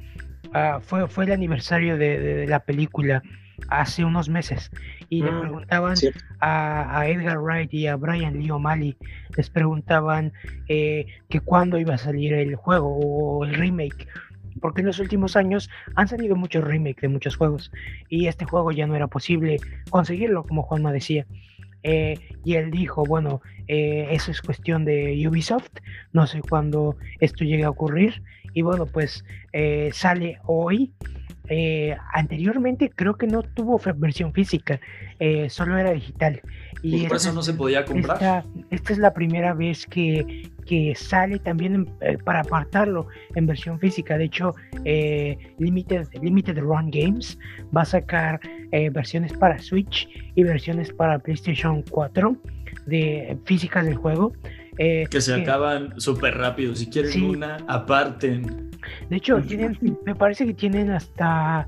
[0.53, 3.21] ah, fue, fue el aniversario de, de- de la película
[3.69, 4.69] hace unos meses
[5.09, 5.95] y le Mm, preguntaban
[6.41, 8.97] a Edgar Wright y a Brian Lee O'Malley,
[9.37, 10.33] les preguntaban
[10.67, 14.07] eh, que cuándo iba a salir el juego o el remake.
[14.61, 17.71] Porque en los últimos años han salido muchos remakes de muchos juegos
[18.09, 19.57] y este juego ya no era posible
[19.89, 21.25] conseguirlo, como Juanma decía.
[21.83, 25.69] Eh, y él dijo, bueno, eh, eso es cuestión de Ubisoft,
[26.13, 28.21] no sé cuándo esto llegue a ocurrir.
[28.53, 30.93] Y bueno, pues eh, sale hoy.
[31.47, 34.79] Eh, anteriormente creo que no tuvo versión física,
[35.49, 36.41] solo era digital.
[36.81, 38.17] Y por esta eso no se podía comprar.
[38.17, 43.45] esta, esta es la primera vez que, que sale también en- eh, para apartarlo en
[43.45, 44.17] versión física.
[44.17, 47.37] De hecho, eh, Limited, Limited Run Games
[47.75, 48.39] va a sacar
[48.71, 52.35] eh, versiones para Switch y versiones para PlayStation 4
[52.87, 54.33] de físicas del juego.
[54.77, 56.75] eh, Que se acaban súper rápido.
[56.75, 57.21] Si quieren Sí.
[57.23, 58.71] una, aparten.
[59.09, 61.65] De hecho, tienen, me parece que tienen hasta,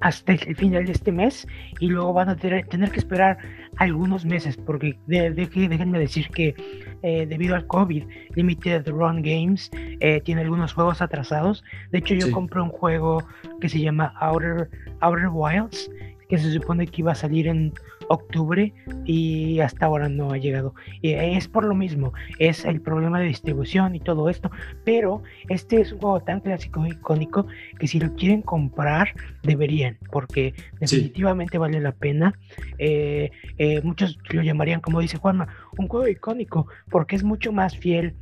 [0.00, 1.46] hasta el final de este mes
[1.78, 3.36] y luego van a tener, tener que esperar
[3.76, 6.54] algunos meses porque de, déjenme decir que
[7.02, 8.04] eh, debido al COVID,
[8.34, 9.70] Limited Run Games
[10.00, 11.64] eh, tiene algunos juegos atrasados.
[11.90, 12.32] De hecho, yo Sí.
[12.32, 13.24] compré un juego
[13.60, 14.68] que se llama Outer,
[15.00, 15.90] Outer Wilds
[16.28, 17.72] que se supone que iba a salir en
[18.12, 18.72] octubre
[19.04, 20.74] y hasta ahora no ha llegado.
[21.00, 24.50] Y es por lo mismo, es el problema de distribución y todo esto,
[24.84, 27.46] pero este es un juego tan clásico y icónico
[27.78, 32.38] que si lo quieren comprar deberían, porque definitivamente vale la pena.
[32.78, 35.48] Eh, eh, muchos lo llamarían, como dice Juanma,
[35.78, 38.14] un juego icónico, porque es mucho más fiel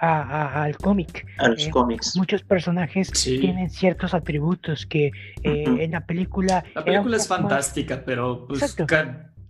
[0.00, 1.26] al cómic.
[1.38, 2.16] A los eh, cómics.
[2.16, 5.10] Muchos personajes tienen ciertos atributos que
[5.42, 6.64] en la película...
[6.74, 8.76] La película es fantástica, pero pues,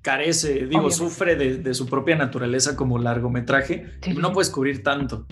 [0.08, 3.84] carece, digo, sufre de, su propia naturaleza como largometraje.
[4.16, 5.26] no puedes cubrir tanto.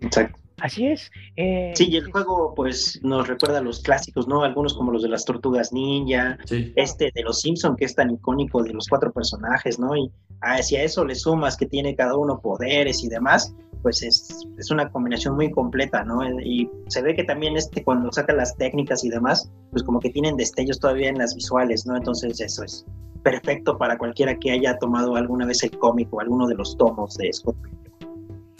[0.00, 0.38] Exacto.
[0.60, 1.10] Así es.
[1.34, 4.44] Eh, sí, y el juego pues nos recuerda a los clásicos, ¿no?
[4.44, 6.38] Algunos como los de las tortugas ninja,
[6.76, 9.96] este de los Simpson que es tan icónico de los cuatro personajes, ¿no?
[9.96, 10.08] Y
[10.40, 13.52] hacia eso le sumas que tiene cada uno poderes y demás,
[13.82, 16.22] pues es, es una combinación muy completa, ¿no?
[16.40, 20.10] Y se ve que también este cuando saca las técnicas y demás, pues como que
[20.10, 21.96] tienen destellos todavía en las visuales, ¿no?
[21.96, 22.86] Entonces eso es
[23.22, 27.16] perfecto para cualquiera que haya tomado alguna vez el cómic o alguno de los tomos
[27.16, 27.56] de Scott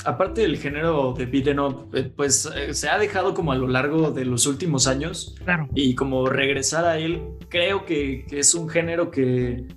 [0.05, 3.69] Aparte del género de beat'em up, eh, pues eh, se ha dejado como a lo
[3.69, 5.37] largo de los últimos años.
[5.45, 5.69] Claro.
[5.75, 9.69] Y como regresar a él, creo que, es un género que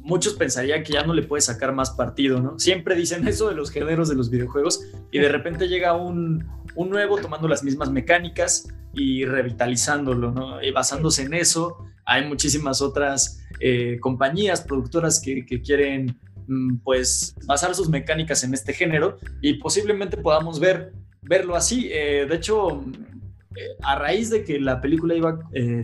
[0.00, 2.58] muchos pensarían que ya no le puede sacar más partido, ¿no?
[2.58, 4.80] Siempre dicen eso de los géneros de los videojuegos
[5.10, 10.62] y de repente llega un, un nuevo tomando las mismas mecánicas y revitalizándolo, ¿no?
[10.62, 17.74] Y basándose en eso, hay muchísimas otras eh, compañías productoras que, quieren mm, pues basar
[17.74, 20.92] sus mecánicas en este género y posiblemente podamos ver,
[21.22, 21.88] verlo así.
[21.90, 22.84] Eh, de hecho,
[23.56, 25.38] eh, a raíz de que la película iba a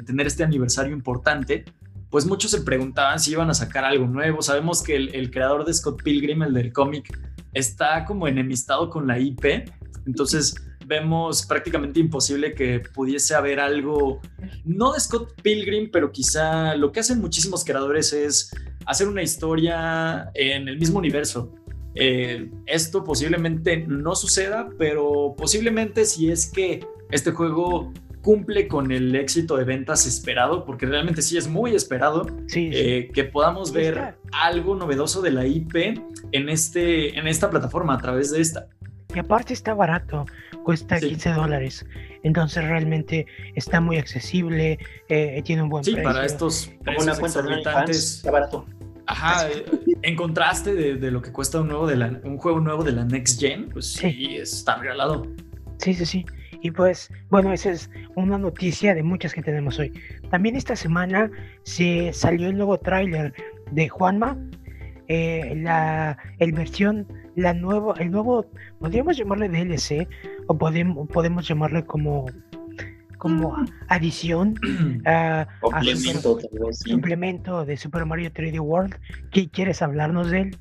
[0.06, 1.64] tener este aniversario importante,
[2.12, 4.43] pues muchos se preguntaban si iban a sacar algo nuevo.
[4.43, 7.18] Sabemos que el, creador de Scott Pilgrim, el del cómic,
[7.55, 9.64] está como enemistado con la IP.
[10.06, 10.55] Entonces,
[10.86, 14.20] vemos prácticamente imposible que pudiese haber algo,
[14.66, 18.51] no de Scott Pilgrim, pero quizá lo que hacen muchísimos creadores es
[18.84, 21.55] hacer una historia en el mismo universo.
[21.94, 27.90] Eh, esto posiblemente no suceda, pero posiblemente si es que este juego
[28.22, 33.24] cumple con el éxito de ventas esperado, porque realmente sí es muy esperado, eh, que
[33.24, 36.00] podamos ver algo novedoso de la IP
[36.30, 38.68] en, este, en esta plataforma a través de esta.
[39.14, 40.24] Y aparte está barato,
[40.64, 41.84] cuesta 15 dólares.
[42.22, 44.78] Entonces realmente está muy accesible,
[45.08, 46.00] eh, tiene un buen precio.
[46.00, 48.16] Sí, para estos precios exorbitantes.
[48.16, 48.64] Está barato.
[49.06, 49.64] Ajá, eh,
[50.02, 53.04] en contraste de, lo que cuesta un, nuevo de la, un juego nuevo de la
[53.04, 55.26] Next Gen, pues sí, está regalado.
[55.78, 56.24] Sí, sí, sí.
[56.62, 59.93] Y pues, bueno, esa es una noticia de muchas que tenemos hoy.
[60.30, 61.28] También esta semana
[61.64, 63.34] se salió el nuevo tráiler
[63.72, 64.39] de Juanma,
[65.09, 68.47] eh, la el versión, la nuevo, el nuevo,
[68.78, 70.06] podríamos llamarle DLC
[70.47, 72.26] o podemos, podemos llamarle como
[73.18, 73.66] como mm.
[73.89, 74.55] adición
[75.06, 78.97] a, complemento, de Super Mario 3D World.
[79.30, 80.56] ¿Qué quieres hablarnos de él?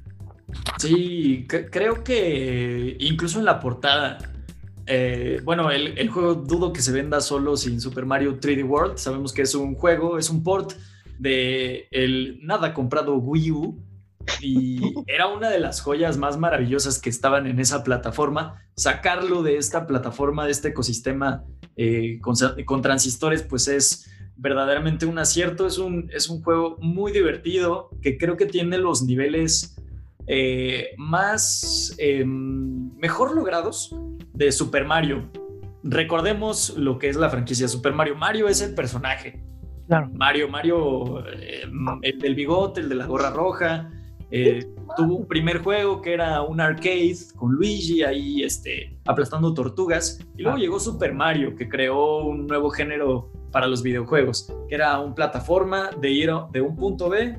[0.78, 4.18] Sí, creo que incluso en la portada,
[4.86, 8.98] eh, bueno, el, el, juego dudo que se venda solo sin Super Mario 3D World.
[8.98, 10.74] Sabemos que es un juego, es un port
[11.20, 13.84] de el nada comprado Wii U
[14.42, 18.64] y era una de las joyas más maravillosas que estaban en esa plataforma.
[18.76, 21.44] Sacarlo de esta plataforma, de este ecosistema
[21.76, 25.68] eh, con, transistores, pues es verdaderamente un acierto.
[25.68, 29.76] Es un, es un juego muy divertido que creo que tiene los niveles
[30.34, 33.94] eh, más em, mejor logrados
[34.34, 35.30] de Super Mario.
[35.84, 38.16] Recordemos lo que es la franquicia Super Mario.
[38.16, 39.44] Mario es el personaje.
[40.14, 41.64] Mario, Mario, eh,
[42.02, 43.90] el del bigote, el de la gorra roja,
[44.32, 50.26] eh, tuvo un primer juego que era un arcade con Luigi ahí este, aplastando tortugas.
[50.38, 54.98] Y luego llegó Super Mario, que creó un nuevo género para los videojuegos, que era
[54.98, 57.38] un plataforma de ir de un punto B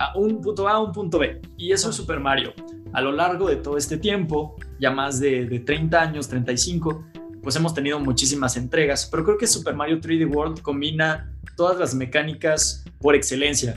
[0.00, 1.40] a un punto A a un punto B.
[1.56, 2.52] Y eso es Super Mario.
[2.92, 7.04] A lo largo de todo este tiempo, ya más de, de 30 años, 35,
[7.42, 11.94] pues hemos tenido muchísimas entregas, pero creo que Super Mario 3D World combina todas las
[11.94, 13.74] mecánicas por excelencia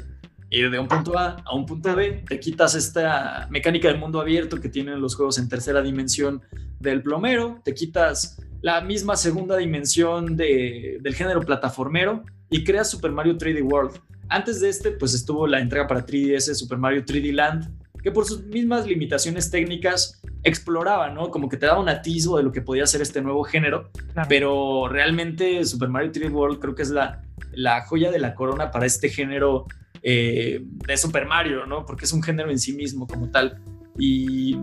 [0.54, 4.22] ir de un punto A a un punto B, te quitas esta mecánica del mundo
[4.22, 6.42] abierto que tienen los juegos en tercera dimensión
[6.80, 13.12] del plomero, te quitas la misma segunda dimensión de, del género plataformero y creas Super
[13.12, 14.00] Mario 3D World.
[14.34, 17.70] Antes de este, pues estuvo la entrega para 3DS Super Mario 3D Land,
[18.02, 21.30] que por sus mismas limitaciones técnicas exploraba, ¿no?
[21.30, 23.92] Como que te daba un atisbo de lo que podía ser este nuevo género,
[24.28, 28.72] pero realmente Super Mario 3D World creo que es la, la joya de la corona
[28.72, 29.68] para este género
[30.02, 31.86] eh, de Super Mario, ¿no?
[31.86, 33.62] Porque es un género en sí mismo como tal.
[34.00, 34.58] Y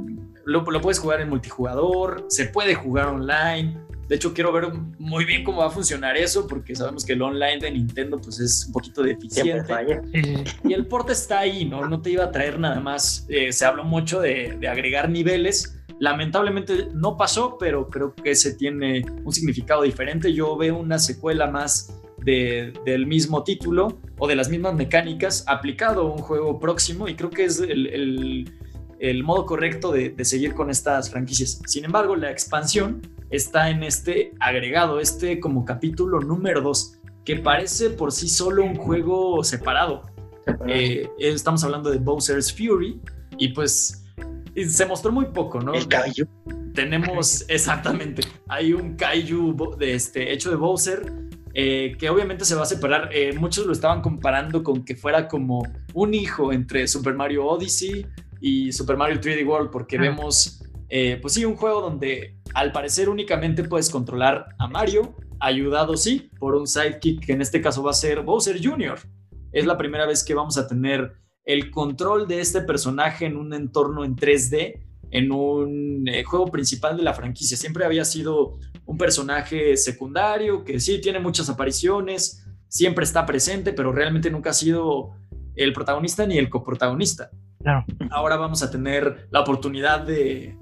[0.45, 3.79] lo, puedes jugar en multijugador, se puede jugar online.
[4.11, 7.23] De hecho, quiero ver muy bien cómo va a funcionar eso, porque sabemos que el
[7.23, 9.73] online de Nintendo pues, es un poquito deficiente.
[10.65, 11.87] Y el port está ahí, ¿no?
[11.87, 13.25] No te iba a traer nada más.
[13.29, 15.81] Eh, se habló mucho de, de agregar niveles.
[16.01, 20.33] Lamentablemente no pasó, pero creo que se tiene un significado diferente.
[20.33, 26.13] Yo veo una secuela más del mismo título o de las mismas mecánicas aplicado a
[26.13, 28.53] un juego próximo y creo que es el, el,
[29.23, 31.61] modo correcto de, de, seguir con estas franquicias.
[31.67, 33.01] Sin embargo, la expansión
[33.31, 38.75] está en este agregado, este como capítulo número 2, que parece por sí solo un
[38.75, 40.07] juego separado.
[40.67, 43.01] Eh, estamos hablando de Bowser's Fury
[43.39, 44.05] y pues
[44.69, 45.75] se mostró muy poco, ¿no?
[45.75, 46.27] El Kaiju.
[46.75, 51.13] Tenemos, exactamente, hay un Kaiju de este, hecho de Bowser
[51.55, 53.11] eh, que obviamente se va a separar.
[53.13, 55.63] Eh, muchos lo estaban comparando con que fuera como
[55.95, 58.07] un hijo entre Super Mario Odyssey
[58.41, 60.03] y Super Mario 3D World, porque ah.
[60.03, 65.97] vemos, eh, pues sí, un juego donde al parecer únicamente puedes controlar a Mario, ayudado
[65.97, 68.99] sí por un sidekick que en este caso va a ser Bowser Jr.
[69.53, 71.13] Es la primera vez que vamos a tener
[71.45, 76.97] el control de este personaje en un entorno en 3D en un eh, juego principal
[76.97, 77.57] de la franquicia.
[77.57, 83.93] Siempre había sido un personaje secundario que sí tiene muchas apariciones, siempre está presente, pero
[83.93, 85.11] realmente nunca ha sido
[85.57, 87.31] el protagonista ni el coprotagonista.
[88.11, 90.57] Ahora vamos a tener la oportunidad de,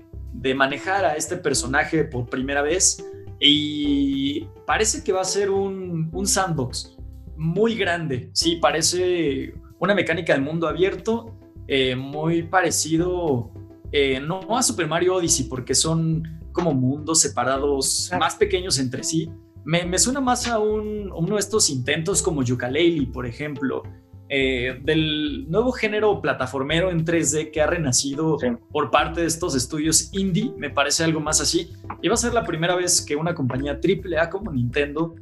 [0.55, 3.05] manejar a este personaje por primera vez
[3.41, 6.97] y parece que va a ser un, sandbox
[7.37, 8.31] muy grande.
[8.33, 13.53] Sí, parece una mecánica de mundo abierto, eh, muy parecido
[13.93, 16.23] eh, no a Super Mario Odyssey, porque son
[16.53, 19.31] como mundos separados más pequeños entre sí.
[19.65, 23.83] Me, suena más a, un, uno de estos intentos como Yooka-Laylee, por ejemplo,
[24.29, 28.37] eh, del nuevo género plataformero en 3D que ha renacido
[28.71, 31.73] por parte de estos estudios indie, me parece algo más así.
[32.03, 35.15] Y va a ser la primera vez que una compañía AAA como Nintendo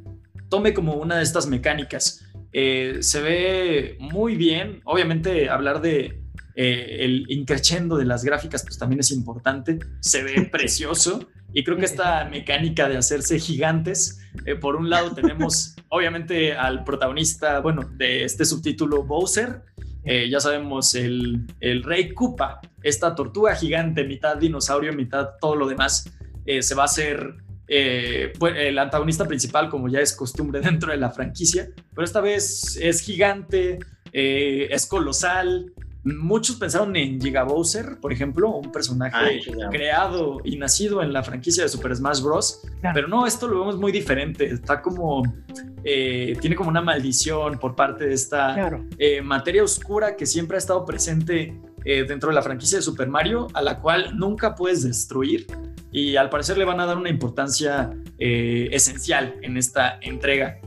[0.49, 2.25] tome como una de estas mecánicas.
[2.51, 6.21] Eh, se ve muy bien, obviamente hablar de
[6.55, 11.27] eh, el increchendo de las gráficas pues también es importante, se ve precioso
[11.57, 16.83] y creo que esta mecánica de hacerse gigantes, eh, por un lado tenemos obviamente al
[16.83, 19.63] protagonista, bueno, de este subtítulo Bowser,
[20.03, 25.67] eh, ya sabemos el, el rey Koopa, esta tortuga gigante, mitad dinosaurio, mitad todo lo
[25.67, 26.13] demás,
[26.45, 27.33] se va a hacer
[28.39, 32.77] pues, el antagonista principal, como ya es costumbre dentro de la franquicia, pero esta vez
[32.79, 33.79] es gigante,
[34.13, 35.73] es colosal,
[36.15, 41.63] Muchos pensaron en Giga Bowser, por ejemplo, un personaje creado y nacido en la franquicia
[41.63, 42.61] de Super Smash Bros.
[42.93, 44.45] Pero no, esto lo vemos muy diferente.
[44.45, 45.23] Está como.
[45.83, 50.59] Eh, tiene como una maldición por parte de esta eh, materia oscura que siempre ha
[50.59, 54.83] estado presente eh, dentro de la franquicia de Super Mario, a la cual nunca puedes
[54.83, 55.45] destruir.
[55.91, 60.59] Y al parecer le van a dar una importancia esencial en esta entrega.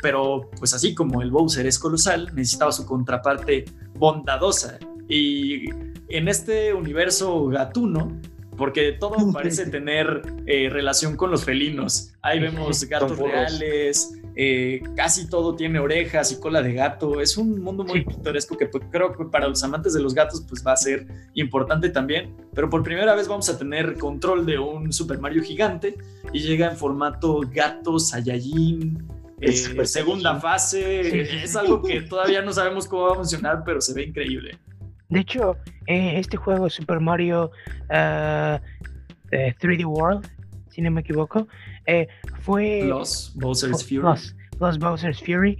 [0.00, 3.64] Pero pues así como el Bowser es colosal, necesitaba su contraparte
[3.94, 4.78] bondadosa.
[5.08, 5.68] Y
[6.08, 8.20] en este universo gatuno,
[8.56, 12.12] porque todo parece tener eh, relación con los felinos.
[12.22, 17.20] Ahí vemos gatos reales, eh, casi todo tiene orejas y cola de gato.
[17.20, 20.44] Es un mundo muy pintoresco que pues, creo que para los amantes de los gatos
[20.48, 22.36] pues va a ser importante también.
[22.54, 25.96] Pero por primera vez vamos a tener control de un Super Mario gigante
[26.32, 29.02] y llega en formato gato, Saiyajin,
[29.42, 33.92] eh, segunda fase, es algo que todavía no sabemos cómo va a funcionar, pero se
[33.92, 34.56] ve increíble.
[35.08, 35.56] De hecho,
[35.86, 37.50] eh, este juego Super Mario
[37.88, 38.60] 3D
[39.32, 40.28] eh, World,
[40.70, 41.48] si no me equivoco,
[42.40, 42.84] fue...
[42.84, 44.02] Los Bowser's Fury.
[44.58, 45.58] Los, Bowser's Fury.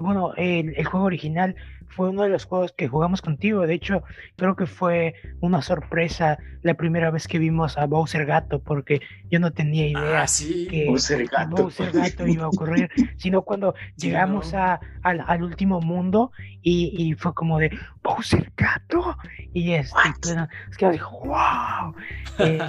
[0.00, 1.54] bueno, el, juego original
[1.88, 3.66] fue uno de los juegos que jugamos contigo.
[3.66, 4.02] De hecho,
[4.36, 6.38] creo que fue una sorpresa
[6.68, 9.00] la primera vez que vimos a Bowser Gato, porque
[9.30, 10.26] yo no tenía idea ah,
[10.70, 12.26] que Bowser Gato.
[12.26, 16.30] iba a ocurrir, sino cuando llegamos a, al, último mundo
[16.60, 17.70] y, fue como de
[18.02, 19.16] Bowser Gato.
[19.54, 20.36] Y este, pues,
[20.70, 21.94] es que dije, wow.
[22.40, 22.60] Eh,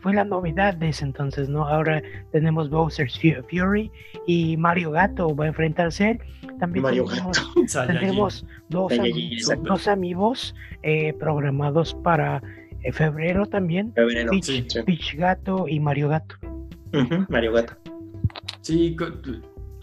[0.00, 1.68] fue la novedad de ese entonces, ¿no?
[1.68, 2.00] Ahora
[2.32, 3.20] tenemos Bowser's
[3.50, 3.90] Fury
[4.26, 6.20] y Mario Gato va a enfrentarse él.
[6.58, 7.04] También Mario
[7.86, 8.92] tenemos, dos,
[9.62, 12.40] dos, amigos eh, programados para
[12.82, 13.92] eh, febrero también.
[13.94, 16.36] Febrero, Peach, Gato y Mario Gato.
[17.28, 17.76] Mario Gato.
[18.60, 18.96] Sí,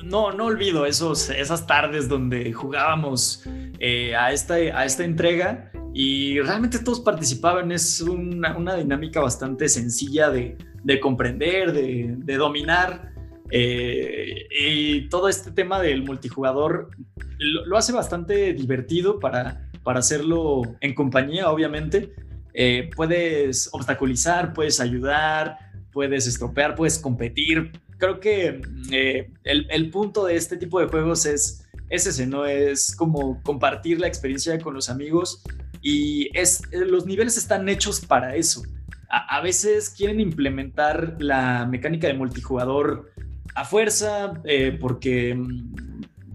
[0.03, 3.43] no, no olvido esos, esas tardes donde jugábamos
[3.80, 7.72] eh, a, esta, a esta entrega y realmente todos participaban.
[7.72, 10.57] Es una, dinámica bastante sencilla de,
[11.01, 13.13] comprender, de, dominar.
[13.51, 16.89] Eh, y todo este tema del multijugador
[17.38, 22.13] lo, hace bastante divertido para, para hacerlo en compañía, obviamente.
[22.57, 25.60] Eh, puedes obstaculizar, puedes ayudar,
[25.91, 27.73] puedes estropear, puedes competir.
[27.98, 28.61] creo que
[28.91, 32.45] eh, el, punto de este tipo de juegos es, es ese, ¿no?
[32.45, 35.44] Es como compartir la experiencia con los amigos
[35.82, 38.64] y es, los niveles están hechos para eso.
[39.10, 43.11] A, veces quieren implementar la mecánica de multijugador
[43.53, 45.38] a fuerza eh, porque,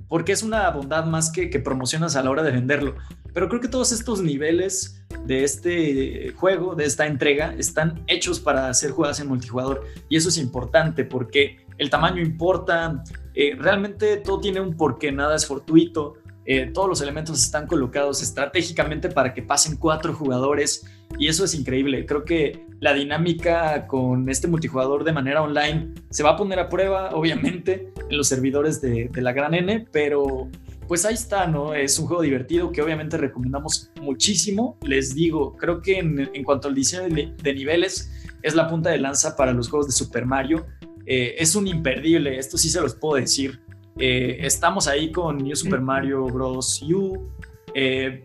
[0.08, 2.94] porque es una bondad más que, que promocionas a la hora de venderlo.
[3.34, 8.72] Pero creo que todos estos niveles de este juego, de esta entrega, están hechos para
[8.74, 9.84] ser jugadas en multijugador.
[10.08, 13.02] Y eso es importante porque el tamaño importa,
[13.34, 16.14] eh, realmente todo tiene un porqué, nada es fortuito.
[16.46, 20.86] Eh, todos los elementos están colocados estratégicamente para que pasen cuatro jugadores
[21.18, 22.06] y eso es increíble.
[22.06, 26.68] Creo que la dinámica con este multijugador de manera online se va a poner a
[26.68, 30.48] prueba, obviamente, en los servidores de, de la gran N, pero
[30.90, 31.72] pues ahí está, ¿no?
[31.72, 34.76] Es un juego divertido que obviamente recomendamos muchísimo.
[34.82, 38.10] Les digo, creo que en, cuanto al diseño de, niveles,
[38.42, 40.66] es la punta de lanza para los juegos de Super Mario.
[41.06, 43.60] Eh, es un imperdible, esto sí se los puedo decir.
[44.00, 46.82] Eh, estamos ahí con New Super Mario Bros.
[46.82, 47.30] U.
[47.72, 48.24] Eh,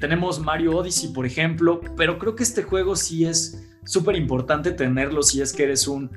[0.00, 5.24] tenemos Mario Odyssey, por ejemplo, pero creo que este juego sí es súper importante tenerlo
[5.24, 6.08] si es que eres un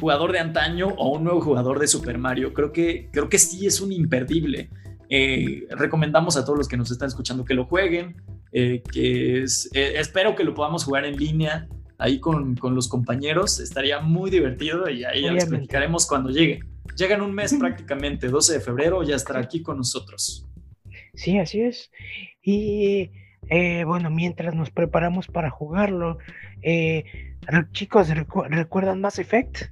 [0.00, 2.52] jugador de antaño o un nuevo jugador de Super Mario.
[2.52, 4.68] Creo que, creo que sí es un imperdible.
[5.14, 8.16] Eh, recomendamos a todos los que nos están escuchando que lo jueguen,
[8.50, 11.68] eh, que eh, espero que lo podamos jugar en línea
[11.98, 16.60] ahí con, con, los compañeros, estaría muy divertido y ahí ya les platicaremos cuando llegue.
[16.96, 20.46] Llega en un mes prácticamente, 12 de febrero, ya estará aquí con nosotros.
[21.12, 21.90] Sí, así es.
[22.42, 23.10] Y
[23.84, 26.16] bueno, mientras nos preparamos para jugarlo,
[27.72, 28.08] chicos,
[28.48, 29.70] ¿recuerdan Mass Effect?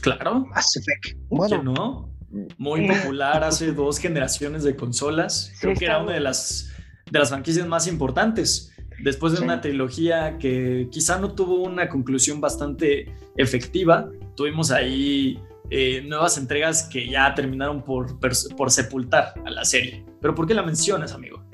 [0.00, 0.46] Claro.
[0.46, 1.18] Mass Effect.
[1.28, 2.17] Bueno, no?
[2.56, 5.52] Muy eh, popular hace dos generaciones de consolas.
[5.60, 6.72] Creo que era una de las,
[7.10, 8.72] de las franquicias más importantes.
[9.02, 15.38] Después de una trilogía que quizá no tuvo una conclusión bastante efectiva, tuvimos ahí
[15.70, 20.04] eh, nuevas entregas que ya terminaron por, por sepultar a la serie.
[20.20, 21.44] ¿Pero por qué la mencionas, amigo?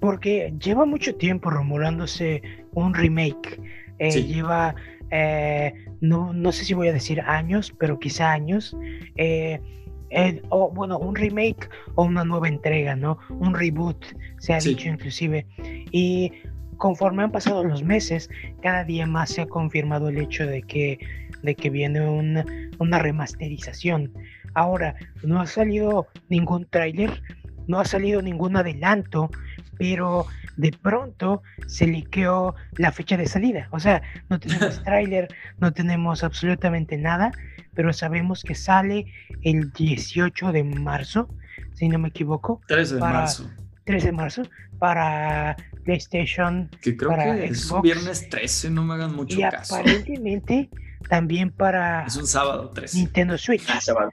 [0.00, 2.42] Porque lleva mucho tiempo rumorándose
[2.72, 3.58] un remake.
[3.98, 4.74] Eh, lleva,
[6.00, 8.76] no, no sé si voy a decir años, pero quizá años
[10.50, 13.18] o bueno, un remake o una nueva entrega, ¿no?
[13.30, 14.04] Un reboot,
[14.38, 15.46] se ha dicho inclusive.
[15.90, 16.32] Y
[16.76, 18.28] conforme han pasado los meses,
[18.62, 20.98] cada día más se ha confirmado el hecho de que,
[21.42, 22.44] de que viene una,
[22.78, 24.12] una remasterización.
[24.54, 27.22] Ahora, no ha salido ningún tráiler,
[27.66, 29.30] no ha salido ningún adelanto,
[29.78, 30.26] pero
[30.56, 33.68] de pronto se liqueó la fecha de salida.
[33.70, 35.28] O sea, no tenemos tráiler,
[35.58, 37.32] no tenemos absolutamente nada,
[37.74, 39.06] pero sabemos que sale
[39.42, 41.28] el 18 de marzo,
[41.74, 42.60] si no me equivoco.
[42.68, 43.50] 13 de marzo.
[43.84, 44.42] 13 de marzo
[44.78, 46.68] para PlayStation.
[46.80, 49.76] Que creo que es un viernes 13, no me hagan mucho y caso.
[49.76, 50.68] Aparentemente
[51.08, 52.06] también para.
[52.06, 52.98] Es un sábado 13.
[52.98, 53.64] Nintendo Switch.
[53.68, 54.10] Ah,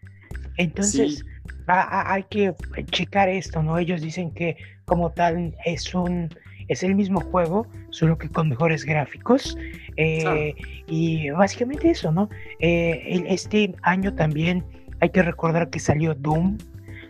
[0.57, 1.26] Entonces.
[1.68, 2.53] hay que
[2.91, 3.77] checar esto, ¿no?
[3.77, 6.30] Ellos dicen que como tal es un
[6.70, 9.58] es el mismo juego, solo que con mejores gráficos.
[9.98, 10.54] Eh,
[10.88, 12.30] y básicamente eso, ¿no?
[12.60, 14.64] Eh, este año también
[15.02, 16.58] hay que recordar que salió Doom,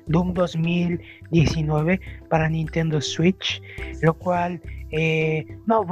[0.07, 1.99] Doom 2019
[2.30, 3.61] para Nintendo Switch,
[4.02, 4.61] lo cual...
[4.91, 5.86] Eh, no,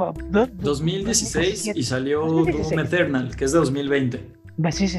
[0.54, 4.38] 2016 y salió Doom Eternal, que es de 2020.
[4.72, 4.98] Sí, sí,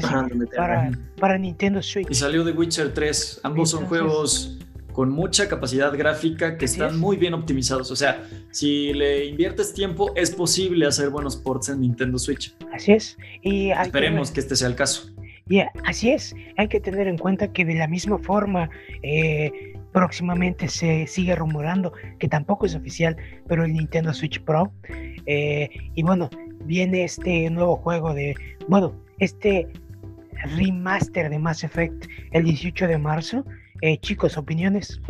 [0.56, 2.06] para, para, Nintendo Switch.
[2.10, 3.40] Y salió The Witcher 3.
[3.42, 4.58] Ambos son juegos
[4.92, 7.90] con mucha capacidad gráfica que están muy bien optimizados.
[7.90, 12.54] O sea, si le inviertes tiempo, es posible hacer buenos ports en Nintendo Switch.
[12.72, 13.16] Así es.
[13.42, 15.10] Y Esperemos que, este sea el caso.
[15.48, 16.34] Y así es.
[16.56, 18.70] Hay que tener en cuenta que de la misma forma,
[19.02, 23.16] eh, próximamente se sigue rumorando, que tampoco es oficial,
[23.48, 24.72] pero el Nintendo Switch Pro.
[25.26, 26.30] Eh, y bueno,
[26.64, 28.34] viene este nuevo juego de,
[28.68, 29.66] bueno, este
[30.56, 33.44] remaster de Mass Effect el 18 de marzo
[33.82, 35.00] eh, chicos, opiniones.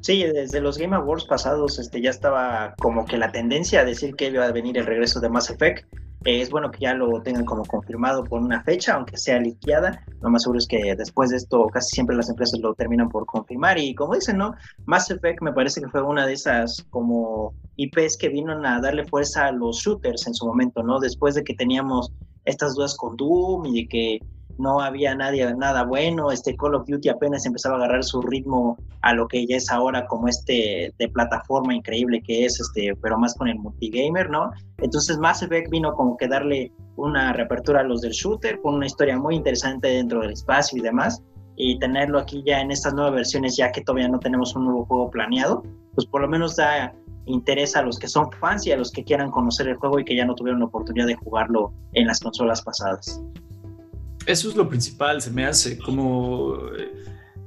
[0.00, 4.14] Sí, desde los Game Awards pasados este, ya estaba como que la tendencia a decir
[4.14, 5.84] que iba a venir el regreso de Mass Effect.
[6.24, 10.04] Eh, es bueno que ya lo tengan como confirmado por una fecha, aunque sea liqueada.
[10.20, 13.26] Lo más seguro es que después de esto casi siempre las empresas lo terminan por
[13.26, 13.78] confirmar.
[13.78, 14.54] Y como dicen, ¿no?
[14.86, 19.04] Mass Effect me parece que fue una de esas como IPs que vino a darle
[19.04, 20.98] fuerza a los shooters en su momento, ¿no?
[21.00, 22.12] Después de que teníamos
[22.44, 24.18] estas dudas con Doom y de que
[24.58, 28.76] no había nadie, nada bueno, este Call of Duty apenas empezaba a agarrar su ritmo
[29.02, 33.18] a lo que ya es ahora como este de plataforma increíble que es, este, pero
[33.18, 34.50] más con el multigamer, ¿no?
[34.78, 38.86] Entonces Mass Effect vino como que darle una reapertura a los del shooter, con una
[38.86, 41.22] historia muy interesante dentro del espacio y demás,
[41.56, 44.84] y tenerlo aquí ya en estas nuevas versiones, ya que todavía no tenemos un nuevo
[44.86, 45.62] juego planeado,
[45.94, 46.92] pues por lo menos da
[47.26, 50.04] interés a los que son fans y a los que quieran conocer el juego y
[50.04, 53.22] que ya no tuvieron la oportunidad de jugarlo en las consolas pasadas.
[54.28, 56.92] Eso es lo principal, se me hace como eh,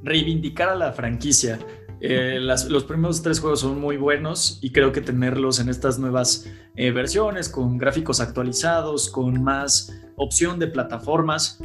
[0.01, 1.59] reivindicar a la franquicia.
[1.99, 6.51] Eh, los primeros tres juegos son muy buenos y creo que tenerlos en estas nuevas
[6.75, 11.59] eh, versiones con gráficos actualizados, con más opción de plataformas,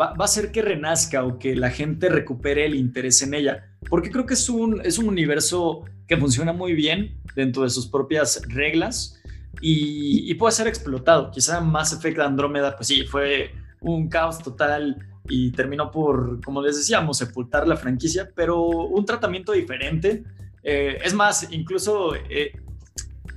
[0.00, 3.74] va, a hacer que renazca o que la gente recupere el interés en ella.
[3.90, 7.88] Porque creo que es un, es un universo que funciona muy bien dentro de sus
[7.88, 9.20] propias reglas
[9.60, 11.32] y, puede ser explotado.
[11.32, 13.50] Quizá Mass Effect Andrómeda, pues sí, fue
[13.86, 14.96] un caos total
[15.28, 20.24] y terminó por, como les decíamos, sepultar la franquicia, pero un tratamiento diferente.
[20.62, 22.52] Eh, es más, incluso eh,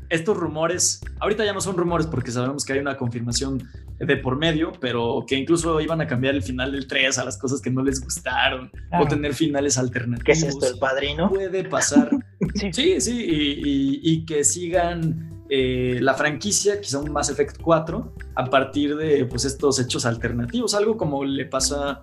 [0.10, 3.68] estos rumores, ahorita ya no son rumores porque sabemos que hay una confirmación
[4.00, 7.38] de por medio, pero que incluso iban a cambiar el final del 3 a las
[7.38, 10.26] cosas que no les gustaron o tener finales alternativos.
[10.26, 11.30] ¿Qué es esto, el padrino?
[11.30, 12.10] Puede pasar.
[12.72, 13.26] sí, sí,
[14.02, 19.46] y que sigan eh, la franquicia, quizá un Mass Effect 4, a partir de pues,
[19.46, 22.02] estos hechos alternativos, algo como le pasa,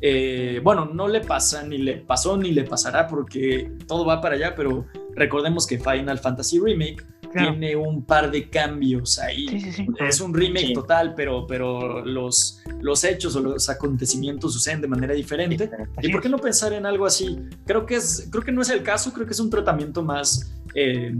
[0.00, 4.34] eh, bueno, no le pasa, ni le pasó, ni le pasará, porque todo va para
[4.34, 9.46] allá, pero recordemos que Final Fantasy Remake tiene un par de cambios ahí.
[9.98, 15.14] Es un remake total, pero, pero los, los hechos o los acontecimientos suceden de manera
[15.14, 15.68] diferente.
[16.02, 17.40] ¿Y por qué no pensar en algo así?
[17.66, 20.54] Creo que, es, creo que no es el caso, creo que es un tratamiento más
[20.74, 21.14] eh,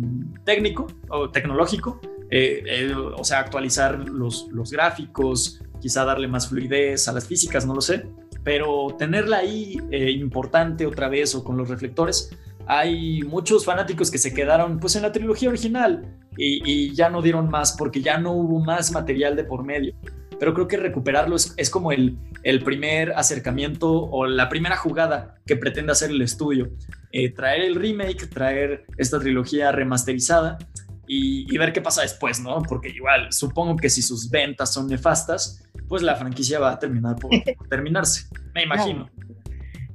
[0.44, 2.01] técnico o tecnológico,
[2.31, 7.64] eh, eh, o sea, actualizar los, los gráficos, quizá darle más fluidez a las físicas,
[7.64, 8.06] no lo sé,
[8.43, 12.36] pero tenerla ahí importante otra vez o con los reflectores.
[12.66, 17.48] Hay muchos fanáticos que se quedaron pues en la trilogía original y, ya no dieron
[17.48, 19.94] más porque ya no hubo más material de por medio
[20.39, 25.36] pero creo que recuperarlo es, es, como el, el primer acercamiento o la primera jugada
[25.47, 26.70] que pretende hacer el estudio.
[27.16, 30.59] Eh, traer el remake, traer esta trilogía remasterizada
[31.07, 32.61] y, ver qué pasa después, ¿no?
[32.62, 37.15] Porque igual, supongo que si sus ventas son nefastas, pues la franquicia va a terminar
[37.15, 37.31] por,
[37.70, 39.09] terminarse, me imagino.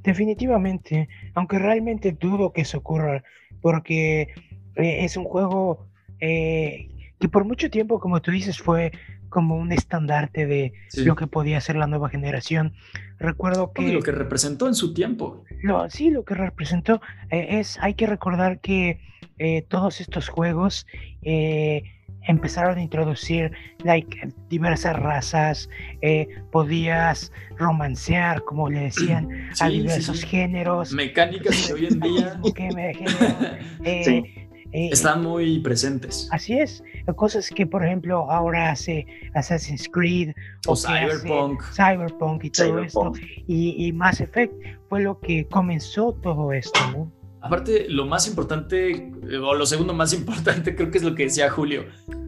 [0.02, 3.22] definitivamente, aunque realmente dudo que eso ocurra,
[3.60, 4.34] porque
[4.78, 5.90] eh, es un juego
[6.22, 6.88] eh,
[7.20, 8.94] que por mucho tiempo, como tú dices, fue
[9.30, 12.74] como un estandarte de lo que podía ser la nueva generación.
[13.20, 13.94] Recuerdo que...
[13.94, 15.44] lo que representó en su tiempo.
[15.62, 19.00] Lo, sí, lo que representó eh, es, hay que recordar que
[19.38, 20.88] eh, todos estos juegos
[21.22, 21.84] eh,
[22.28, 23.52] empezaron a introducir
[23.84, 25.70] like, diversas razas,
[26.52, 30.92] podías romancear, como le decían, a diversos géneros.
[30.92, 32.40] Mecánicas que hoy en día...
[34.72, 36.28] Eh, Están muy presentes.
[36.32, 36.84] Así es.
[37.16, 40.34] Cosas que, por ejemplo, ahora hace Assassin's Creed
[40.68, 41.62] o, Cyberpunk.
[41.74, 43.14] Cyberpunk y todo esto.
[43.48, 44.54] Y, y, Mass Effect
[44.88, 47.12] fue lo que comenzó todo esto, ¿no?
[47.42, 49.12] Aparte, lo más importante,
[49.42, 51.86] o lo segundo más importante, creo que es lo que decía Julio,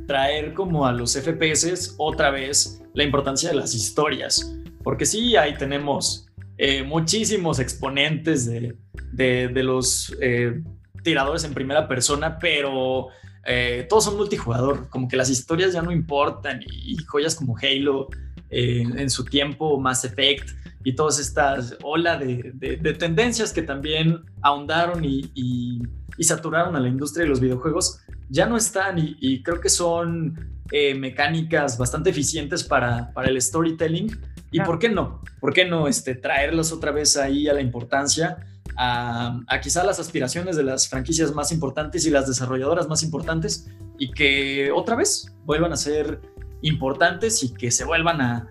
[0.08, 4.56] traer como a los FPS otra vez la importancia de las historias.
[4.84, 6.28] Porque sí, ahí tenemos
[6.58, 8.76] eh, muchísimos exponentes de,
[9.14, 10.62] de, los eh,
[11.04, 13.08] tiradores en primera persona, pero
[13.46, 18.08] eh, todos son multijugador, como que las historias ya no importan y, joyas como Halo
[18.50, 20.50] eh, en su tiempo, Mass Effect
[20.84, 25.82] y todas estas ola de, tendencias que también ahondaron y,
[26.20, 28.00] saturaron a la industria de los videojuegos,
[28.30, 34.20] ya no están y, creo que son eh, mecánicas bastante eficientes para, para el storytelling.
[34.52, 35.22] ¿Y por qué no?
[35.40, 38.38] ¿Por qué no este, traerlos otra vez ahí a la importancia?
[38.78, 44.12] A, quizá las aspiraciones de las franquicias más importantes y las desarrolladoras más importantes y
[44.12, 46.22] que otra vez vuelvan a ser
[46.62, 48.48] importantes y que se vuelvan a,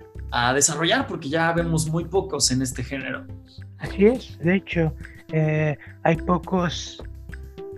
[0.54, 3.26] desarrollar porque ya vemos muy pocos en este género.
[3.78, 4.94] Así es, de hecho,
[5.32, 7.02] eh, hay pocos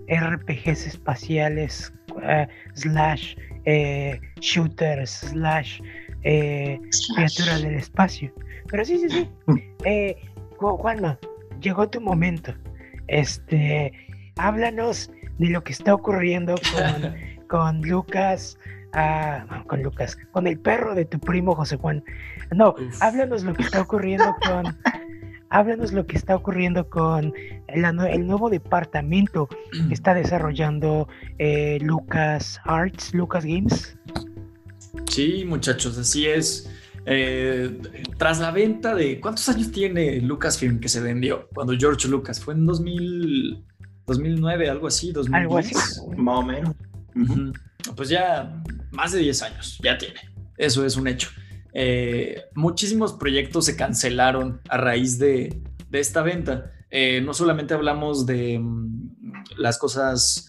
[0.06, 1.90] RPGs espaciales
[2.22, 5.80] eh, slash eh, shooters slash
[6.22, 8.32] criaturas del espacio.
[8.68, 9.28] Pero sí, sí, sí.
[9.84, 10.16] Eh,
[10.58, 11.18] Juanma,
[11.62, 12.52] llegó tu momento.
[13.08, 13.92] Este,
[14.36, 17.14] háblanos de lo que está ocurriendo con,
[17.48, 18.58] con Lucas,
[18.92, 22.04] ah, con Lucas, con el perro de tu primo José Juan.
[22.54, 24.76] No, háblanos lo que está ocurriendo con,
[25.50, 27.32] háblanos lo que está ocurriendo con
[27.68, 29.48] el, nuevo departamento
[29.88, 31.08] que está desarrollando
[31.38, 33.96] eh, Lucas Arts, Lucas Games.
[35.08, 36.71] Sí, muchachos, así es.
[37.04, 37.80] Eh,
[38.16, 39.20] tras la venta de.
[39.20, 41.48] ¿Cuántos años tiene Lucasfilm que se vendió?
[41.54, 43.64] Cuando George Lucas fue en 2000,
[44.06, 45.42] 2009, algo así, 2010.
[45.42, 45.74] Algo así.
[46.16, 46.74] Más o menos.
[47.96, 48.62] Pues ya
[48.92, 50.20] más de 10 años, ya tiene.
[50.56, 51.30] Eso es un hecho.
[51.74, 55.60] Eh, muchísimos proyectos se cancelaron a raíz de,
[55.90, 56.70] de esta venta.
[56.90, 59.10] Eh, no solamente hablamos de mm,
[59.56, 60.48] las cosas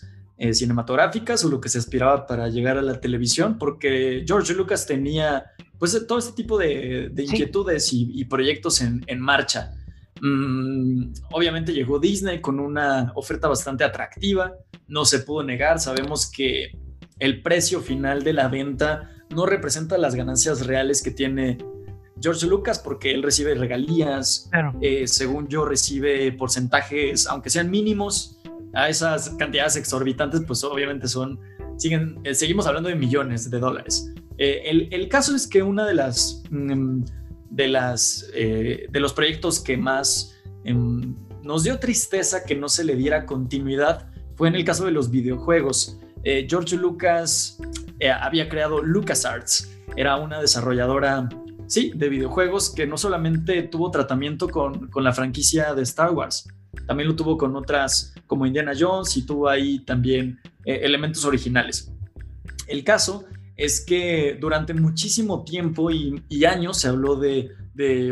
[0.51, 5.52] cinematográficas o lo que se aspiraba para llegar a la televisión, porque George Lucas tenía
[5.83, 9.73] pues todo este tipo de, inquietudes y, proyectos en, marcha.
[10.21, 14.53] Mm, obviamente llegó Disney con una oferta bastante atractiva,
[14.87, 16.71] no se pudo negar, sabemos que
[17.19, 21.57] el precio final de la venta no representa las ganancias reales que tiene
[22.21, 24.49] George Lucas porque él recibe regalías,
[24.79, 28.39] eh, según yo recibe porcentajes, aunque sean mínimos,
[28.73, 31.39] a esas cantidades exorbitantes, pues obviamente son,
[32.23, 34.13] eh, seguimos hablando de millones de dólares.
[34.37, 37.03] Eh, el, caso es que una de las, mm,
[37.51, 43.25] las, de los proyectos que más em, nos dio tristeza que no se le diera
[43.25, 45.99] continuidad fue en el caso de los videojuegos.
[46.23, 47.59] George Lucas
[48.21, 51.27] había creado LucasArts, era una desarrolladora
[51.67, 56.47] sí, de videojuegos que no solamente tuvo tratamiento con, la franquicia de Star Wars,
[56.87, 61.91] también lo tuvo con otras como Indiana Jones y tuvo ahí también eh, elementos originales.
[62.67, 63.25] El caso
[63.55, 67.51] es que durante muchísimo tiempo y, años se habló de,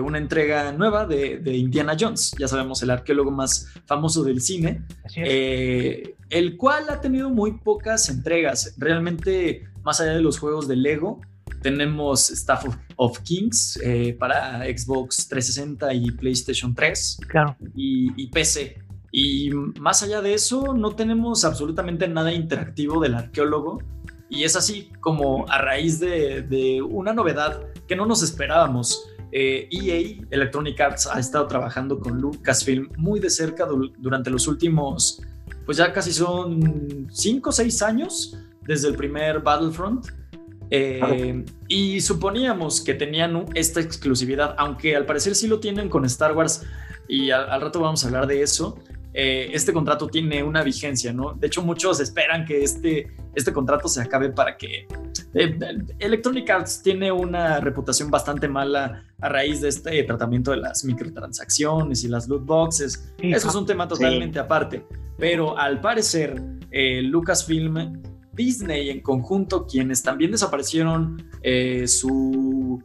[0.02, 4.84] una entrega nueva de, Indiana Jones, ya sabemos, el arqueólogo más famoso del cine,
[5.16, 8.76] eh, el cual ha tenido muy pocas entregas.
[8.78, 11.22] Realmente, más allá de los juegos de Lego,
[11.62, 12.66] tenemos Staff
[12.96, 17.56] of, Kings eh, para Xbox 360 y PlayStation 3 claro.
[17.76, 18.82] y, PC.
[19.12, 23.80] Y más allá de eso, no tenemos absolutamente nada interactivo del arqueólogo.
[24.30, 29.06] Y es así como a raíz de, una novedad que no nos esperábamos.
[29.34, 34.46] EA, eh, e Electronic Arts, ha estado trabajando con Lucasfilm muy de cerca durante los
[34.48, 35.22] últimos,
[35.66, 40.08] pues ya casi son 5 o 6 años desde el primer Battlefront.
[40.74, 46.32] Eh, y suponíamos que tenían esta exclusividad, aunque al parecer sí lo tienen con Star
[46.36, 46.64] Wars
[47.10, 48.80] y al, rato vamos a hablar de eso.
[49.14, 51.34] Eh, este contrato tiene una vigencia, ¿no?
[51.34, 54.88] De hecho, muchos esperan que este, este contrato se acabe para que...
[55.34, 55.60] Eh,
[56.00, 62.06] Electronic Arts tiene una reputación bastante mala a raíz de este tratamiento de las microtransacciones
[62.06, 63.14] y las loot boxes.
[63.18, 64.86] Eso es un tema totalmente aparte.
[65.18, 66.42] Pero al parecer,
[66.72, 68.02] Lucasfilm
[68.34, 72.82] Disney en conjunto, quienes también desaparecieron eh, su,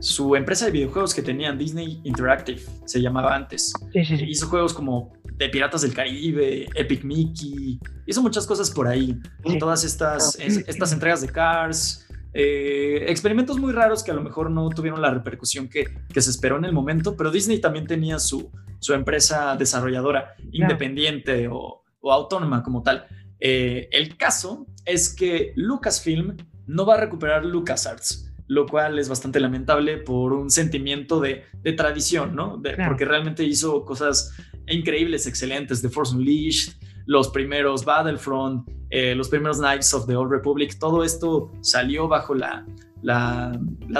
[0.00, 3.72] su empresa de videojuegos que tenían, Disney Interactive, se llamaba antes.
[3.92, 9.18] Hizo juegos como de Piratas del Caribe, Epic Mickey, hizo muchas cosas por ahí.
[9.58, 12.06] Todas estas, estas entregas de Cars,
[12.36, 16.30] eh, experimentos muy raros que a lo mejor no tuvieron la repercusión que, que, se
[16.30, 18.50] esperó en el momento, pero Disney también tenía su,
[18.80, 23.06] su empresa desarrolladora independiente o, o, autónoma como tal.
[23.46, 26.34] Eh, el caso es que Lucasfilm
[26.66, 31.44] no va a recuperar LucasArts, lo cual es bastante lamentable por un sentimiento de,
[31.76, 32.62] tradición, ¿no?
[32.88, 34.32] Porque realmente hizo cosas
[34.66, 36.72] increíbles, excelentes, The Force Unleashed,
[37.04, 42.34] los primeros Battlefront, eh, los primeros Knights of the Old Republic, todo esto salió bajo
[42.34, 42.64] la,
[43.02, 43.52] la,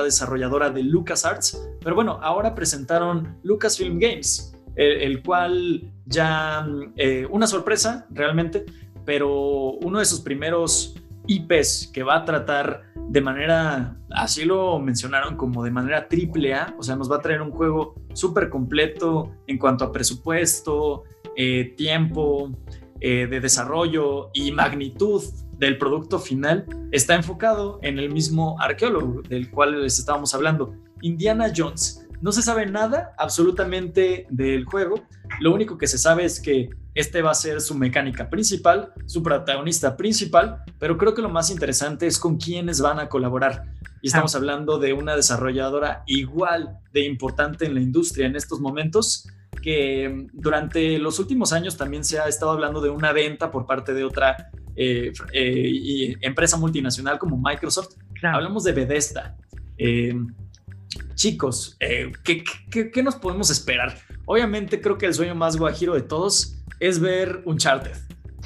[0.03, 6.67] desarrolladora de LucasArts, pero bueno, ahora presentaron Lucasfilm Games, el, cual ya,
[6.97, 8.65] eh, una sorpresa realmente,
[9.05, 10.95] pero uno de sus primeros
[11.27, 16.75] IPs que va a tratar de manera, así lo mencionaron, como de manera triple A,
[16.79, 21.05] o sea, nos va a traer un juego súper completo en cuanto a presupuesto,
[21.37, 22.51] eh, tiempo
[23.01, 25.23] eh, de desarrollo y magnitud
[25.59, 31.53] del producto final, está enfocado en el mismo arqueólogo del cual les estábamos hablando, Indiana
[31.55, 32.04] Jones.
[32.25, 35.07] No se sabe nada absolutamente del juego.
[35.41, 39.23] Lo único que se sabe es que este va a ser su mecánica principal, su
[39.23, 43.65] protagonista principal, pero creo que lo más interesante es con quiénes van a colaborar.
[44.01, 49.29] Y estamos hablando de una desarrolladora igual de importante en la industria en estos momentos,
[49.63, 53.93] que durante los últimos años también se ha estado hablando de una venta por parte
[53.93, 57.97] de otra eh, eh, empresa multinacional como Microsoft.
[58.23, 59.37] Hablamos de Bethesda.
[59.77, 60.15] Eh,
[61.15, 61.77] chicos,
[62.25, 62.45] ¿qué,
[62.93, 63.99] qué, nos podemos esperar?
[64.27, 67.97] Obviamente creo que el sueño más guajiro de todos es ver Uncharted.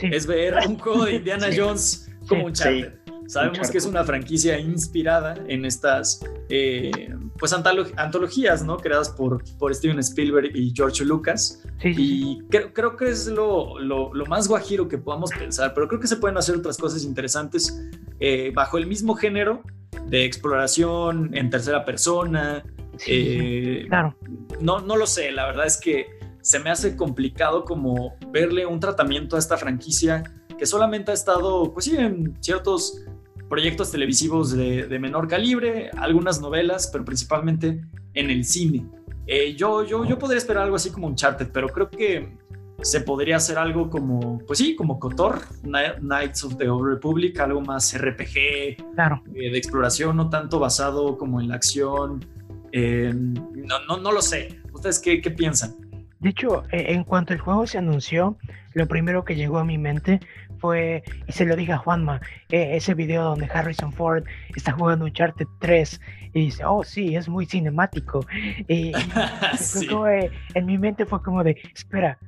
[0.01, 2.99] Es ver un juego de Indiana Jones como Uncharted.
[3.29, 8.79] Sabemos que es una franquicia inspirada en estas eh, pues antologías, ¿no?
[8.79, 11.63] Creadas por, por Steven Spielberg y George Lucas.
[11.85, 16.07] y creo, creo, que es lo, lo, más guajiro que podamos pensar, pero creo que
[16.07, 17.79] se pueden hacer otras cosas interesantes
[18.19, 19.63] eh, bajo el mismo género
[20.09, 22.65] de exploración en tercera persona.
[23.07, 24.17] Eh, claro.
[24.61, 28.81] No, no lo sé, la verdad es que se me hace complicado como verle un
[28.81, 30.23] tratamiento a esta franquicia
[30.59, 33.05] que solamente ha estado, pues sí, en ciertos
[33.49, 37.81] proyectos televisivos de, menor calibre, algunas novelas, pero principalmente
[38.15, 38.87] en el cine.
[39.27, 42.37] Eh, yo, yo, yo podría esperar algo así como un Uncharted, pero creo que
[42.83, 47.61] se podría hacer algo como, pues sí, como Kotor, Knights of the Old Republic, algo
[47.61, 49.23] más RPG, claro.
[49.35, 52.25] Eh, de exploración, no tanto basado como en la acción.
[52.73, 54.61] no, no, no lo sé.
[54.73, 55.75] ¿Ustedes qué, qué piensan?
[56.21, 58.37] De hecho, e, en cuanto el juego se anunció,
[58.75, 60.21] lo primero que llegó a mi mente
[60.59, 64.25] fue, y se lo dije a Juanma, e, ese video donde Harrison Ford
[64.55, 66.01] está jugando Uncharted 3
[66.35, 68.27] y dice, oh sí, es muy cinemático.
[68.69, 68.93] Y,
[70.55, 72.19] en mi mente fue como de, espera,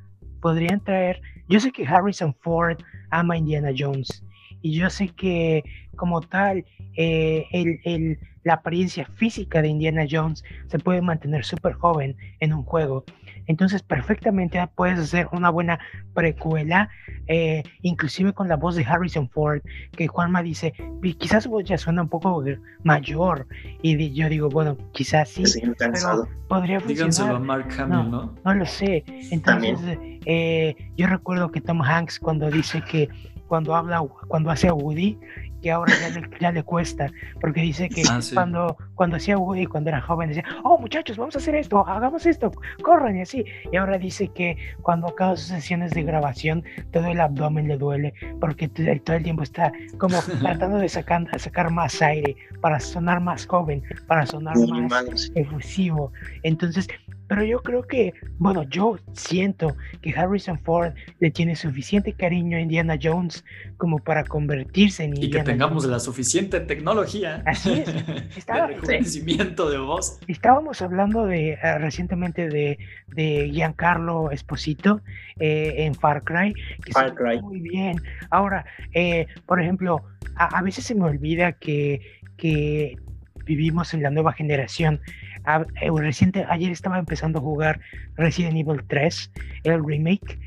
[0.40, 2.78] podrían traer, yo sé que Harrison Ford
[3.10, 4.24] ama Indiana Jones
[4.62, 5.64] y yo sé que
[5.96, 6.64] como tal,
[6.96, 12.62] eh, el, la apariencia física de Indiana Jones se puede mantener súper joven en un
[12.62, 13.04] juego.
[13.46, 15.78] Entonces perfectamente puedes hacer una buena
[16.14, 16.88] precuela,
[17.26, 19.60] eh, inclusive con la voz de Harrison Ford,
[19.92, 20.74] que Juanma dice,
[21.18, 22.42] quizás voz ya suena un poco
[22.82, 23.46] mayor,
[23.82, 25.44] y yo digo, bueno, quizás sí,
[25.78, 27.36] pero podría funcionar.
[27.36, 28.34] a Mark Hamill, ¿no?
[28.44, 28.54] ¿no?
[28.54, 29.04] lo sé.
[29.30, 29.78] Entonces,
[30.26, 33.08] eh, yo recuerdo que Tom Hanks cuando dice que
[33.46, 35.18] cuando habla, cuando hace a Woody,
[35.60, 35.92] que ahora
[36.40, 37.10] ya le, cuesta,
[37.40, 41.34] porque dice que ah, cuando, cuando hacía Woody, cuando era joven, decía, oh muchachos, vamos
[41.36, 43.44] a hacer esto, hagamos esto, corran y así.
[43.72, 48.14] Y ahora dice que cuando acaba sus sesiones de grabación, todo el abdomen le duele,
[48.40, 53.46] porque todo el tiempo está como tratando de sacar, sacar más aire, para sonar más
[53.46, 56.12] joven, para sonar más efusivo.
[56.42, 56.88] Entonces,
[57.30, 62.60] pero yo creo que, bueno, yo siento que Harrison Ford le tiene suficiente cariño a
[62.60, 63.44] Indiana Jones
[63.76, 67.44] como para convertirse en Indiana Y que tengamos la suficiente tecnología.
[67.46, 67.88] Así es.
[68.36, 70.18] Estaba, de reconocimiento de voz.
[70.26, 72.78] Estábamos hablando de ah, recientemente de,
[73.14, 75.00] de Giancarlo Esposito
[75.38, 76.52] eh, en Far Cry.
[76.84, 77.40] Que Far Cry.
[77.40, 78.02] Muy bien.
[78.30, 80.02] Ahora, eh, por ejemplo,
[80.34, 82.00] a, a, veces se me olvida que,
[82.36, 82.96] que
[83.44, 85.00] vivimos en la nueva generación
[85.46, 87.80] eh, reciente, ayer estaba empezando a jugar
[88.16, 89.32] Resident Evil 3,
[89.64, 90.38] el remake.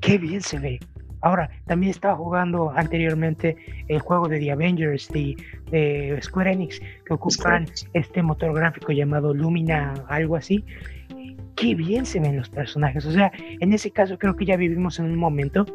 [0.00, 0.80] Qué bien se ve.
[1.20, 3.56] Ahora, también estaba jugando anteriormente
[3.88, 5.36] el juego de The Avengers de,
[5.70, 10.64] de Square Enix, que ocupan este motor gráfico llamado Lumina, algo así.
[11.56, 13.04] Qué bien se ven los personajes.
[13.04, 15.66] O sea, en ese caso creo que ya vivimos en un momento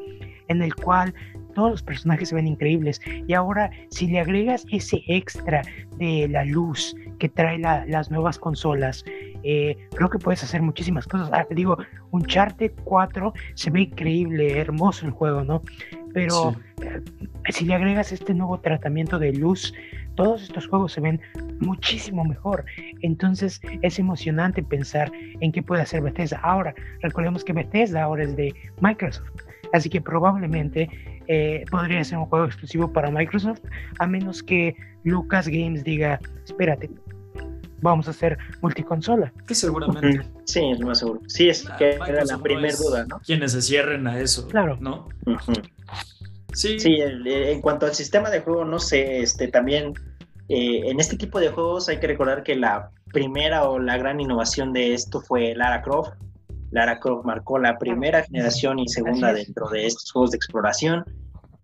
[0.48, 1.14] en el cual
[1.54, 3.02] todos los personajes se ven increíbles.
[3.28, 5.62] Y ahora, si le agregas ese extra
[5.98, 9.06] de la luz que trae las nuevas consolas,
[9.44, 11.30] eh, creo que puedes hacer muchísimas cosas.
[11.34, 11.78] Ah, digo,
[12.12, 15.62] Uncharted 4 se ve increíble, hermoso el juego, ¿no?
[16.14, 17.02] Pero eh,
[17.50, 19.74] si le agregas este nuevo tratamiento de luz,
[20.16, 21.20] todos estos juegos se ven
[21.60, 22.66] muchísimo mejor.
[23.02, 26.40] Entonces es emocionante pensar en qué puede hacer Bethesda.
[26.44, 29.44] Ahora, recordemos que Bethesda ahora es de Microsoft.
[29.74, 30.88] Así que probablemente
[31.28, 33.60] eh, podría ser un juego exclusivo para Microsoft,
[34.00, 36.90] a menos que Lucas Games diga, espérate,
[37.82, 39.34] vamos a hacer multiconsola.
[39.48, 40.26] Que seguramente.
[40.46, 41.22] Sí, es más seguro.
[41.28, 43.20] Sí, es ah, que era la primera duda, ¿no?
[43.20, 44.48] Quienes se cierren a eso.
[44.48, 44.78] Claro.
[44.80, 45.10] ¿No?
[46.54, 46.80] Sí.
[46.80, 49.94] Sí, en cuanto al sistema de juego, no sé, este también
[50.50, 54.20] eh, en este tipo de juegos hay que recordar que la primera o la gran
[54.20, 56.14] innovación de esto fue Lara Croft
[56.74, 61.06] Lara Croft marcó la primera generación y segunda dentro de estos juegos de exploración.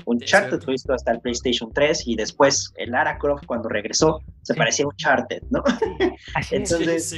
[0.05, 4.53] Uncharted fue visto hasta el PlayStation 3 y después el Lara Croft cuando regresó se
[4.53, 5.63] parecía a Uncharted, ¿no?
[6.51, 7.13] Entonces,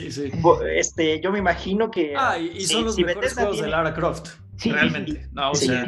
[0.74, 2.14] este, yo me imagino que...
[2.18, 4.30] Ah, y, son los mejores juegos de Lara Croft.
[4.70, 5.28] Realmente.
[5.32, 5.86] No, o sea,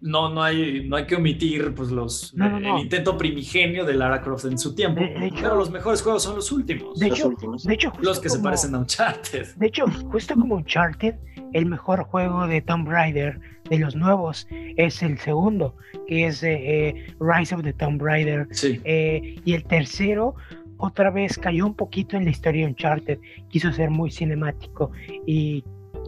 [0.00, 4.46] no, no, hay, no hay que omitir pues, los, el intento primigenio de Lara Croft
[4.46, 5.02] en su tiempo.
[5.40, 6.98] pero los mejores juegos son los últimos.
[6.98, 9.54] De hecho, los, De hecho, los que se parecen a Uncharted.
[9.56, 11.14] De hecho, justo como Uncharted,
[11.52, 13.38] el mejor juego de Tomb Raider
[13.68, 14.46] de los nuevos
[14.76, 15.76] es el segundo,
[16.06, 18.48] que es eh, eh, Rise of the Tomb Raider.
[18.62, 20.34] Eh, y el tercero
[20.78, 23.18] otra vez cayó un poquito en la historia de Uncharted,
[23.50, 24.90] quiso ser muy cinemático
[25.26, 25.62] y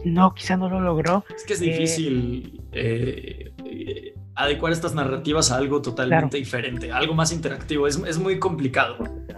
[0.05, 1.25] no, quizá no lo logró.
[1.35, 2.61] Es que es difícil
[4.35, 7.87] adecuar estas narrativas a algo totalmente diferente, algo más interactivo.
[7.87, 8.97] Es, es muy complicado.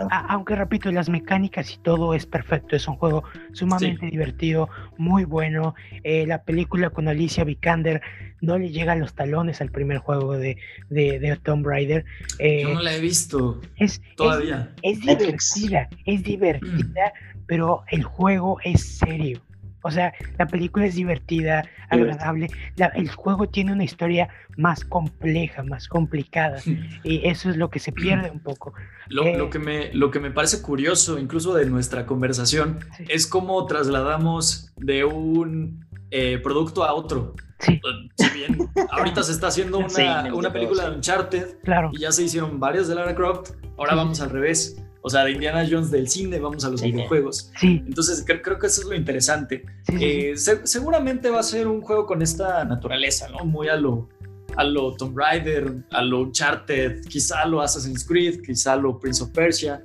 [0.10, 2.76] aunque repito, las mecánicas y todo es perfecto.
[2.76, 3.24] Es un juego
[3.54, 5.76] sumamente divertido, muy bueno.
[6.04, 8.02] Eh, la película con Alicia Vikander
[8.42, 10.58] no le llega a los talones al primer juego de,
[10.90, 12.04] de, Tomb Raider.
[12.40, 14.74] Eh, Yo no la he visto es, todavía.
[14.82, 17.14] Es, divertida, es divertida,
[17.46, 19.42] pero el juego es serio.
[19.88, 22.50] O sea, la película es divertida, agradable.
[22.96, 24.28] el juego tiene una historia
[24.58, 26.60] más compleja, más complicada.
[27.04, 28.74] y eso es lo que se pierde un poco.
[29.08, 33.66] Lo, eh, que, me, lo que me parece curioso, incluso de nuestra conversación, es cómo
[33.66, 37.34] trasladamos de un eh, producto a otro.
[37.60, 37.80] Sí.
[38.16, 41.90] Si bien ahorita se está haciendo una, una película de Uncharted claro.
[41.94, 44.84] y ya se hicieron varias de Lara Croft, ahora vamos al revés.
[45.08, 47.52] O sea, de Indiana Jones del cine vamos a los videojuegos.
[47.60, 47.82] Sí.
[47.88, 49.64] Entonces creo, que eso es lo interesante.
[49.88, 53.46] Sí, sí, Eh, se- seguramente va a ser un juego con esta naturaleza, ¿no?
[53.46, 54.08] Muy a lo,
[54.56, 59.00] a lo Tomb Raider, a lo Uncharted, quizá a lo Assassin's Creed, quizá a lo
[59.00, 59.84] Prince of Persia.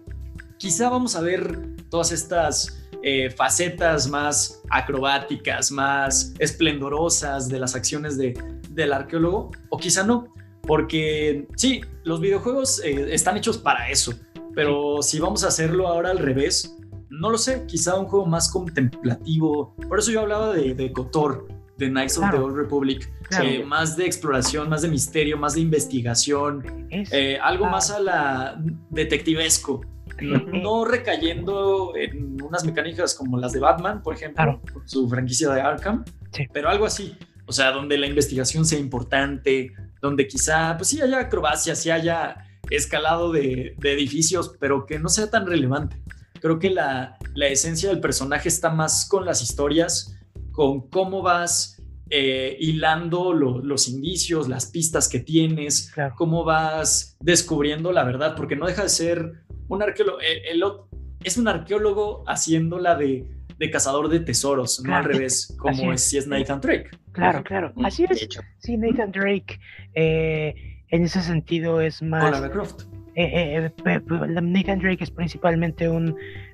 [0.59, 1.59] Quizá vamos a ver
[1.91, 8.33] todas estas eh, facetas más acrobáticas, más esplendorosas de las acciones de,
[8.71, 10.33] del arqueólogo, o quizá no,
[10.63, 14.13] porque sí, los videojuegos eh, están hechos para eso,
[14.55, 16.77] pero si vamos a hacerlo ahora al revés,
[17.11, 19.75] no lo sé, quizá un juego más contemplativo.
[19.89, 21.47] Por eso yo hablaba de, de KOTOR,
[21.79, 22.45] de Knights of the Claro.
[22.47, 23.45] Old Republic, Claro.
[23.49, 27.99] eh, más de exploración, más de misterio, más de investigación, Es- eh, algo más a
[28.01, 29.81] la detectivesco,
[30.21, 34.61] no, recayendo en unas mecánicas como las de Batman, por ejemplo, Claro.
[34.85, 36.47] su franquicia de Arkham, Sí.
[36.53, 37.17] pero algo así,
[37.47, 42.37] o sea, donde la investigación sea importante, donde quizá, pues sí haya acrobacias, sí haya
[42.71, 45.97] escalado de, de edificios, pero que no sea tan relevante.
[46.41, 50.19] Creo que la, la esencia del personaje está más con las historias,
[50.53, 51.81] con cómo vas
[52.11, 56.15] eh, hilando lo- los indicios, las pistas que tienes, Claro.
[56.17, 59.33] cómo vas descubriendo la verdad, porque no deja de ser
[59.69, 60.89] un arqueólogo, el- el ot-
[61.25, 63.27] es un arqueólogo haciéndola de,
[63.59, 65.17] de cazador de tesoros, no al Claro.
[65.19, 66.09] revés, como es, es.
[66.11, 66.91] si es Nathan Drake.
[67.13, 67.73] Claro, claro.
[67.85, 68.29] Así es.
[68.59, 69.59] Sí, Nathan Drake
[69.95, 72.31] eh, en ese sentido es más...
[72.31, 72.83] Lara Croft.
[73.17, 74.01] eh, eh, pe-
[74.41, 76.11] Nathan Drake es principalmente un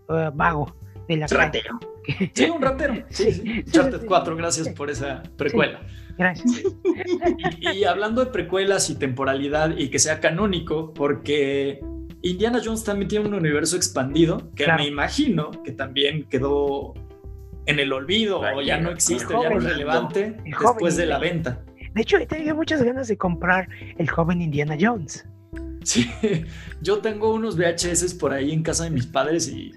[0.08, 0.74] eh, vago
[1.08, 1.78] de la ratero.
[2.32, 2.94] Sí, un ratero.
[3.10, 3.42] Sí, Sí, sí.
[3.42, 4.06] sí, Uncharted sí.
[4.06, 5.80] 4, gracias por esa precuela.
[6.16, 6.62] Gracias.
[7.60, 11.80] Y, y hablando de precuelas y temporalidad y que sea canónico, porque
[12.22, 14.82] Indiana Jones también tiene un universo expandido que Claro.
[14.82, 16.94] me imagino que también quedó
[17.66, 21.18] en el olvido o ya no existe, ya no es relevante El después de la
[21.18, 21.62] venta.
[21.98, 23.68] De hecho, tenía muchas ganas de comprar
[23.98, 25.26] el joven Indiana Jones.
[25.82, 26.08] Sí,
[26.80, 29.72] yo tengo unos VHS por ahí en casa de mis padres y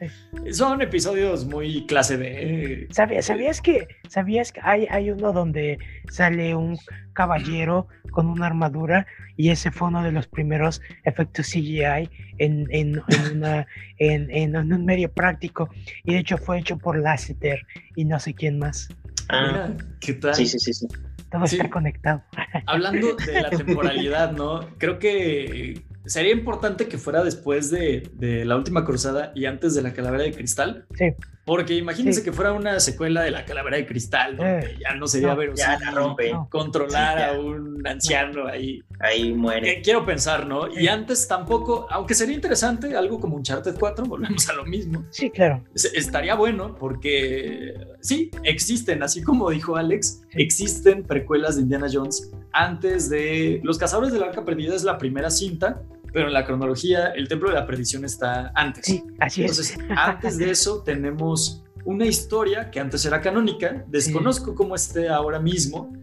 [0.52, 2.88] son episodios muy clase B.
[2.91, 5.80] ¿Sabías, sabías que, sabías que hay, hay uno donde
[6.11, 6.77] sale un
[7.14, 12.07] caballero con una armadura y ese fue uno de los primeros efectos CGI
[12.38, 13.65] en, en, en, una-
[13.98, 15.69] en- en- en un medio práctico
[16.03, 17.65] y de hecho fue hecho por Lasseter
[17.95, 18.89] y no sé quién más.
[19.30, 20.35] Ah, Mira, ¿qué tal?
[20.35, 20.88] sí, sí, sí, sí.
[21.31, 21.55] Todo Sí.
[21.55, 22.21] está conectado.
[22.65, 24.59] Hablando de la temporalidad, ¿no?
[24.77, 25.81] Creo que
[26.11, 30.23] sería importante que fuera después de, de la última cruzada y antes de la calavera
[30.23, 30.85] de cristal.
[30.95, 31.13] Sí.
[31.43, 32.25] Porque imagínense Sí.
[32.25, 35.35] que fuera una secuela de la calavera de cristal, donde Eh, ya no sería no,
[35.38, 36.31] verosímil Ya la rompe.
[36.49, 37.29] Controlar Sí, ya.
[37.29, 38.83] a un anciano ahí.
[38.99, 39.75] Ahí muere.
[39.75, 40.67] Que quiero pensar, ¿no?
[40.71, 45.03] Y antes tampoco, aunque sería interesante, algo como Uncharted 4, volvemos a lo mismo.
[45.09, 45.63] Sí, claro.
[45.73, 50.41] Es- Estaría bueno porque sí, existen, así como dijo Alex, Sí.
[50.43, 55.29] existen precuelas de Indiana Jones antes de Los Cazadores del Arca Perdida es la primera
[55.31, 55.81] cinta,
[56.11, 58.85] pero en la cronología el Templo de la Perdición está antes.
[58.85, 59.51] Sí, así es.
[59.51, 65.39] Entonces, antes de eso tenemos una historia que antes era canónica, desconozco cómo esté ahora
[65.39, 65.93] mismo,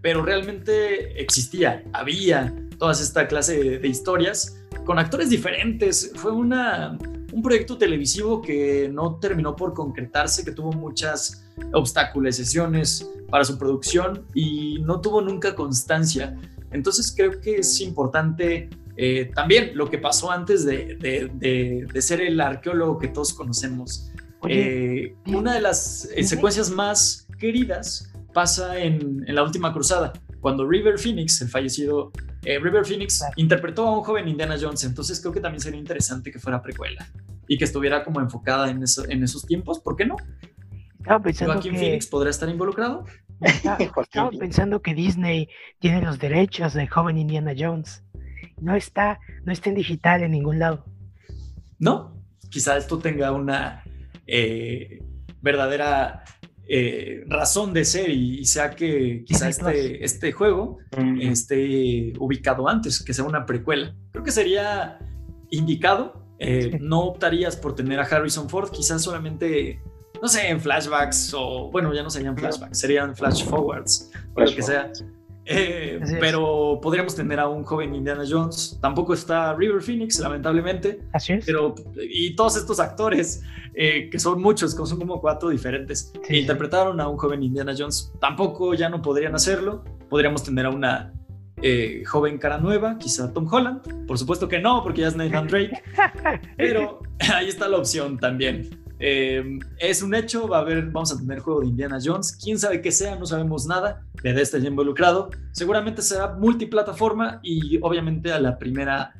[0.00, 6.12] pero realmente existía, había toda esta clase de, de historias con actores diferentes.
[6.14, 6.98] Fue una,
[7.32, 14.24] un proyecto televisivo que no terminó por concretarse, que tuvo muchas obstaculizaciones para su producción
[14.34, 16.38] y no tuvo nunca constancia.
[16.70, 22.02] Entonces creo que es importante eh, también lo que pasó antes de, de- de- de
[22.02, 24.10] ser el arqueólogo que todos conocemos.
[24.40, 30.12] Oye, Eh, una de las eh, secuencias más queridas pasa en, en la última cruzada,
[30.40, 32.12] cuando River Phoenix, el fallecido
[32.44, 33.32] eh, River Phoenix, Claro.
[33.36, 34.84] interpretó a un joven Indiana Jones.
[34.84, 37.06] Entonces creo que también sería interesante que fuera precuela
[37.48, 39.80] y que estuviera como enfocada en, eso- en esos tiempos.
[39.80, 40.16] ¿Por qué no?
[41.00, 41.78] estaba pensando Joaquín que...
[41.78, 43.04] Phoenix podría estar involucrado.
[43.40, 43.78] Estaba,
[44.38, 45.48] pensando que Disney
[45.78, 48.03] tiene los derechos de joven Indiana Jones.
[48.60, 50.84] No está, no está en digital en ningún lado.
[51.78, 52.22] ¿No?
[52.50, 53.82] Quizá esto tenga una
[54.26, 55.02] eh,
[55.42, 56.24] verdadera
[56.66, 62.68] eh, razón de ser y, y sea que quizá este, este juego Mm, esté ubicado
[62.68, 63.92] antes, que sea una precuela.
[64.12, 64.98] Creo que sería
[65.50, 66.24] indicado.
[66.38, 66.78] eh, Sí.
[66.80, 69.80] No optarías por tener a Harrison Ford, quizás solamente,
[70.22, 74.54] no sé, en flashbacks o, bueno, ya no serían flashbacks, serían flash forwards, o lo
[74.54, 74.92] que sea.
[75.46, 78.78] Eh, pero podríamos tener a un joven Indiana Jones.
[78.80, 81.00] Tampoco está River Phoenix, lamentablemente.
[81.12, 81.44] Así es.
[81.44, 83.42] Pero, y todos estos actores,
[83.74, 87.42] eh, que son muchos, que son como cuatro diferentes, Sí, que interpretaron a un joven
[87.42, 89.84] Indiana Jones, tampoco ya no podrían hacerlo.
[90.08, 91.12] Podríamos tener a una
[91.62, 94.06] eh, joven cara nueva, quizá Tom Holland.
[94.06, 95.82] Por supuesto que no, porque ya es Nathan Drake,
[96.56, 97.00] pero
[97.34, 98.83] ahí está la opción también.
[98.98, 102.38] Eh, es un hecho, va a haber, vamos a tener juego de Indiana Jones.
[102.42, 104.04] Quién sabe qué sea, no sabemos nada.
[104.22, 105.30] Bethesda está ya involucrado.
[105.52, 109.12] Seguramente será multiplataforma y obviamente a la primera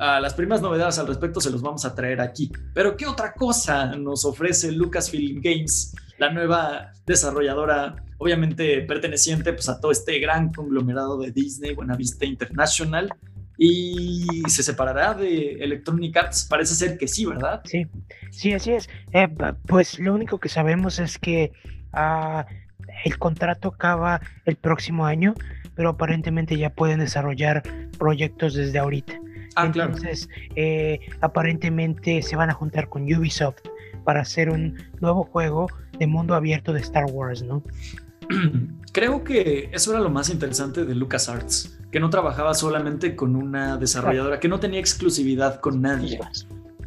[0.00, 2.50] las primeras novedades al respecto se los vamos a traer aquí.
[2.74, 9.78] Pero ¿qué otra cosa nos ofrece Lucasfilm Games, la nueva desarrolladora, obviamente perteneciente pues, a
[9.78, 13.12] todo este gran conglomerado de Disney, Buenavista International?
[13.62, 17.60] Y se separará de Electronic Arts, parece ser que sí, ¿verdad?
[17.66, 17.86] Sí,
[18.30, 18.88] sí, así es.
[19.12, 19.28] Eh,
[19.66, 21.52] pues lo único que sabemos es que
[21.92, 22.46] ah,
[23.04, 25.34] el contrato acaba el próximo año,
[25.74, 27.62] pero aparentemente ya pueden desarrollar
[27.98, 29.20] proyectos desde ahorita.
[29.56, 33.60] Ah, Entonces, eh, aparentemente se van a juntar con Ubisoft
[34.04, 35.68] para hacer un nuevo juego
[35.98, 37.62] de mundo abierto de Star Wars, ¿no?
[38.92, 43.76] Creo que eso era lo más interesante de LucasArts, que no trabajaba solamente con una
[43.76, 46.20] desarrolladora, que no tenía exclusividad con nadie.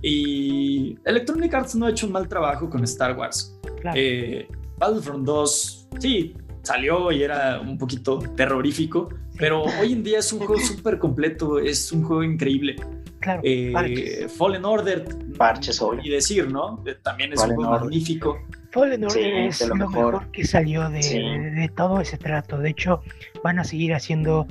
[0.01, 3.57] Y Electronic Arts no ha hecho un mal trabajo con Star Wars.
[3.95, 4.47] Eh,
[4.77, 10.39] Battlefront 2, sí, salió y era un poquito terrorífico, pero hoy en día es un
[10.39, 12.75] juego súper completo, es un juego increíble.
[13.19, 15.05] Claro, eh, Fallen Order,
[15.37, 15.81] parches.
[16.03, 16.83] Y decir, ¿no?
[17.03, 18.37] También es un juego magnífico.
[18.71, 20.29] Fallen Order es lo mejor.
[20.31, 22.57] que salió de, todo ese trato.
[22.57, 23.01] De hecho,
[23.41, 24.45] van a seguir haciendo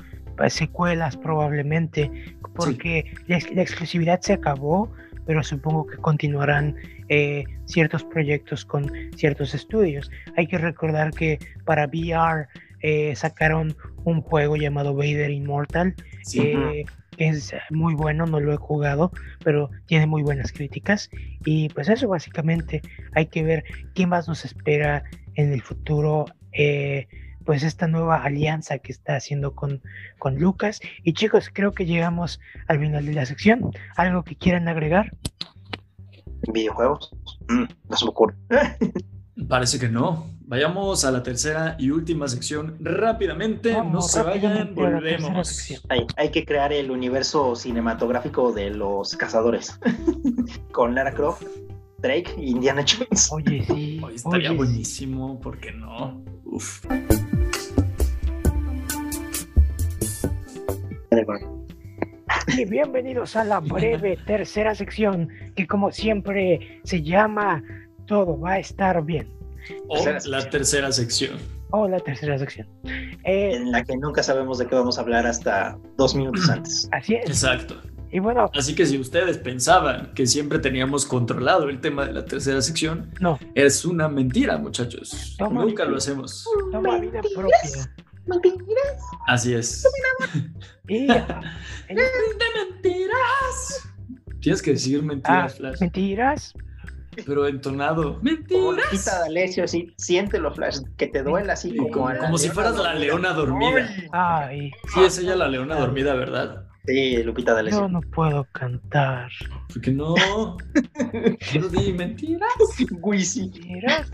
[0.49, 2.11] secuelas probablemente,
[2.55, 4.93] porque la, exclusividad se acabó,
[5.27, 6.77] pero supongo que continuarán
[7.09, 10.11] eh, ciertos proyectos con ciertos estudios.
[10.37, 12.49] Hay que recordar que para VR
[12.81, 15.95] eh, sacaron un juego llamado Vader Immortal,
[16.35, 16.85] eh,
[17.17, 19.13] que es muy bueno, no lo he jugado,
[19.45, 21.09] pero tiene muy buenas críticas.
[21.45, 22.83] Y pues eso básicamente,
[23.15, 23.65] hay que ver
[23.95, 25.05] qué más nos espera
[25.35, 26.27] en el futuro.
[27.43, 29.83] Pues esta nueva alianza que está haciendo con,
[30.19, 30.81] con Lucas.
[31.05, 33.71] Y chicos, creo que llegamos al final de la sección.
[33.97, 35.13] ¿Algo que quieran agregar?
[36.51, 37.15] videojuegos.
[37.49, 38.35] Mm, no se me ocurre.
[39.49, 40.27] Parece que no.
[40.45, 43.73] Vayamos a la tercera y última sección rápidamente.
[43.73, 45.73] no se vayan, volvemos.
[45.89, 49.79] Hay, hay, que crear el universo cinematográfico de los cazadores.
[50.73, 51.45] Con Lara Croft,
[51.99, 53.33] Drake y Indiana Jones.
[53.33, 54.03] Oye, sí.
[54.15, 56.23] estaría buenísimo, ¿por qué no?
[56.45, 56.85] Uf.
[62.57, 67.63] Y bienvenidos a la breve tercera sección, que como siempre se llama
[68.07, 69.29] Todo va a estar bien.
[69.89, 71.37] O la tercera sección.
[71.71, 72.67] O la tercera sección.
[72.85, 76.89] Eh, en la que nunca sabemos de qué vamos a hablar hasta dos minutos antes.
[76.93, 77.27] Así es.
[77.27, 77.81] Exacto.
[78.11, 78.51] Y bueno.
[78.55, 83.11] Así que si ustedes pensaban que siempre teníamos controlado el tema de la tercera sección,
[83.21, 83.39] no.
[83.55, 85.37] Es una mentira, muchachos.
[85.39, 86.47] nunca lo hacemos.
[86.73, 87.91] Toma vida propia.
[88.27, 89.03] Mentiras.
[89.27, 89.85] Así es.
[90.85, 91.43] mentiras.
[94.41, 95.81] Tienes que decir mentiras, ah, Flash.
[95.81, 96.55] Mentiras.
[97.27, 98.19] Pero entonado.
[98.23, 98.87] Mentiras.
[98.91, 102.11] Quita de Alessio, así, siéntelo, Flash, que te duela así como.
[102.17, 103.89] Como, si fueras la leona dormida.
[104.13, 104.71] Ay.
[104.95, 106.67] Sí, es ella la leona dormida, ¿verdad?
[106.87, 107.83] Sí, Lupita D'Alessio.
[107.83, 109.31] Yo no puedo cantar.
[109.73, 110.15] ¿Por qué no?
[111.53, 112.51] Yo di mentiras.
[113.37, 114.11] Mentiras.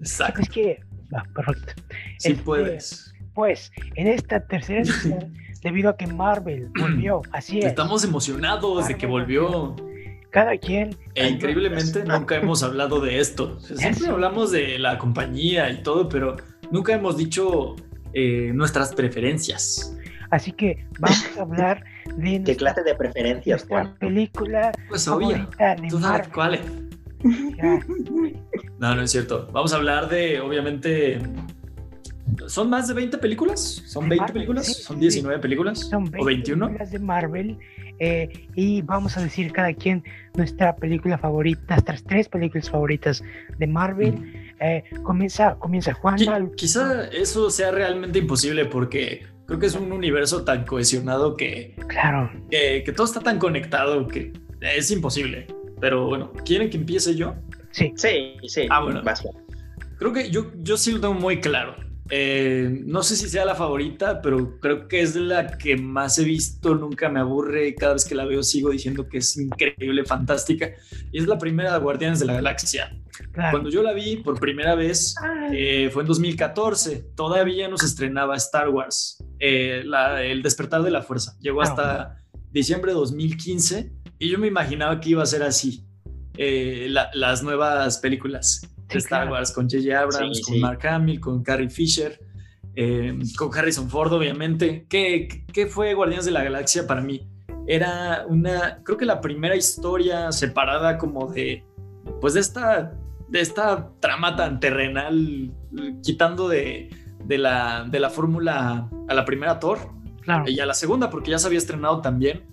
[0.00, 0.42] Exacto.
[0.42, 0.80] Es que.
[1.14, 1.82] Va, perfecto.
[2.18, 7.66] Sí este, puedes pues en esta tercera edición, debido a que Marvel volvió, así es.
[7.66, 9.76] Estamos emocionados de que volvió.
[10.30, 10.96] Cada quien.
[11.14, 13.60] E increíblemente nunca hemos hablado de esto.
[13.60, 16.36] Siempre hablamos de la compañía y todo, pero
[16.72, 17.76] nunca hemos dicho
[18.14, 19.96] eh, nuestras preferencias.
[20.30, 21.84] Así que vamos a hablar
[22.16, 22.42] de.
[22.42, 23.94] ¿Qué clase de preferencias, Juan?
[23.98, 24.72] película.
[24.88, 25.48] Pues obvio.
[25.88, 26.58] ¿Tú sabes cuál
[28.80, 29.48] No, no es cierto.
[29.52, 31.20] Vamos a hablar de, obviamente,
[32.46, 33.82] ¿Son más de 20 películas?
[33.86, 34.66] ¿Son 20 películas?
[34.66, 35.80] ¿Son 19 películas?
[35.80, 36.66] Son 20 ¿O 21?
[36.66, 37.58] películas de Marvel.
[38.00, 40.02] Eh, y vamos a decir cada quien
[40.34, 43.22] nuestra película favorita, nuestras tres películas favoritas
[43.58, 44.14] de Marvel.
[44.14, 44.34] Mm.
[44.60, 46.16] Eh, comienza, comienza Juan.
[46.56, 52.30] quizá eso sea realmente imposible porque creo que es un universo tan cohesionado que, claro.
[52.50, 55.46] que, que todo está tan conectado que es imposible.
[55.80, 57.34] Pero bueno, ¿quieren que empiece yo?
[57.70, 57.92] Sí.
[57.96, 58.66] Sí, sí.
[58.70, 59.02] Ah, bueno.
[59.98, 61.76] Creo que yo, yo sí lo tengo muy claro.
[62.10, 66.24] Eh, no sé si sea la favorita, pero creo que es la que más he
[66.24, 70.70] visto, nunca me aburre, cada vez que la veo sigo diciendo que es increíble, fantástica,
[71.10, 72.94] y es la primera de Guardianes de la Galaxia.
[73.50, 75.14] Cuando yo la vi por primera vez
[75.52, 79.84] eh, fue en 2014, todavía no se estrenaba Star Wars, eh,
[80.20, 82.18] El despertar de la fuerza, llegó hasta
[82.50, 85.86] diciembre de 2015 y yo me imaginaba que iba a ser así,
[86.36, 89.98] las nuevas películas de Star Wars, con J.J.
[89.98, 92.20] Abrams, con Mark Hamill, con Carrie Fisher,
[92.76, 94.86] eh, con Harrison Ford, obviamente.
[94.88, 97.26] ¿Qué, ¿Qué, fue Guardianes de la Galaxia para mí?
[97.66, 101.64] Era una, creo que la primera historia separada como de,
[102.20, 102.94] pues de esta,
[103.28, 105.52] de esta trama tan terrenal,
[106.02, 106.90] quitando de,
[107.24, 109.78] de la, de la fórmula a la primera Thor
[110.46, 112.44] y a la segunda, porque ya se había estrenado también.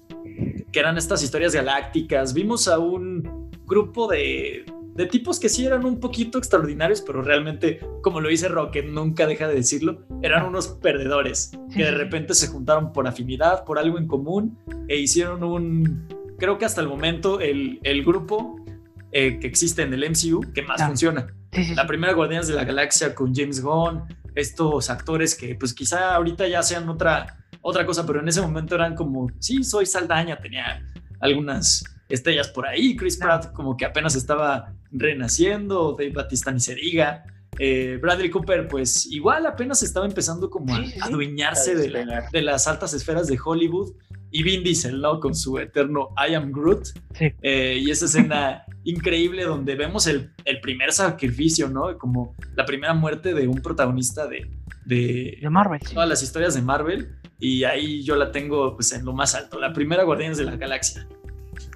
[0.72, 2.34] que eran estas historias galácticas.
[2.34, 4.66] Vimos a un grupo de,
[5.02, 9.26] de tipos que sí eran un poquito extraordinarios, pero realmente, como lo dice Rocket, nunca
[9.26, 13.98] deja de decirlo, eran unos perdedores que de repente se juntaron por afinidad, por algo
[13.98, 16.08] en común e hicieron un,
[16.38, 18.64] creo que hasta el momento, el, el grupo
[19.12, 21.34] eh, que existe en el MCU que más funciona.
[21.76, 24.04] la primera Guardianes de la Galaxia con James Gunn,
[24.36, 28.76] estos actores que pues quizá ahorita ya sean otra, otra cosa, pero en ese momento
[28.76, 30.86] eran como, sí, soy Saldaña, tenía
[31.20, 36.76] algunas estrellas por ahí, Chris Pratt como que apenas estaba renaciendo, Dave Batista ni se
[36.76, 37.24] diga.
[37.60, 42.94] Eh, Bradley Cooper, pues igual apenas estaba empezando como a adueñarse de, de, las altas
[42.94, 43.94] esferas de Hollywood.
[44.34, 45.20] Y Vin Diesel, ¿no?
[45.20, 46.88] Con su eterno I am Groot.
[47.20, 51.98] Eh, y esa escena increíble donde vemos el, el, primer sacrificio, ¿no?
[51.98, 54.50] Como la primera muerte de un protagonista de,
[54.86, 55.82] de, de Marvel.
[55.82, 57.10] Todas las historias de Marvel.
[57.40, 59.60] Y ahí yo la tengo pues en lo más alto.
[59.60, 61.06] La primera Guardianes de la Galaxia.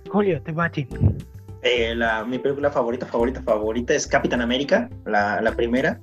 [0.10, 0.88] Julio, te bati.
[1.66, 6.00] Eh, la, mi película favorita, favorita, favorita es Capitán América, la, la primera.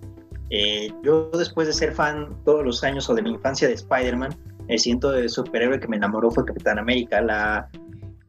[0.51, 4.37] Eh, yo después de ser fan todos los años o de mi infancia de Spider-Man,
[4.67, 7.21] el siento de superhéroe que me enamoró fue Capitán América.
[7.21, 7.69] La,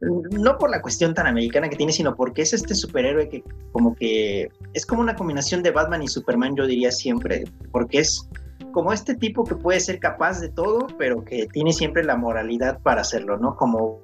[0.00, 3.42] no por la cuestión tan americana que tiene, sino porque es este superhéroe que
[3.72, 8.28] como que es como una combinación de Batman y Superman, yo diría siempre, porque es
[8.70, 12.78] como este tipo que puede ser capaz de todo, pero que tiene siempre la moralidad
[12.78, 13.56] para hacerlo, ¿no?
[13.56, 13.98] Como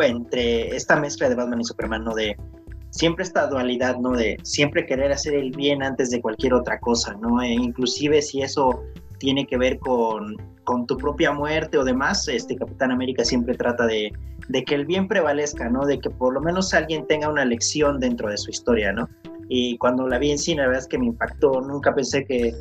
[0.00, 2.14] entre esta mezcla de Batman y Superman, ¿no?
[2.14, 2.36] De
[2.94, 4.12] siempre esta dualidad, ¿no?
[4.12, 7.42] De siempre querer hacer el bien antes de cualquier otra cosa, ¿no?
[7.42, 8.84] E inclusive si eso
[9.18, 13.86] tiene que ver con, con, tu propia muerte o demás, este Capitán América siempre trata
[13.86, 14.12] de,
[14.48, 15.84] de, que el bien prevalezca, ¿no?
[15.84, 19.08] De que por lo menos alguien tenga una lección dentro de su historia, ¿no?
[19.48, 22.54] Y cuando la vi en cine, la verdad es que me impactó, nunca pensé que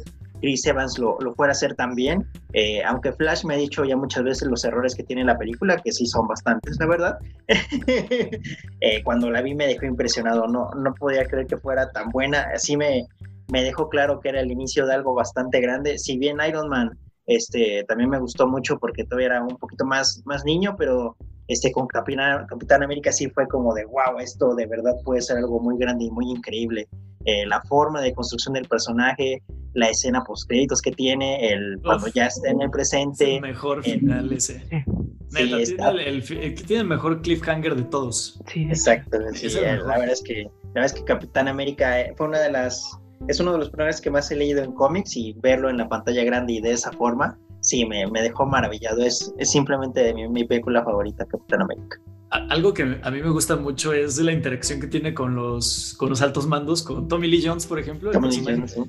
[0.44, 3.96] Chris Evans lo, lo fuera a hacer también, eh, aunque Flash me ha dicho ya
[3.96, 7.18] muchas veces los errores que tiene la película, que sí son bastantes, la verdad.
[7.48, 12.50] eh, cuando la vi me dejó impresionado, no, no podía creer que fuera tan buena,
[12.54, 13.08] así me,
[13.54, 16.92] me dejó claro que era el inicio de algo bastante grande, si bien Iron Man
[17.26, 21.16] este, también me gustó mucho porque todavía era un poquito más, más niño, pero
[21.48, 25.38] este, con Capitán, Capitán América sí fue como de, wow, esto de verdad puede ser
[25.38, 26.90] algo muy grande y muy increíble.
[27.26, 29.42] Eh, la forma de construcción del personaje,
[29.74, 33.36] la escena post créditos que tiene, el cuando ya está en el presente.
[33.36, 34.64] el mejor final ese.
[35.34, 38.40] tiene, el, tiene, el, mejor cliffhanger de todos.
[38.48, 39.20] Sí, exacto.
[39.20, 42.98] la verdad es que la verdad es que Capitán América eh, fue una de las
[43.28, 45.88] es uno de los personajes que más he leído en cómics y verlo en la
[45.88, 49.02] pantalla grande y de esa forma sí, me, me dejó maravillado.
[49.02, 52.00] Es, es simplemente mi, mi, película favorita, Capitán América.
[52.50, 56.10] Algo que a mí me gusta mucho es la interacción que tiene con los, con
[56.10, 58.12] los altos mandos, con Tommy Lee Jones, por ejemplo.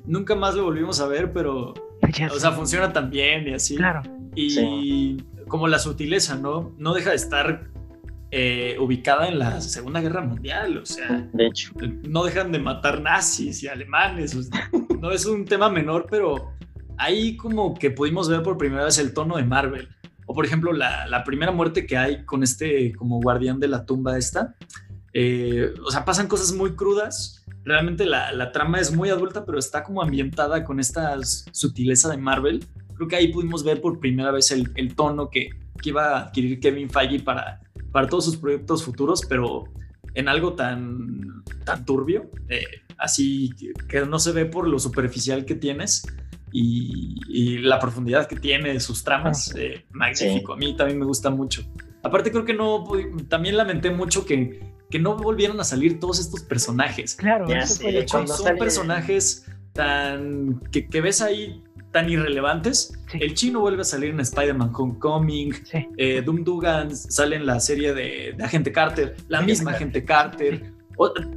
[0.05, 1.73] Nunca más lo volvimos a ver, pero
[2.31, 3.75] o sea, funciona tan bien y así.
[3.75, 4.01] Claro.
[4.35, 5.17] Y
[5.47, 6.73] como la sutileza, ¿no?
[6.77, 7.69] No deja de estar
[8.31, 11.71] eh, ubicada en la Segunda Guerra Mundial, o sea, de hecho.
[12.03, 14.35] no dejan de matar nazis y alemanes,
[14.99, 16.51] no es un tema menor, pero
[16.97, 19.87] ahí como que pudimos ver por primera vez el tono de Marvel.
[20.25, 23.85] O por ejemplo, la, la primera muerte que hay con este como guardián de la
[23.85, 24.55] tumba esta.
[25.13, 27.45] Eh, o sea, pasan cosas muy crudas.
[27.63, 32.17] Realmente la, la, trama es muy adulta, pero está como ambientada con esta sutileza de
[32.17, 32.65] Marvel.
[32.95, 35.49] Creo que ahí pudimos ver por primera vez el, el tono que,
[35.81, 37.61] que, iba a adquirir Kevin Feige para,
[37.91, 39.65] para todos sus proyectos futuros, pero
[40.15, 42.65] en algo tan, tan turbio, eh,
[42.97, 43.51] así
[43.87, 46.03] que no se ve por lo superficial que tienes
[46.51, 50.53] y, la profundidad que tiene sus tramas, ah, eh, magnífico.
[50.53, 51.63] A mí también me gusta mucho.
[52.03, 52.83] Aparte creo que no,
[53.27, 57.15] también lamenté mucho que, que no volvieron a salir todos estos personajes.
[57.15, 57.47] Claro,
[58.07, 62.93] son personajes tan que, que, ves ahí tan irrelevantes.
[63.13, 65.53] El chino vuelve a salir en Spider-Man Homecoming.
[65.97, 70.73] Eh, Doom Dugan sale en la serie de, Agente Carter, la misma Agente Carter.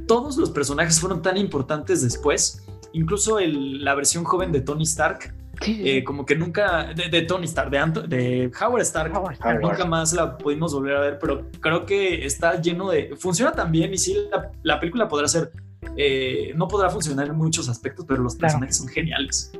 [0.07, 5.33] todos los personajes fueron tan importantes después incluso la versión joven de Tony Stark,
[5.65, 9.13] eh, como que nunca, de, Tony Stark, de, de Howard Stark,
[9.61, 13.93] nunca más la pudimos volver a ver, pero creo que está lleno de, funciona también
[13.93, 14.15] y sí,
[14.63, 15.51] la, película podrá ser,
[15.97, 19.51] eh, no podrá funcionar en muchos aspectos, pero los personajes son geniales.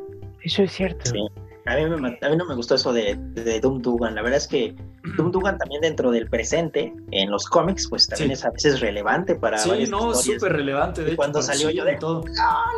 [0.42, 1.12] Eso es cierto.
[1.70, 4.16] A mí, a mí, no me gustó eso de, de Doom Dugan.
[4.16, 4.76] La verdad es que
[5.18, 9.36] Doom Dugan también dentro del presente, en los cómics, pues también es a veces relevante
[9.36, 11.04] para Sí, no, súper relevante.
[11.04, 12.24] De cuando salió yo de todo.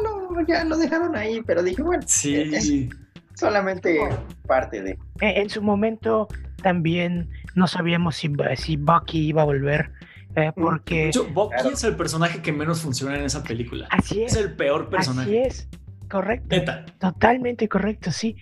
[0.03, 2.89] No, ya lo dejaron ahí, pero dije, bueno, sí.
[3.35, 3.97] solamente
[4.45, 4.97] parte de.
[5.21, 6.27] En su momento
[6.61, 9.91] también no sabíamos si, si Bucky iba a volver.
[10.35, 11.11] Eh, porque.
[11.33, 13.87] Bucky es el personaje que menos funciona en esa película.
[13.89, 14.33] Así es.
[14.33, 15.29] Es el peor personaje.
[15.29, 15.69] Así es.
[16.11, 16.57] Correcto.
[16.99, 18.35] Totalmente correcto, sí.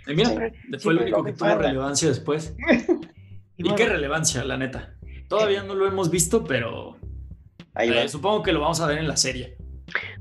[0.80, 2.56] fue lo único que tuvo relevancia después.
[3.58, 4.96] ¿Y qué relevancia, la neta?
[5.28, 6.98] Todavía no lo hemos visto, pero
[7.76, 9.56] eh, supongo que lo vamos a ver en la serie.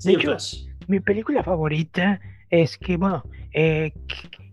[0.04, 0.36] De hecho,
[0.88, 2.20] mi película favorita
[2.50, 3.92] es que, bueno, eh,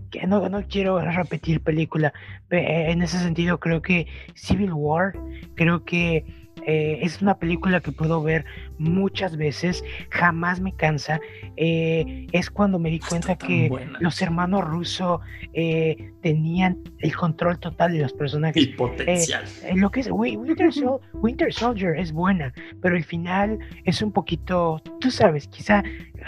[0.10, 2.14] que no, no quiero repetir película,
[2.50, 5.14] eh, en ese sentido creo que Civil War,
[5.56, 6.24] creo que
[6.66, 8.46] eh, es una película que puedo ver
[8.78, 11.20] muchas veces, jamás me cansa.
[11.58, 13.70] Eh, es cuando me di cuenta que
[14.00, 15.22] los hermanos rusos
[15.54, 18.64] eh, tenían el control total de los personajes.
[18.64, 19.44] Y potencial.
[19.76, 20.70] lo que es Winter,
[21.14, 25.84] Winter, Soldier es buena, pero el final es un poquito, tú sabes, quizá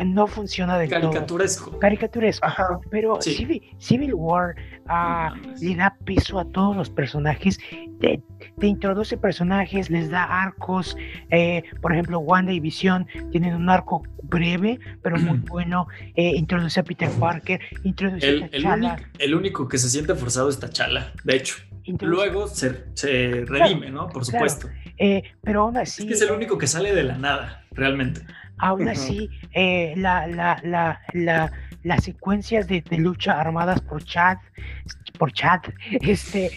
[0.05, 1.71] no funciona del Caricaturesco.
[1.71, 1.79] todo.
[1.79, 2.45] Caricaturesco.
[2.45, 2.79] Ajá.
[2.91, 4.55] Pero Civil, War
[4.87, 7.59] ah, le da peso a todos los personajes,
[7.99, 8.21] te,
[8.61, 10.95] introduce personajes, les da arcos.
[11.29, 15.87] Eh, por ejemplo, Wanda y Vision tienen un arco breve, pero muy bueno.
[16.15, 18.97] Eh, introduce a Peter Parker, introduce el, a T'Challa.
[19.17, 21.55] El, único que se siente forzado es T'Challa, de hecho.
[22.01, 24.09] Luego se, se redime, ¿no?
[24.09, 24.67] Por supuesto.
[24.97, 26.03] Eh, pero aún así.
[26.03, 28.21] Es que es el único que sale de la nada, realmente.
[28.59, 31.51] Aún así, eh, la, la, la, la,
[31.87, 34.37] las secuencias de, de, lucha armadas por Chad,
[35.17, 35.61] por Chad,
[36.01, 36.51] este,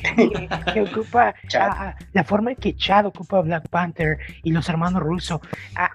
[0.73, 1.35] que, ocupa
[2.12, 5.40] la forma en que Chad ocupa Black Panther y los hermanos rusos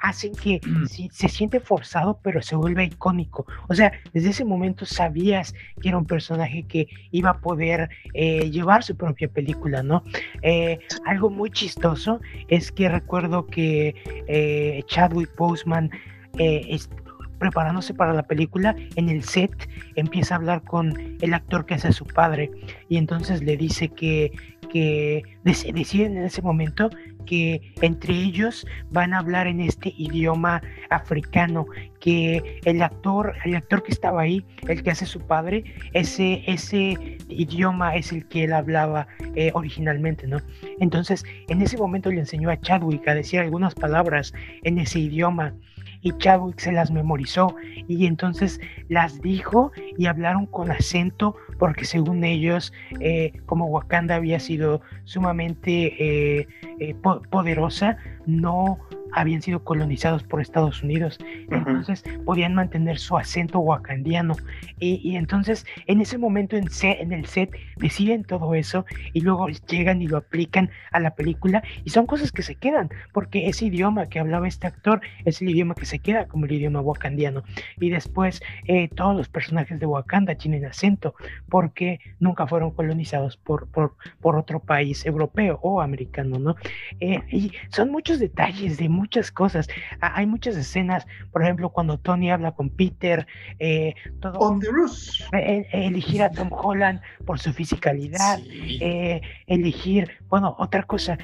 [0.01, 0.85] hacen que mm.
[1.11, 3.45] se siente forzado, pero se vuelve icónico.
[3.67, 8.49] O sea, desde ese momento sabías que era un personaje que iba a poder eh,
[8.49, 10.03] llevar su propia película, ¿no?
[10.43, 13.95] Eh, algo muy chistoso es que recuerdo que
[14.27, 15.91] eh, Chadwick Boseman
[16.37, 16.77] eh,
[17.45, 21.93] preparándose para la película, en el set empieza a hablar con el actor que hace
[21.93, 22.49] su padre
[22.89, 24.31] y entonces le dice que,
[24.71, 26.89] que deciden en ese momento
[27.27, 31.67] que entre ellos van a hablar en este idioma africano,
[31.99, 35.63] que el actor, el actor que estaba ahí, el que hace su padre,
[35.93, 40.37] ese, ese idioma es el que él hablaba eh, originalmente, ¿no?
[40.79, 45.53] Entonces, en ese momento le enseñó a Chadwick a decir algunas palabras en ese idioma
[46.05, 47.55] y Chadwick se las memorizó
[47.87, 54.39] y entonces las dijo y hablaron con acento porque según ellos, eh, como Wakanda había
[54.39, 56.47] sido sumamente eh,
[56.79, 56.93] eh,
[57.31, 58.77] poderosa, no
[59.15, 61.17] habían sido colonizados por Estados Unidos,
[61.49, 64.35] entonces podían mantener su acento wakandiano.
[64.79, 70.01] Y, entonces en ese momento en, en el set deciden todo eso y luego llegan
[70.01, 74.07] y lo aplican a la película y son cosas que se quedan, porque ese idioma
[74.07, 77.43] que hablaba este actor es el idioma que se queda como el idioma wakandiano.
[77.79, 81.15] Y después eh, todos los personajes de Wakanda tienen acento
[81.49, 86.55] porque nunca fueron colonizados por, por, por otro país europeo o americano, ¿no?
[86.99, 89.67] Eh, y son muchos detalles de muchas cosas.
[90.01, 93.27] hay muchas escenas, por ejemplo, cuando Tony habla con Peter,
[93.59, 94.59] eh, todo,
[95.31, 101.19] eh, elegir a Tom Holland por su fisicalidad, eh, elegir, bueno, otra cosa,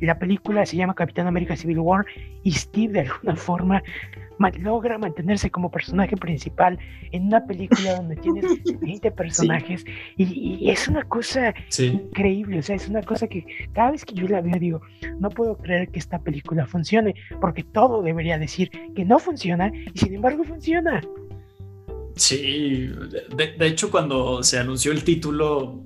[0.00, 2.06] la película se llama Capitán América Civil War
[2.44, 3.82] y Steve de alguna forma
[4.60, 6.78] logra mantenerse como personaje principal
[7.12, 8.44] en una película donde tienes
[8.80, 9.84] 20 personajes
[10.16, 14.28] y, es una cosa increíble, o sea, es una cosa que cada vez que yo
[14.28, 14.80] la veo digo,
[15.18, 19.98] no puedo creer que esta película funcione, porque todo debería decir que no funciona y
[19.98, 21.02] sin embargo funciona.
[22.14, 22.90] Sí,
[23.36, 25.84] de hecho cuando se anunció el título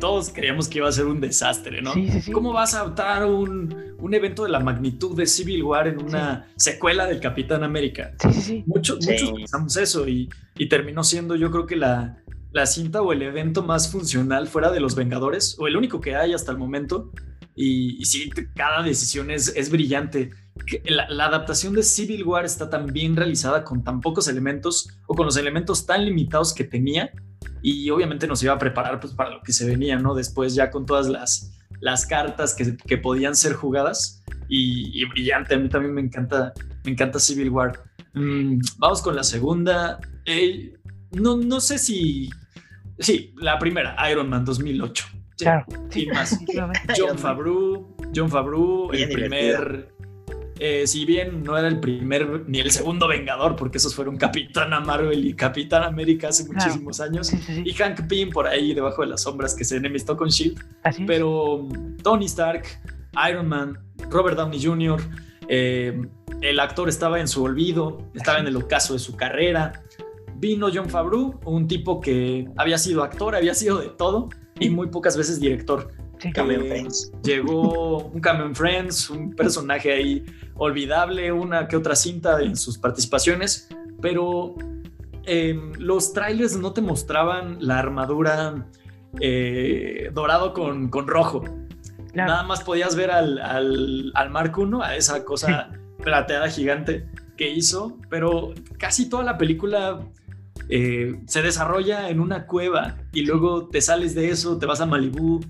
[0.00, 1.92] todos creíamos que iba a ser un desastre, ¿no?
[2.32, 6.48] ¿Cómo vas a adaptar un, un, evento de la magnitud de Civil War en una
[6.56, 8.14] secuela del Capitán América?
[8.18, 8.64] Sí, sí, sí.
[8.66, 12.18] muchos pensamos eso y, y, terminó siendo yo creo que la,
[12.52, 16.16] la cinta o el evento más funcional fuera de los Vengadores, o el único que
[16.16, 17.12] hay hasta el momento.
[17.54, 20.30] Y, y sí, cada decisión es, es brillante.
[20.84, 25.14] La, la, adaptación de Civil War está tan bien realizada con tan pocos elementos o
[25.14, 27.10] con los elementos tan limitados que tenía
[27.62, 30.14] y obviamente nos iba a preparar pues, para lo que se venía, ¿no?
[30.14, 34.22] Después ya con todas las, las cartas que, que podían ser jugadas
[34.52, 36.52] y, brillante, a mí también me encanta,
[36.84, 37.84] me encanta Civil War.
[38.14, 40.00] Mm, vamos con la segunda.
[40.24, 40.74] Eh,
[41.12, 42.28] no, no sé si...
[42.98, 45.06] Sí, la primera, Iron Man 2008.
[45.38, 45.64] Claro.
[45.90, 46.38] Sí, más.
[46.98, 49.94] John Favreau, John Favreau, el primer
[50.62, 54.78] eh, si bien no era el primer ni el segundo Vengador, porque esos fueron Capitana
[54.80, 57.32] Marvel y Capitán América hace muchísimos años,
[57.64, 60.62] y Hank Pym por ahí debajo de las sombras que se enemistó con Shield.
[61.06, 61.66] Pero
[62.02, 62.64] Tony Stark,
[63.30, 63.78] Iron Man,
[64.10, 65.00] Robert Downey Jr.,
[65.48, 65.98] eh,
[66.42, 69.82] el actor estaba en su olvido, estaba en el ocaso de su carrera.
[70.36, 74.28] Vino John Favreau, un tipo que había sido actor, había sido de todo
[74.58, 75.90] y muy pocas veces director.
[76.20, 77.12] Friends.
[77.22, 80.24] Llegó un Cameron Friends, un personaje ahí
[80.56, 83.68] olvidable, una que otra cinta en sus participaciones,
[84.00, 84.54] pero
[85.24, 88.66] em, los trailers no te mostraban la armadura
[89.20, 91.42] eh, dorado con, con rojo.
[92.14, 95.70] nada más podías ver al, al, al Mark I, a esa cosa
[96.02, 97.06] plateada gigante
[97.36, 100.00] que hizo, pero casi toda la película
[100.68, 104.86] eh, se desarrolla en una cueva y luego te sales de eso, te vas a
[104.86, 105.40] Malibú.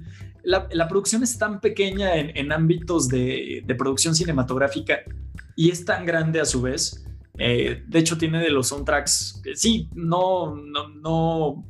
[0.43, 5.01] La, producción es tan pequeña en, ámbitos de, producción cinematográfica
[5.57, 7.05] y es tan grande a su vez.
[7.39, 11.65] Eh, de hecho, tiene de los soundtracks, sí, no, no, no,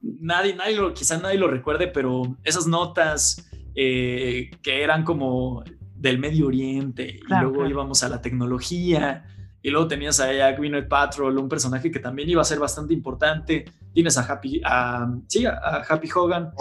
[0.00, 5.64] nadie, nadie lo, quizás nadie lo recuerde, pero esas notas eh, que eran como
[5.96, 9.24] del Medio Oriente y luego íbamos a la tecnología
[9.62, 12.94] y luego tenías a Jack Gwyneth Patrol, un personaje que también iba a ser bastante
[12.94, 13.64] importante.
[13.92, 16.52] Tienes a Happy, a, sí, a Happy Hogan.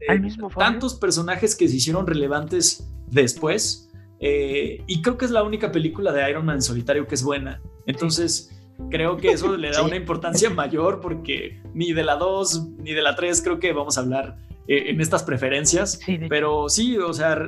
[0.00, 3.90] Eh, mismo tantos personajes que se hicieron relevantes después.
[4.18, 7.22] Eh, y creo que es la única película de Iron Man en solitario que es
[7.22, 7.60] buena.
[7.86, 8.50] Entonces,
[8.90, 13.02] creo que eso le da una importancia mayor porque ni de la 2 ni de
[13.02, 14.36] la 3 creo que vamos a hablar
[14.66, 16.00] eh, en estas preferencias.
[16.28, 17.38] pero sí, o sea,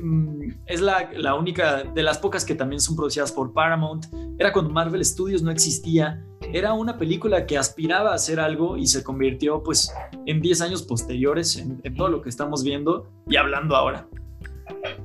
[0.00, 4.06] Mm, es la, única de las pocas que también son producidas por Paramount.
[4.38, 6.22] Era cuando Marvel Studios no existía.
[6.52, 9.92] Era una película que aspiraba a hacer algo y se convirtió pues
[10.26, 14.06] en 10 años posteriores en, en todo lo que estamos viendo y hablando ahora.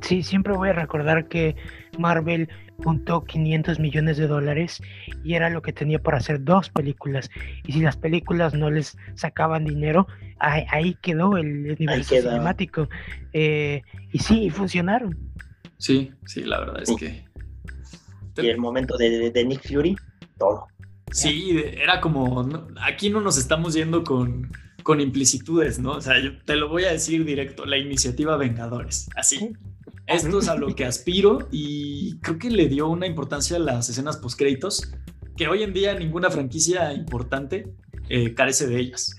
[0.01, 1.55] Sí, siempre voy a recordar que
[1.97, 2.49] Marvel
[2.83, 4.81] juntó 500 millones de dólares
[5.23, 7.29] y era lo que tenía para hacer dos películas.
[7.65, 10.07] Y si las películas no les sacaban dinero,
[10.39, 12.89] ahí, quedó el universo cinemático.
[13.33, 13.81] Eh,
[14.11, 15.17] y sí, funcionaron.
[15.77, 17.25] Sí, sí, la verdad es que...
[18.41, 19.95] Y el momento de, de Nick Fury,
[20.37, 20.67] todo.
[21.11, 22.47] Sí, era como,
[22.81, 24.51] aquí no nos estamos yendo con,
[24.83, 25.93] con implicitudes, ¿no?
[25.93, 29.53] O sea, yo te lo voy a decir directo, la iniciativa Vengadores, así.
[30.05, 33.89] Esto es a lo que aspiro y creo que le dio una importancia a las
[33.89, 34.89] escenas postcréditos
[35.35, 37.73] que hoy en día ninguna franquicia importante
[38.07, 39.13] eh, carece de ellas.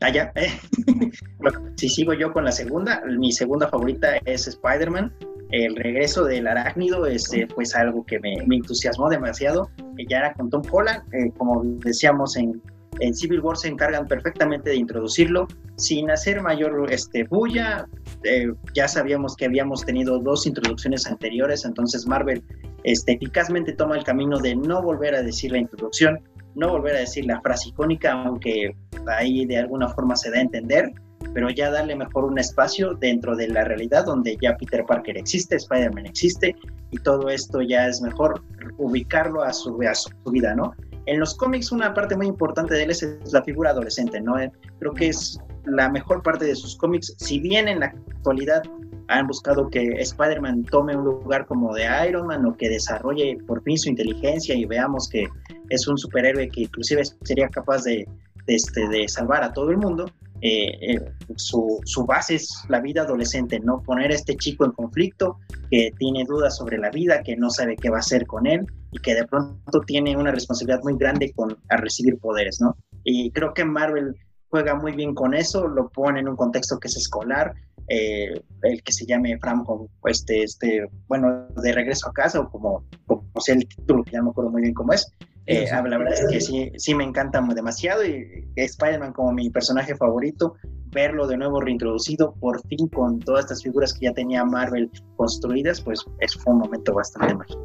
[0.00, 0.32] Ah, ya.
[0.34, 0.58] Eh.
[1.76, 5.14] si sigo yo con la segunda, mi segunda favorita es Spider-Man.
[5.52, 9.70] El regreso del arácnido es eh, pues algo que me, entusiasmó demasiado.
[10.08, 11.02] Ya era con Tom Holland,
[11.36, 12.60] como decíamos en
[13.00, 17.88] en Civil War se encargan perfectamente de introducirlo sin hacer mayor este, bulla.
[18.24, 22.42] Eh, ya sabíamos que habíamos tenido dos introducciones anteriores, entonces Marvel
[22.84, 26.20] este, eficazmente toma el camino de no volver a decir la introducción,
[26.54, 28.76] no volver a decir la frase icónica, aunque
[29.08, 30.92] ahí de alguna forma se da a entender,
[31.34, 35.56] pero ya darle mejor un espacio dentro de la realidad donde ya Peter Parker existe,
[35.56, 36.56] Spider-Man existe,
[36.90, 38.42] y todo esto ya es mejor
[38.78, 40.74] ubicarlo a su, a su vida, ¿no?
[41.06, 44.38] En los cómics una parte muy importante de él es, la figura adolescente, ¿no?
[44.38, 48.62] Eh, creo que es la mejor parte de sus cómics, si bien en la actualidad
[49.08, 53.62] han buscado que Spider-Man tome un lugar como de Iron Man o que desarrolle por
[53.62, 55.28] fin su inteligencia y veamos que
[55.68, 58.06] es un superhéroe que inclusive sería capaz de,
[58.46, 60.06] este, de salvar a todo el mundo,
[60.44, 61.00] eh, eh,
[61.36, 65.38] su, su, base es la vida adolescente, no poner a este chico en conflicto,
[65.70, 68.66] que tiene dudas sobre la vida, que no sabe qué va a hacer con él
[68.90, 72.76] y que de pronto tiene una responsabilidad muy grande con, a recibir poderes, ¿no?
[73.04, 74.16] Y creo que Marvel
[74.48, 77.54] juega muy bien con eso, lo pone en un contexto que es escolar,
[77.86, 79.64] eh, el que se llame Fram,
[80.06, 84.24] este, este, bueno, de regreso a casa, o como, como sea el título, ya no
[84.24, 85.06] me acuerdo muy bien cómo es,
[85.46, 89.50] eh, ah, la verdad es que sí, sí me encanta demasiado y Spider-Man como mi
[89.50, 90.54] personaje favorito,
[90.92, 95.80] verlo de nuevo reintroducido por fin con todas estas figuras que ya tenía Marvel construidas,
[95.80, 97.64] pues es, fue un momento bastante mágico.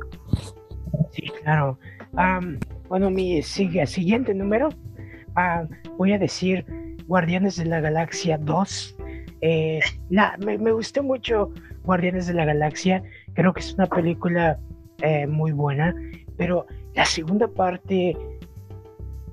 [1.11, 1.77] Sí, claro.
[2.89, 4.69] bueno, mi siguiente número,
[5.97, 6.65] voy a decir
[7.07, 8.95] Guardianes de la Galaxia 2.
[9.41, 9.79] Eh,
[10.09, 11.51] la, me, me, gustó mucho
[11.83, 14.59] Guardianes de la Galaxia, creo que es una película
[15.01, 15.93] eh, muy buena,
[16.37, 16.65] pero
[16.97, 18.17] la segunda parte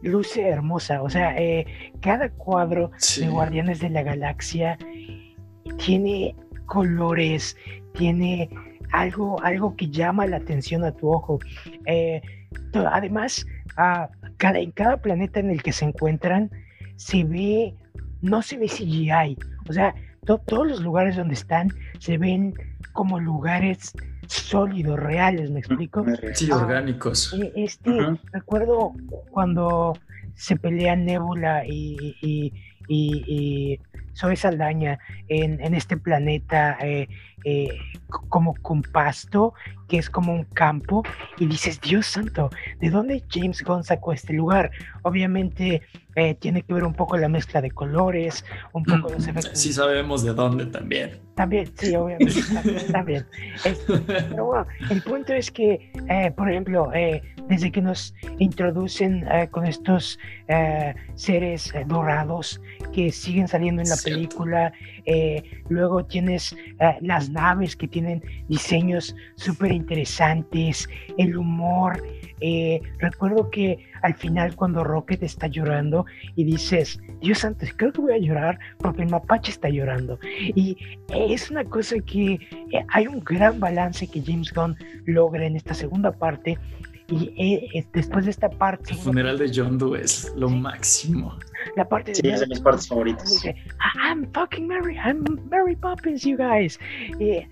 [0.02, 1.64] luce hermosa, o sea, eh,
[2.02, 4.76] cada cuadro de Guardianes de la Galaxia
[5.78, 6.36] tiene
[6.66, 7.56] colores,
[7.94, 8.50] tiene
[8.92, 11.38] algo, algo que llama la atención a tu ojo.
[11.86, 12.20] Eh,
[12.74, 13.46] además,
[13.78, 16.50] a cada, en cada planeta en el que se encuentran
[16.96, 17.74] se ve,
[18.20, 19.94] no se ve CGI, o sea,
[20.26, 22.52] todos los lugares donde están se ven
[22.92, 23.94] como lugares
[24.34, 26.04] sólidos, reales, ¿me explico?
[26.34, 27.32] Sí, ah, orgánicos.
[27.34, 27.90] Eh, este,
[28.32, 28.92] recuerdo
[29.30, 29.96] cuando
[30.34, 32.52] se pelean Nebula y, y,
[32.88, 33.80] y,
[34.16, 37.08] Zoe Saldaña en, en este planeta eh,
[37.46, 37.68] eh,
[38.08, 39.52] como con pasto,
[39.86, 41.02] que es como un campo,
[41.38, 42.48] y dices, Dios santo,
[42.80, 44.70] ¿de dónde James Gunn sacó este lugar?
[45.02, 45.82] Obviamente
[46.16, 49.58] eh, tiene que ver un poco la mezcla de colores, un poco los efectos.
[49.58, 51.20] Sí sabemos de dónde también.
[51.34, 52.40] También, sí, obviamente,
[52.92, 53.26] también.
[54.06, 59.66] pero bueno, el punto es que, eh, por ejemplo, eh, desde que nos introducen con
[59.66, 60.18] estos
[61.14, 62.60] seres dorados
[62.94, 64.72] que siguen saliendo en la película.
[65.06, 72.02] Eh, luego tienes eh, las naves que tienen diseños súper interesantes, el humor.
[72.40, 76.04] Eh, recuerdo que al final cuando Rocket está llorando
[76.36, 80.18] y dices, Dios santo, creo que voy a llorar porque el mapache está llorando.
[80.54, 80.76] Y
[81.08, 82.38] es una cosa que
[82.88, 84.76] hay un gran balance que James Gunn
[85.06, 86.58] logra en esta segunda parte
[87.08, 88.92] y eh, después de esta parte...
[88.92, 91.38] El funeral de John Doe es lo máximo.
[91.76, 93.44] La parte sí, es de mis partes favoritas.
[93.94, 96.78] I'm fucking Mary, I'm Mary Poppins, you guys.
[97.18, 97.46] Eh,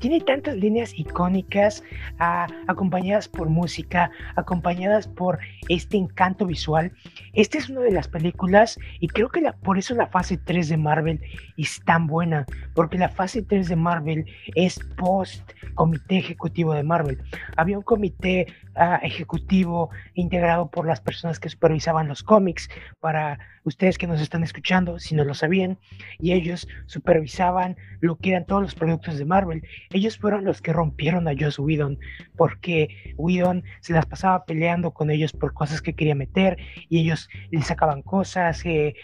[0.00, 1.82] tiene tantas líneas icónicas,
[2.20, 5.38] uh, acompañadas por música, acompañadas por
[5.68, 6.92] este encanto visual.
[7.32, 10.68] Esta es una de las películas, y creo que la, por eso la fase 3
[10.68, 11.20] de Marvel
[11.56, 17.18] es tan buena, porque la fase 3 de Marvel es post comité ejecutivo de Marvel.
[17.56, 18.46] Había un comité
[18.76, 22.68] uh, ejecutivo integrado por las personas que supervisaban los cómics
[23.00, 25.78] para ustedes que nos están escuchando, si no lo sabían,
[26.18, 29.62] y ellos supervisaban lo que eran todos los productos de Marvel.
[29.90, 31.98] Ellos fueron los que rompieron a Joss Whedon,
[32.36, 36.56] porque Whedon se las pasaba peleando con ellos por cosas que quería meter,
[36.88, 38.94] y ellos le sacaban cosas que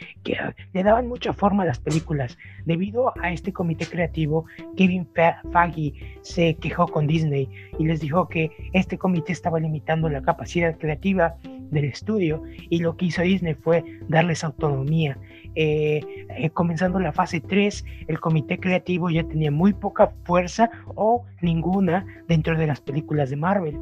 [0.72, 2.36] le daban mucha forma a las películas.
[2.64, 7.48] Debido a este comité creativo, Kevin Feige se quejó con Disney
[7.78, 11.36] y les dijo que este comité estaba limitando la capacidad creativa
[11.70, 15.18] del estudio y lo que hizo Disney fue darles autonomía.
[15.54, 16.00] Eh,
[16.36, 22.06] eh, comenzando la fase 3, el comité creativo ya tenía muy poca fuerza o ninguna
[22.28, 23.76] dentro de las películas de Marvel.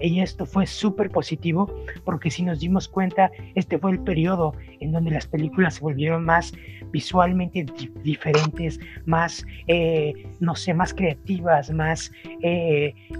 [0.00, 1.72] Y esto fue súper positivo
[2.04, 6.24] porque si nos dimos cuenta, este fue el periodo en donde las películas se volvieron
[6.24, 6.52] más
[6.90, 7.64] visualmente
[8.02, 12.10] diferentes, más, eh, no sé, más creativas, más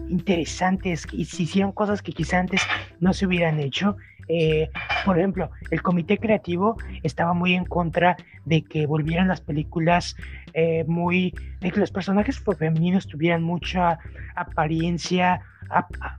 [0.09, 2.61] interesantes y se hicieron cosas que quizá antes
[3.01, 3.97] no se hubieran hecho
[4.29, 4.71] eh,
[5.05, 10.17] por ejemplo, el comité creativo estaba muy en contra de que volvieran las películas
[10.53, 13.99] eh, muy, de que los personajes femeninos tuvieran mucha
[14.35, 15.41] apariencia,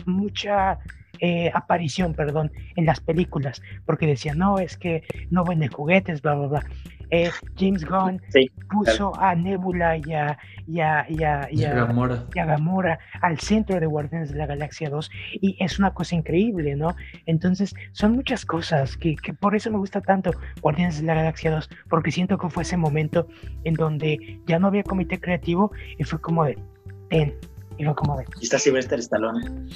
[0.05, 0.79] mucha
[1.25, 6.35] eh, aparición, perdón, en las películas, porque decían, no, es que no venden juguetes, bla,
[6.35, 6.65] bla, bla.
[7.09, 8.21] Eh, James Gunn
[8.69, 10.37] puso a Nebula y a,
[10.67, 12.99] y a, y a, y Gamora.
[13.21, 15.09] al centro de Guardianes de la Galaxia 2
[15.41, 16.95] y es una cosa increíble, ¿no?
[17.25, 20.31] Entonces son muchas cosas que, que por eso me gusta tanto
[20.61, 23.27] Guardianes de la Galaxia 2, porque siento que fue ese momento
[23.63, 26.57] en donde ya no había comité creativo y fue como de,
[27.09, 27.33] ten,
[27.77, 28.25] y fue como de.
[28.39, 29.69] Y está Sylvester Stallone.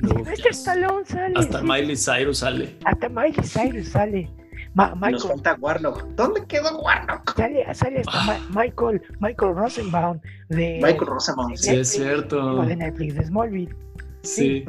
[0.00, 1.34] Sylvester Stallone sale.
[1.36, 2.76] Hasta Miley Cyrus sale.
[2.84, 4.30] Hasta Miley Cyrus sale.
[4.74, 6.04] Michael, Nos falta Warlock.
[6.14, 7.36] ¿Dónde quedó Warlock?
[7.36, 8.40] Sale, sale hasta ah.
[8.54, 10.80] Michael, Michael Rosenbaum de.
[10.82, 11.56] Michael Rosenbaum.
[11.56, 12.62] sí, es cierto.
[12.62, 13.74] De Netflix, de Smallville.
[14.22, 14.64] Sí.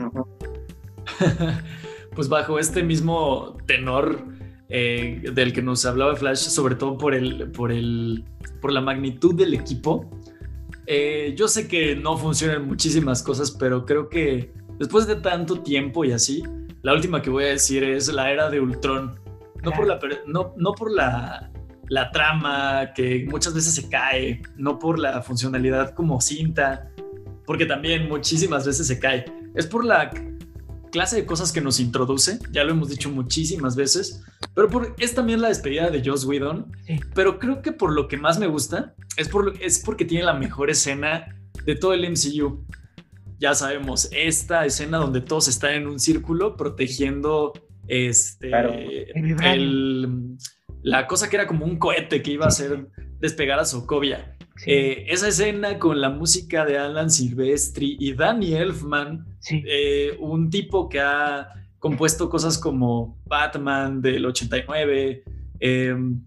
[2.15, 4.25] pues bajo este mismo tenor
[4.69, 8.25] eh, del que nos hablaba Flash, sobre todo por el, por el,
[8.61, 10.09] por la magnitud del equipo.
[10.85, 16.03] Eh, yo sé que no funcionan muchísimas cosas, pero creo que después de tanto tiempo
[16.03, 16.43] y así,
[16.81, 19.19] la última que voy a decir es la era de Ultron.
[19.63, 21.49] No por la, no, no por la,
[21.87, 26.91] la trama que muchas veces se cae, no por la funcionalidad como cinta,
[27.45, 29.25] porque también muchísimas veces se cae.
[29.55, 30.09] Es por la
[30.93, 34.23] clase de cosas que nos introduce, ya lo hemos dicho muchísimas veces,
[34.53, 36.71] pero por, es también la despedida de Joss Whedon,
[37.15, 40.35] pero creo que por lo que más me gusta es, por, es porque tiene la
[40.35, 42.63] mejor escena de todo el MCU.
[43.39, 47.53] Ya sabemos, esta escena donde todos están en un círculo protegiendo
[47.87, 48.51] este,
[50.83, 52.87] la cosa que era como un cohete que iba a hacer
[53.23, 54.35] despegar a Sokovia.
[54.65, 60.89] Eh, esa escena con la música de Alan Silvestri y Danny Elfman, eh, un tipo
[60.89, 61.47] que ha
[61.79, 65.23] compuesto cosas como Batman del 89,
[65.61, 66.21] em,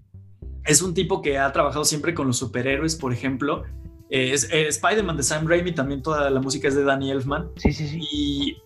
[0.64, 3.64] es un tipo que ha trabajado siempre con los superhéroes, por ejemplo.
[4.08, 7.50] Eh, es, Spider-Man de Sam Raimi, también toda la música es de Danny Elfman.
[7.56, 8.00] Sí, sí, sí.
[8.10, 8.56] Y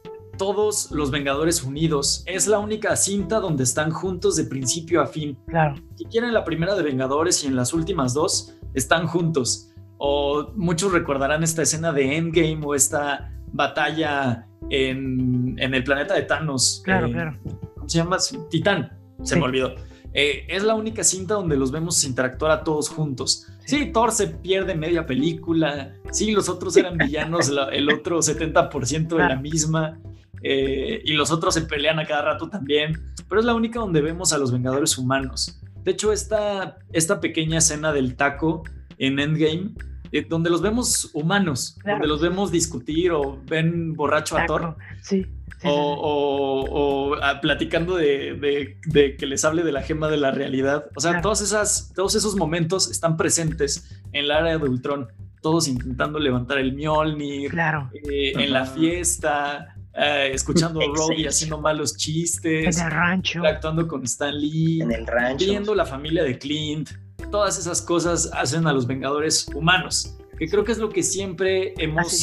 [0.41, 2.23] todos los Vengadores unidos.
[2.25, 5.37] Es la única cinta donde están juntos de principio a fin.
[5.47, 5.75] Claro.
[5.97, 9.71] Si quieren la primera de Vengadores y en las últimas dos están juntos.
[9.99, 16.81] O muchos recordarán esta escena de Endgame o esta batalla en, el planeta de Thanos.
[16.87, 17.39] Claro, eh, claro.
[17.75, 18.17] ¿Cómo se llama?
[18.49, 18.99] Titán.
[19.23, 19.75] Se me olvidó.
[20.15, 23.47] Eh, es la única cinta donde los vemos interactuar a todos juntos.
[23.67, 23.91] Sí.
[23.93, 25.93] Thor se pierde media película.
[26.13, 30.01] Sí, los otros eran villanos, el otro 70% de la misma.
[30.43, 34.01] Eh, y los otros se pelean a cada rato también, pero es la única donde
[34.01, 35.61] vemos a los Vengadores humanos.
[35.85, 38.65] De hecho, esta, esta pequeña escena del taco
[38.99, 39.73] en Endgame
[40.13, 44.77] eh, donde los vemos humanos, donde los vemos discutir o ven borracho a Thor.
[45.03, 45.25] Sí.
[45.63, 48.77] o, ah, platicando de,
[49.19, 50.87] que les hable de la gema de la realidad.
[50.97, 55.09] O sea, todas esas, todos esos momentos están presentes en el área de Ultron.
[55.43, 57.51] Todos intentando levantar el Mjolnir.
[57.51, 57.91] Claro.
[58.11, 59.77] Eh, en la fiesta.
[59.95, 62.79] Eh, escuchando a Robbie haciendo malos chistes.
[62.79, 63.43] En el rancho.
[63.45, 64.81] Actuando con Stan Lee.
[64.83, 65.45] En el rancho.
[65.45, 66.91] Viendo la familia de Clint
[67.31, 71.75] todas esas cosas hacen a los Vengadores humanos, que creo que es lo que siempre
[71.79, 72.21] hemos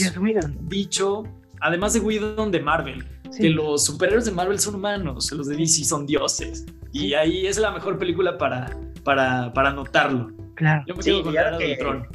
[0.61, 1.23] dicho,
[1.61, 3.05] además de Whedon de Marvel,
[3.37, 6.65] que los superhéroes de Marvel son humanos, los de DC son dioses.
[6.91, 10.31] Y ahí es la mejor película para, para, para notarlo.
[10.55, 10.83] Claro.
[10.87, 12.07] Yo me quedo con la de Tron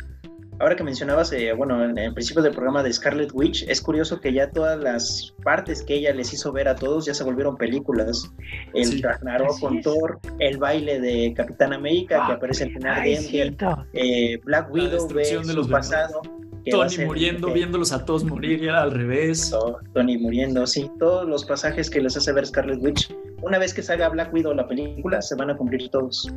[0.63, 4.21] ahora que mencionabas, eh, bueno, en el principio del programa de Scarlet Witch, es curioso
[4.21, 7.57] que ya todas las partes que ella les hizo ver a todos ya se volvieron
[7.57, 8.33] películas.
[8.73, 13.87] El Ragnarok con Thor, el baile de Capitán América que aparece al final de Endgame,
[13.93, 16.23] eh, Black Widow ve su pasado.
[16.71, 19.53] Tony muriendo, viéndolos a todos morir, y al revés.
[19.95, 20.89] Tony muriendo, sí.
[21.01, 24.55] Todos los pasajes que les hace ver Scarlet Witch, una vez que salga Black Widow
[24.55, 26.33] la película, se van a cumplir todos.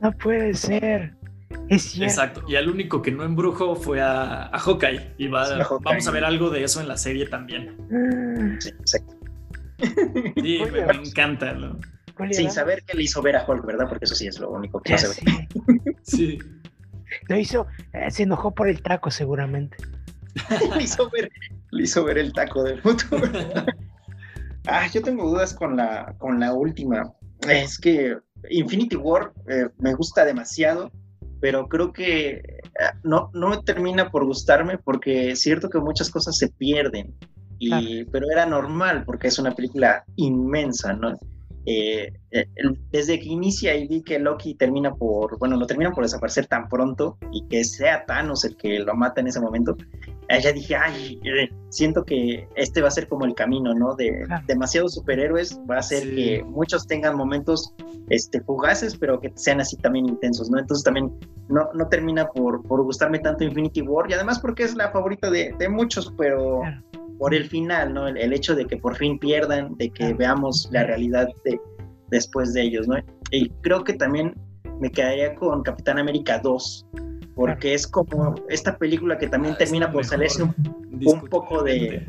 [0.00, 1.14] No puede ser.
[1.68, 2.42] Es Exacto.
[2.48, 5.14] Y al único que no embrujó fue a, a Hawkeye.
[5.18, 7.76] Y vamos a ver algo de eso en la serie también.
[7.90, 8.60] Mm.
[8.60, 9.14] Sí, exacto.
[10.36, 11.56] Sí, me, encanta.
[12.32, 13.88] Sin saber que le hizo ver a Hulk, ¿verdad?
[13.88, 15.48] Porque eso sí es lo único que hace ver.
[16.02, 16.38] Sí.
[17.28, 19.76] Lo hizo, eh, se enojó por el taco seguramente.
[20.76, 21.30] le, hizo ver,
[21.70, 23.22] le hizo ver el taco del futuro.
[24.66, 27.12] ah, yo tengo dudas con la, con la última.
[27.48, 28.16] Es que
[28.50, 30.92] Infinity War eh, me gusta demasiado
[31.40, 32.62] pero creo que eh,
[33.02, 37.14] no, no me termina por gustarme porque es cierto que muchas cosas se pierden,
[37.58, 41.18] y, pero era normal porque es una película inmensa, ¿no?
[41.66, 42.46] Eh, eh,
[42.90, 46.68] desde que inicia y vi que Loki termina por, bueno, no termina por desaparecer tan
[46.68, 49.76] pronto y que sea Thanos el que lo mata en ese momento,
[50.38, 51.20] ya dije, ay,
[51.70, 53.94] siento que este va a ser como el camino, ¿no?
[53.96, 57.74] De demasiados superhéroes, va a ser que muchos tengan momentos
[58.10, 60.58] este, fugaces, pero que sean así también intensos, ¿no?
[60.58, 61.12] Entonces también
[61.48, 65.30] no, no termina por, por gustarme tanto Infinity War y además porque es la favorita
[65.30, 66.62] de, de muchos, pero
[67.18, 68.08] por el final, ¿no?
[68.08, 71.60] El, hecho de que por fin pierdan, de que veamos la realidad de,
[72.08, 72.96] después de ellos, ¿no?
[73.30, 74.34] Y creo que también
[74.80, 76.86] me quedaría con Capitán América 2,
[77.34, 80.54] porque es como esta película que también ah, termina por salirse un,
[81.30, 82.06] poco de...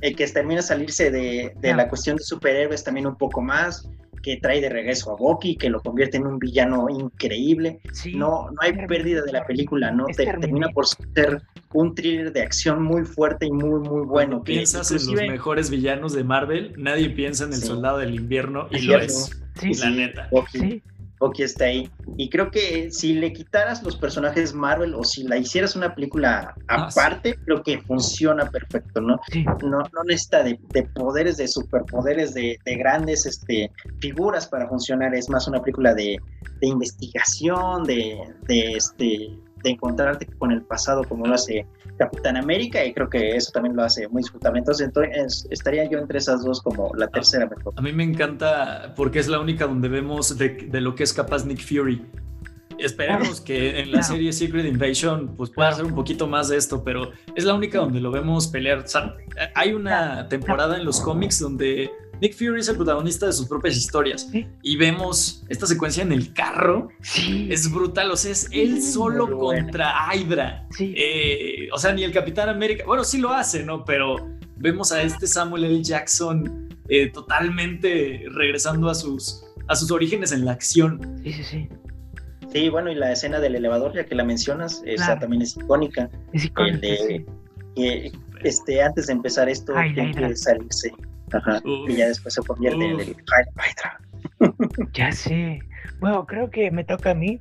[0.00, 3.88] que termina salirse de, de la cuestión de superhéroes también un poco más,
[4.22, 7.80] que trae de regreso a Bucky, que lo convierte en un villano increíble.
[8.14, 10.06] no, no hay pérdida de la película, ¿no?
[10.06, 14.42] termina por ser un thriller de acción muy fuerte y muy, muy bueno.
[14.42, 18.82] piensas en los mejores villanos de Marvel, nadie piensa en el Soldado del Invierno y
[18.82, 19.30] lo es.
[19.80, 20.28] la neta.
[20.30, 20.82] Bucky
[21.38, 21.90] está ahí.
[22.16, 26.54] Y creo que si le quitaras los personajes Marvel o si la hicieras una película
[26.68, 29.20] ah, aparte, creo que funciona perfecto, ¿no?
[29.62, 30.58] No, no necesita de,
[30.94, 35.14] poderes, de superpoderes, de, de, grandes este, figuras para funcionar.
[35.14, 36.18] Es más una película de,
[36.60, 39.30] de investigación, de, de, este,
[39.62, 41.66] de encontrarte con el pasado como lo hace
[42.00, 44.58] Capitán América y creo que eso también lo hace muy disfrutable.
[44.58, 47.74] Entonces, estaría yo entre esas dos como la tercera mejor.
[47.76, 51.44] A mí me encanta porque es la única donde vemos de, lo que es capaz
[51.44, 52.02] Nick Fury.
[52.78, 56.82] Esperemos que en la serie Secret Invasion pues pueda hacer un poquito más de esto,
[56.82, 58.86] pero es la única donde lo vemos pelear.
[59.54, 61.90] hay una temporada en los cómics donde
[62.20, 64.30] Nick Fury es el protagonista de sus propias historias.
[64.62, 66.88] Y vemos esta secuencia en el carro.
[67.00, 67.48] Sí.
[67.50, 68.10] Es brutal.
[68.10, 70.66] O sea, es él solo contra Hydra.
[70.70, 70.94] Sí.
[70.96, 72.84] Eh, o sea, ni el Capitán América.
[72.86, 73.84] Bueno, sí lo hace, ¿no?
[73.84, 74.16] Pero
[74.56, 75.82] vemos a este Samuel L.
[75.82, 81.20] Jackson eh, totalmente regresando a sus, a sus orígenes en la acción.
[81.24, 81.68] Sí, sí, sí.
[82.52, 86.10] Sí, bueno, y la escena del elevador, ya que la mencionas, esa también es icónica.
[86.32, 86.80] Es icónica.
[87.76, 90.92] que este, antes de empezar esto, tiene que salirse
[91.64, 93.16] y ya después se convierte en el
[94.92, 95.60] Ya sé.
[96.00, 97.40] Bueno, creo que me toca a mí.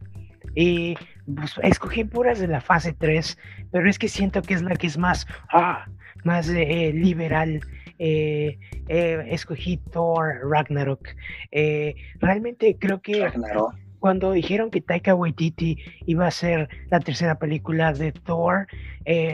[0.55, 0.95] Y
[1.35, 3.37] pues, escogí puras de la fase 3,
[3.71, 5.85] pero es que siento que es la que es más, ah,
[6.23, 7.61] más eh, liberal.
[8.01, 11.05] Eh, eh, escogí Thor Ragnarok.
[12.19, 13.29] realmente creo que
[13.99, 18.67] cuando dijeron que Taika Waititi iba a ser la tercera película de Thor,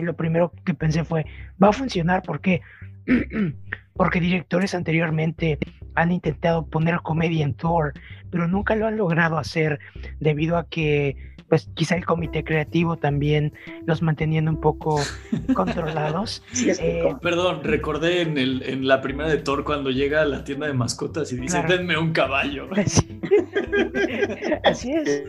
[0.01, 1.25] lo primero que pensé fue,
[1.61, 2.61] va a funcionar porque
[3.95, 5.57] porque directores anteriormente
[5.95, 7.93] han intentado poner comedia en Thor,
[8.29, 9.79] pero nunca lo han logrado hacer
[10.19, 13.53] debido a que pues quizá el comité creativo también
[13.85, 14.99] los manteniendo un poco
[15.53, 16.43] controlados.
[16.65, 20.67] Eh, perdón, recordé en, el, en la primera de Thor cuando llega a la tienda
[20.67, 22.67] de mascotas y dice, denme un caballo.
[24.63, 25.23] Así es.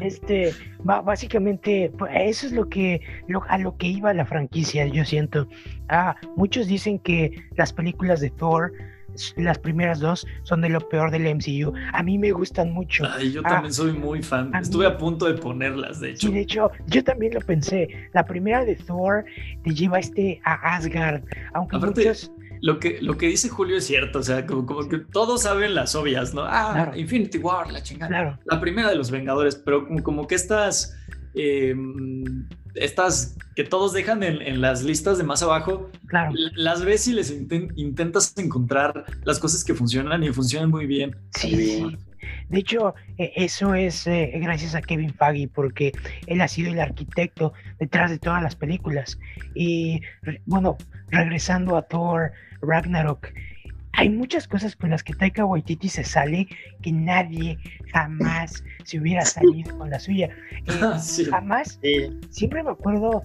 [0.00, 0.52] Este,
[0.82, 3.00] básicamente, pues, eso es lo que
[3.48, 5.48] a lo que iba la franquicia, yo siento.
[5.88, 8.72] Ah, muchos dicen que las películas de Thor
[9.36, 11.72] las primeras dos son de lo peor del MCU.
[11.92, 13.04] A mí me gustan mucho.
[13.08, 14.54] Ay, yo también ah, soy muy fan.
[14.54, 16.28] Estuve a punto de ponerlas, de hecho.
[16.28, 17.88] Sí, de hecho, yo también lo pensé.
[18.12, 19.24] La primera de Thor
[19.64, 21.22] te lleva este a Asgard,
[21.54, 22.32] aunque muchos
[22.62, 25.96] lo que, lo que dice Julio es cierto, o sea, como, que todos saben las
[25.96, 26.44] obvias, ¿no?
[26.44, 28.38] Ah, Infinity War, la chingada.
[28.44, 30.96] La primera de los Vengadores, pero como, que estas,
[31.34, 36.32] em, estas que todos dejan en, las listas de más abajo, claro.
[36.54, 41.16] las ves y les intentas encontrar las cosas que funcionan y funcionan muy bien.
[41.36, 41.84] Sí,
[42.48, 45.92] De hecho, e, eso es eh, gracias a Kevin Feige, porque
[46.26, 49.18] él ha sido el arquitecto detrás de todas las películas.
[49.54, 50.00] Y
[50.46, 50.78] bueno,
[51.08, 53.28] regresando a Thor, Ragnarok.
[53.94, 56.48] Hay muchas cosas con las que Taika Waititi se sale
[56.82, 57.58] que nadie
[57.92, 60.30] jamás se hubiera salido con la suya.
[60.66, 61.80] Eh, jamás.
[62.30, 63.22] Siempre me acuerdo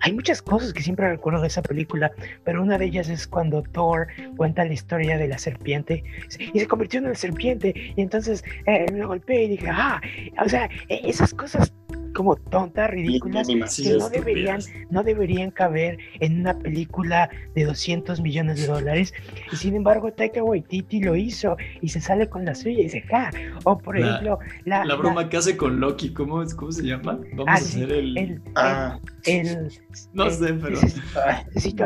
[0.00, 2.12] hay muchas cosas que siempre recuerdo de esa película,
[2.44, 6.04] pero una de ellas es cuando Thor cuenta la historia de la serpiente
[6.52, 10.00] y se convirtió en una serpiente y entonces eh, me golpeé y dije, ah,
[10.44, 11.72] o sea, e-, esas cosas
[12.14, 14.60] como tontas, ridículas, que no deberían,
[14.90, 19.14] no deberían caber en una película de 200 millones de dólares.
[19.52, 23.02] Y sin embargo, Taika Waititi lo hizo y se sale con la suya y dice,
[23.02, 23.30] ja.
[23.64, 27.18] O por ejemplo, la, la broma que hace con Loki, ¿cómo, cómo se llama?
[27.32, 28.40] Vamos ah, a hacer el...
[28.54, 28.98] ah.
[29.24, 29.70] el,
[30.12, 30.78] no sé, pero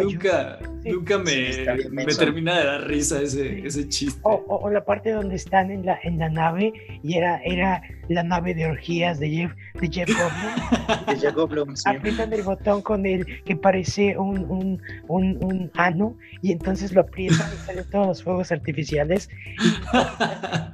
[0.00, 4.20] nunca, nunca me, me termina de dar risa ese, ese chiste.
[4.24, 8.23] O, o, la parte donde están en la, en la nave y era, era la
[8.23, 11.75] nave de orgías de Jeff, de Jeff Goldblum.
[11.85, 17.03] Aprietan el botón con el que parece un, un, un, un ano y entonces lo
[17.03, 19.29] aprietan y salen todos los fuegos artificiales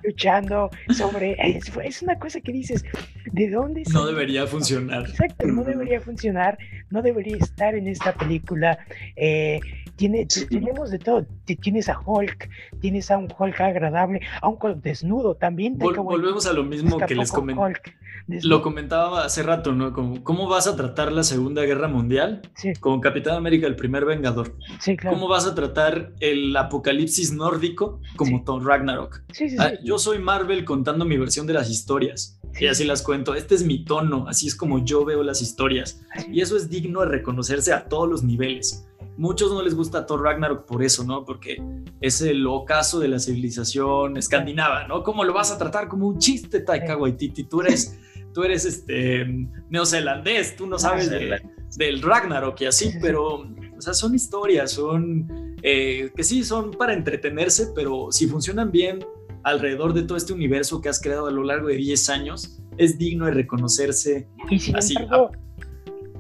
[0.03, 1.37] luchando sobre...
[1.39, 2.85] Es, es, una cosa que dices,
[3.33, 3.83] ¿de dónde?
[3.93, 5.09] No debería funcionar.
[5.09, 6.59] Exacto, no debería funcionar,
[6.91, 8.79] no debería estar en esta película.
[9.17, 9.61] Eh,
[9.97, 11.27] tiene, tenemos de todo.
[11.45, 12.49] Tienes a Hulk,
[12.81, 15.79] tienes a un Hulk agradable, a un Hulk desnudo también.
[15.79, 17.95] volvemos a lo mismo que les comenté.
[18.29, 19.93] Lo comentaba hace rato, ¿no?
[19.93, 22.43] Como, ¿Cómo vas a tratar la Segunda Guerra Mundial?
[22.57, 22.73] Sí.
[22.81, 24.57] Como Capitán América, el primer Vengador.
[24.81, 25.17] Sí, claro.
[25.17, 29.23] ¿Cómo vas a tratar el apocalipsis nórdico como Thor Ragnarok?
[29.33, 32.41] Sí, sí, ah, yo soy Marvel contando mi versión de las historias.
[32.59, 33.35] Y así las cuento.
[33.35, 36.01] Este es mi tono, así es como yo veo las historias.
[36.33, 38.87] Y eso es digno de reconocerse a todos los niveles.
[39.19, 41.25] Muchos no les gusta Thor Ragnarok por eso, ¿no?
[41.25, 41.63] Porque
[42.01, 45.03] es el ocaso de la civilización escandinava, ¿no?
[45.03, 47.45] ¿Cómo lo vas a tratar como un chiste, Taika Waititi?
[47.45, 47.99] Tú eres,
[48.37, 49.27] tú eres este,
[49.71, 56.11] neozelandés, tú no sabes del Ragnarok y así, pero, o sea, son historias, son, eh,
[56.15, 58.99] que sí, son para entretenerse, pero si funcionan bien
[59.43, 62.99] alrededor de todo este universo que has creado a lo largo de 10 años, es
[62.99, 64.29] digno de reconocerse
[64.75, 64.95] así.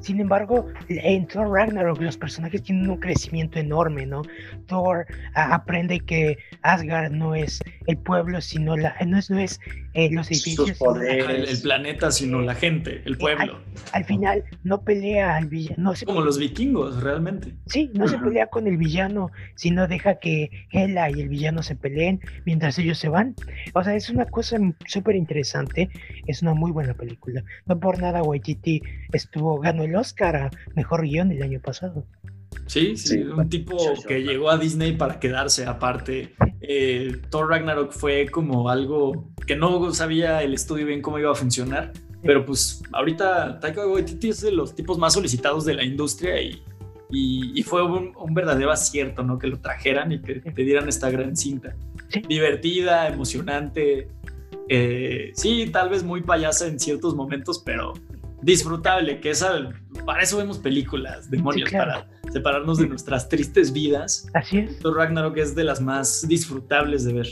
[0.00, 4.22] Sin embargo, en Thor Ragnarok los personajes tienen un crecimiento enorme, ¿no?
[4.66, 5.04] Thor
[5.34, 9.58] aprende que Asgard no es el pueblo, sino la, no es, no es
[9.96, 10.78] eh, los edificios.
[11.08, 13.60] El, planeta, sino la gente, el pueblo.
[13.92, 15.94] Al, final no pelea al villano.
[16.04, 17.54] Como los vikingos, realmente.
[17.66, 21.76] Sí, no se pelea con el villano, sino deja que Hela y el villano se
[21.76, 23.34] peleen mientras ellos se van.
[23.72, 25.88] O sea, es una cosa súper interesante.
[26.26, 27.42] Es una muy buena película.
[27.64, 32.04] No por nada Waititi estuvo, ganó el Oscar a Mejor Guión el año pasado.
[32.66, 33.76] Sí, sí, un tipo
[34.06, 35.66] que llegó a Disney para quedarse.
[35.66, 41.30] Aparte, eh, Thor Ragnarok fue como algo que no sabía el estudio bien cómo iba
[41.30, 41.92] a funcionar.
[42.22, 46.60] Pero pues ahorita Taika Waititi es de los tipos más solicitados de la industria y,
[47.10, 49.38] y, fue un, verdadero acierto, ¿no?
[49.38, 51.76] Que lo trajeran y que te dieran esta gran cinta.
[52.28, 54.08] Divertida, emocionante.
[54.68, 57.94] Eh, sí, tal vez muy payasa en ciertos momentos, pero
[58.42, 59.70] disfrutable, que esa,
[60.04, 64.28] para eso vemos películas, demonios, para separarnos de nuestras tristes vidas.
[64.34, 64.78] Así es.
[64.80, 67.26] Thor Ragnarok es de las más disfrutables de ver.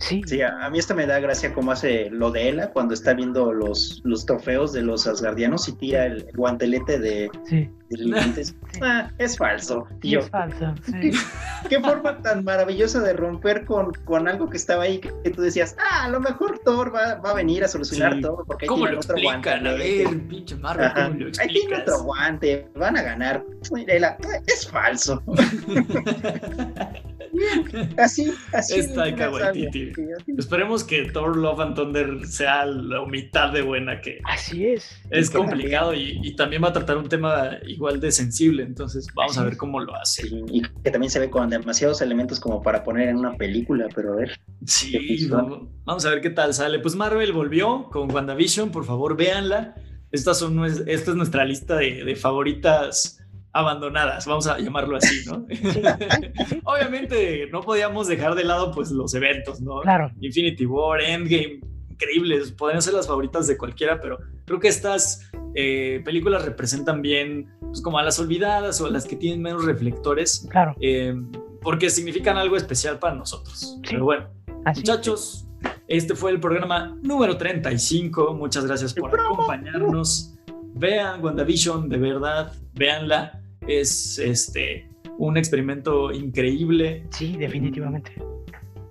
[0.00, 0.22] Sí.
[0.26, 3.52] sí, a, mí esto me da gracia cómo hace lo de Ela cuando está viendo
[3.52, 7.70] los, los trofeos de los asgardianos y tira el guantelete de, sí.
[8.82, 9.86] ah, es falso.
[10.02, 11.10] es falso, sí.
[11.68, 15.76] Qué forma tan maravillosa de romper con, con algo que estaba ahí que, tú decías,
[15.78, 18.84] ah, a lo mejor Thor va, va a venir a solucionar todo porque ahí ¿Cómo
[18.84, 19.50] tiene otro guante.
[19.50, 23.44] A ver, pinche Marvel, ¿cómo lo Ahí tiene otro guante, van a ganar.
[23.86, 25.22] Ela, es falso.
[27.96, 28.80] así, así.
[28.80, 29.92] Es Taika Waititi.
[30.38, 34.18] Esperemos que Thor Love and Thunder sea la mitad de buena que.
[34.24, 35.00] Así es.
[35.10, 39.38] Es complicado y, y, también va a tratar un tema igual de sensible, entonces vamos
[39.38, 40.22] a ver cómo lo hace.
[40.22, 43.88] Sí, y que también se ve con demasiados elementos como para poner en una película,
[43.94, 44.40] pero a ver.
[44.64, 46.78] Sí, vamos, vamos a ver qué tal sale.
[46.78, 49.74] Pues Marvel volvió con WandaVision, por favor, véanla.
[50.12, 53.20] Estas son, esta es nuestra lista de, de favoritas
[53.52, 55.46] abandonadas, vamos a llamarlo así, ¿no?
[56.64, 59.80] Obviamente no podíamos dejar de lado pues los eventos, ¿no?
[59.80, 60.10] Claro.
[60.20, 66.00] Infinity War, Endgame, increíbles, podrían ser las favoritas de cualquiera, pero creo que estas eh,
[66.04, 70.46] películas representan bien pues como a las olvidadas o a las que tienen menos reflectores.
[70.50, 70.74] Claro.
[70.80, 71.14] Eh,
[71.62, 73.58] porque significan algo especial para nosotros.
[73.58, 73.90] Sí.
[73.90, 74.28] Pero bueno,
[74.64, 75.46] así muchachos,
[75.88, 78.34] este fue el programa número 35.
[78.34, 80.34] Muchas gracias por acompañarnos.
[80.74, 83.39] Vean WandaVision, de verdad, véanla.
[83.78, 87.06] Es este un experimento increíble.
[87.10, 88.12] Sí, definitivamente.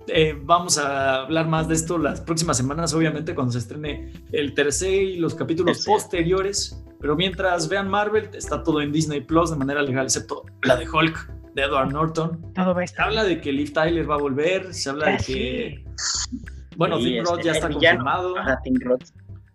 [0.08, 4.54] Eh, vamos a hablar más de esto las próximas semanas, obviamente, cuando se estrene el
[4.54, 5.92] tercer y los capítulos tercer.
[5.94, 6.82] posteriores.
[7.00, 10.88] Pero mientras vean Marvel, está todo en Disney Plus de manera legal, excepto la de
[10.88, 12.52] Hulk de Edward Norton.
[12.54, 13.04] Todo va a estar.
[13.04, 15.84] Se habla de que Liv Tyler va a volver, se habla Ah, de que.
[15.96, 16.38] sí.
[16.76, 18.38] Bueno, Sí, Tim Roth este, ya está confirmado.
[18.38, 19.04] Ajá, Tim Roth.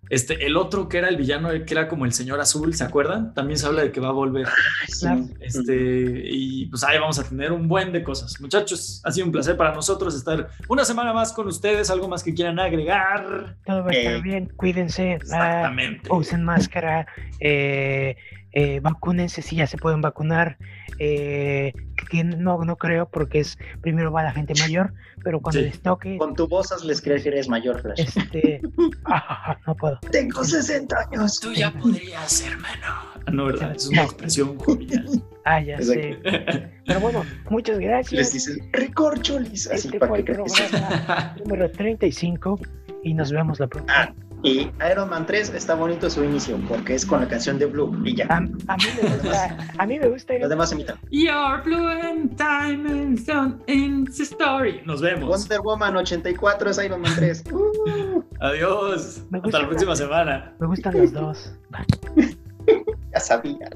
[0.09, 3.33] Este, el otro que era el villano, que era como el señor azul, ¿se acuerdan?
[3.33, 4.47] También se habla de que va a volver.
[4.87, 4.99] Sí.
[5.01, 5.25] Claro.
[5.39, 8.39] Este, y pues ahí vamos a tener un buen de cosas.
[8.39, 11.89] Muchachos, ha sido un placer para nosotros estar una semana más con ustedes.
[11.89, 13.55] ¿Algo más que quieran agregar?
[13.65, 14.51] Todo va a estar Eh, bien.
[14.55, 15.11] Cuídense.
[15.11, 16.09] ah, Exactamente.
[16.11, 17.07] usen máscara.
[17.39, 18.15] Eh,
[18.55, 20.57] eh, vacúnense si ya se pueden vacunar.
[20.97, 21.73] Eh,
[22.09, 24.93] que no, no creo porque es primero va la gente mayor,
[25.23, 25.65] pero cuando Sí.
[25.65, 27.99] les toque, Con tu voz hazles creer que eres mayor, Flash.
[27.99, 28.61] este,
[29.05, 29.99] ah, no puedo.
[30.11, 31.39] Tengo 60 años.
[31.39, 32.85] Tú ya podrías, hermano.
[33.25, 33.75] Ah, no, ¿verdad?
[33.75, 35.05] Es una expresión jovial.
[35.43, 36.17] Ah, ya sé.
[36.85, 38.33] Pero bueno, muchas Les gracias.
[38.33, 42.59] dices, recorcholis, así Este fue que el programa número 35
[43.03, 43.93] y nos vemos la próxima.
[43.95, 44.13] Ah,
[44.45, 47.99] y Iron Man 3 está bonito su inicio, porque es con la canción de Blue
[48.05, 48.27] y ya.
[48.29, 50.97] A, a mí me gusta, a mí me gusta Los demás se imitan.
[51.09, 54.81] You're blue and diamonds on in the story.
[54.85, 55.27] Nos vemos.
[55.27, 57.43] Wonder Woman 84 es Iron Man 3.
[57.55, 59.23] Uh, Adiós.
[59.31, 60.53] Hasta la próxima semana.
[60.59, 61.53] me gustan los dos.
[63.13, 63.69] ya sabía.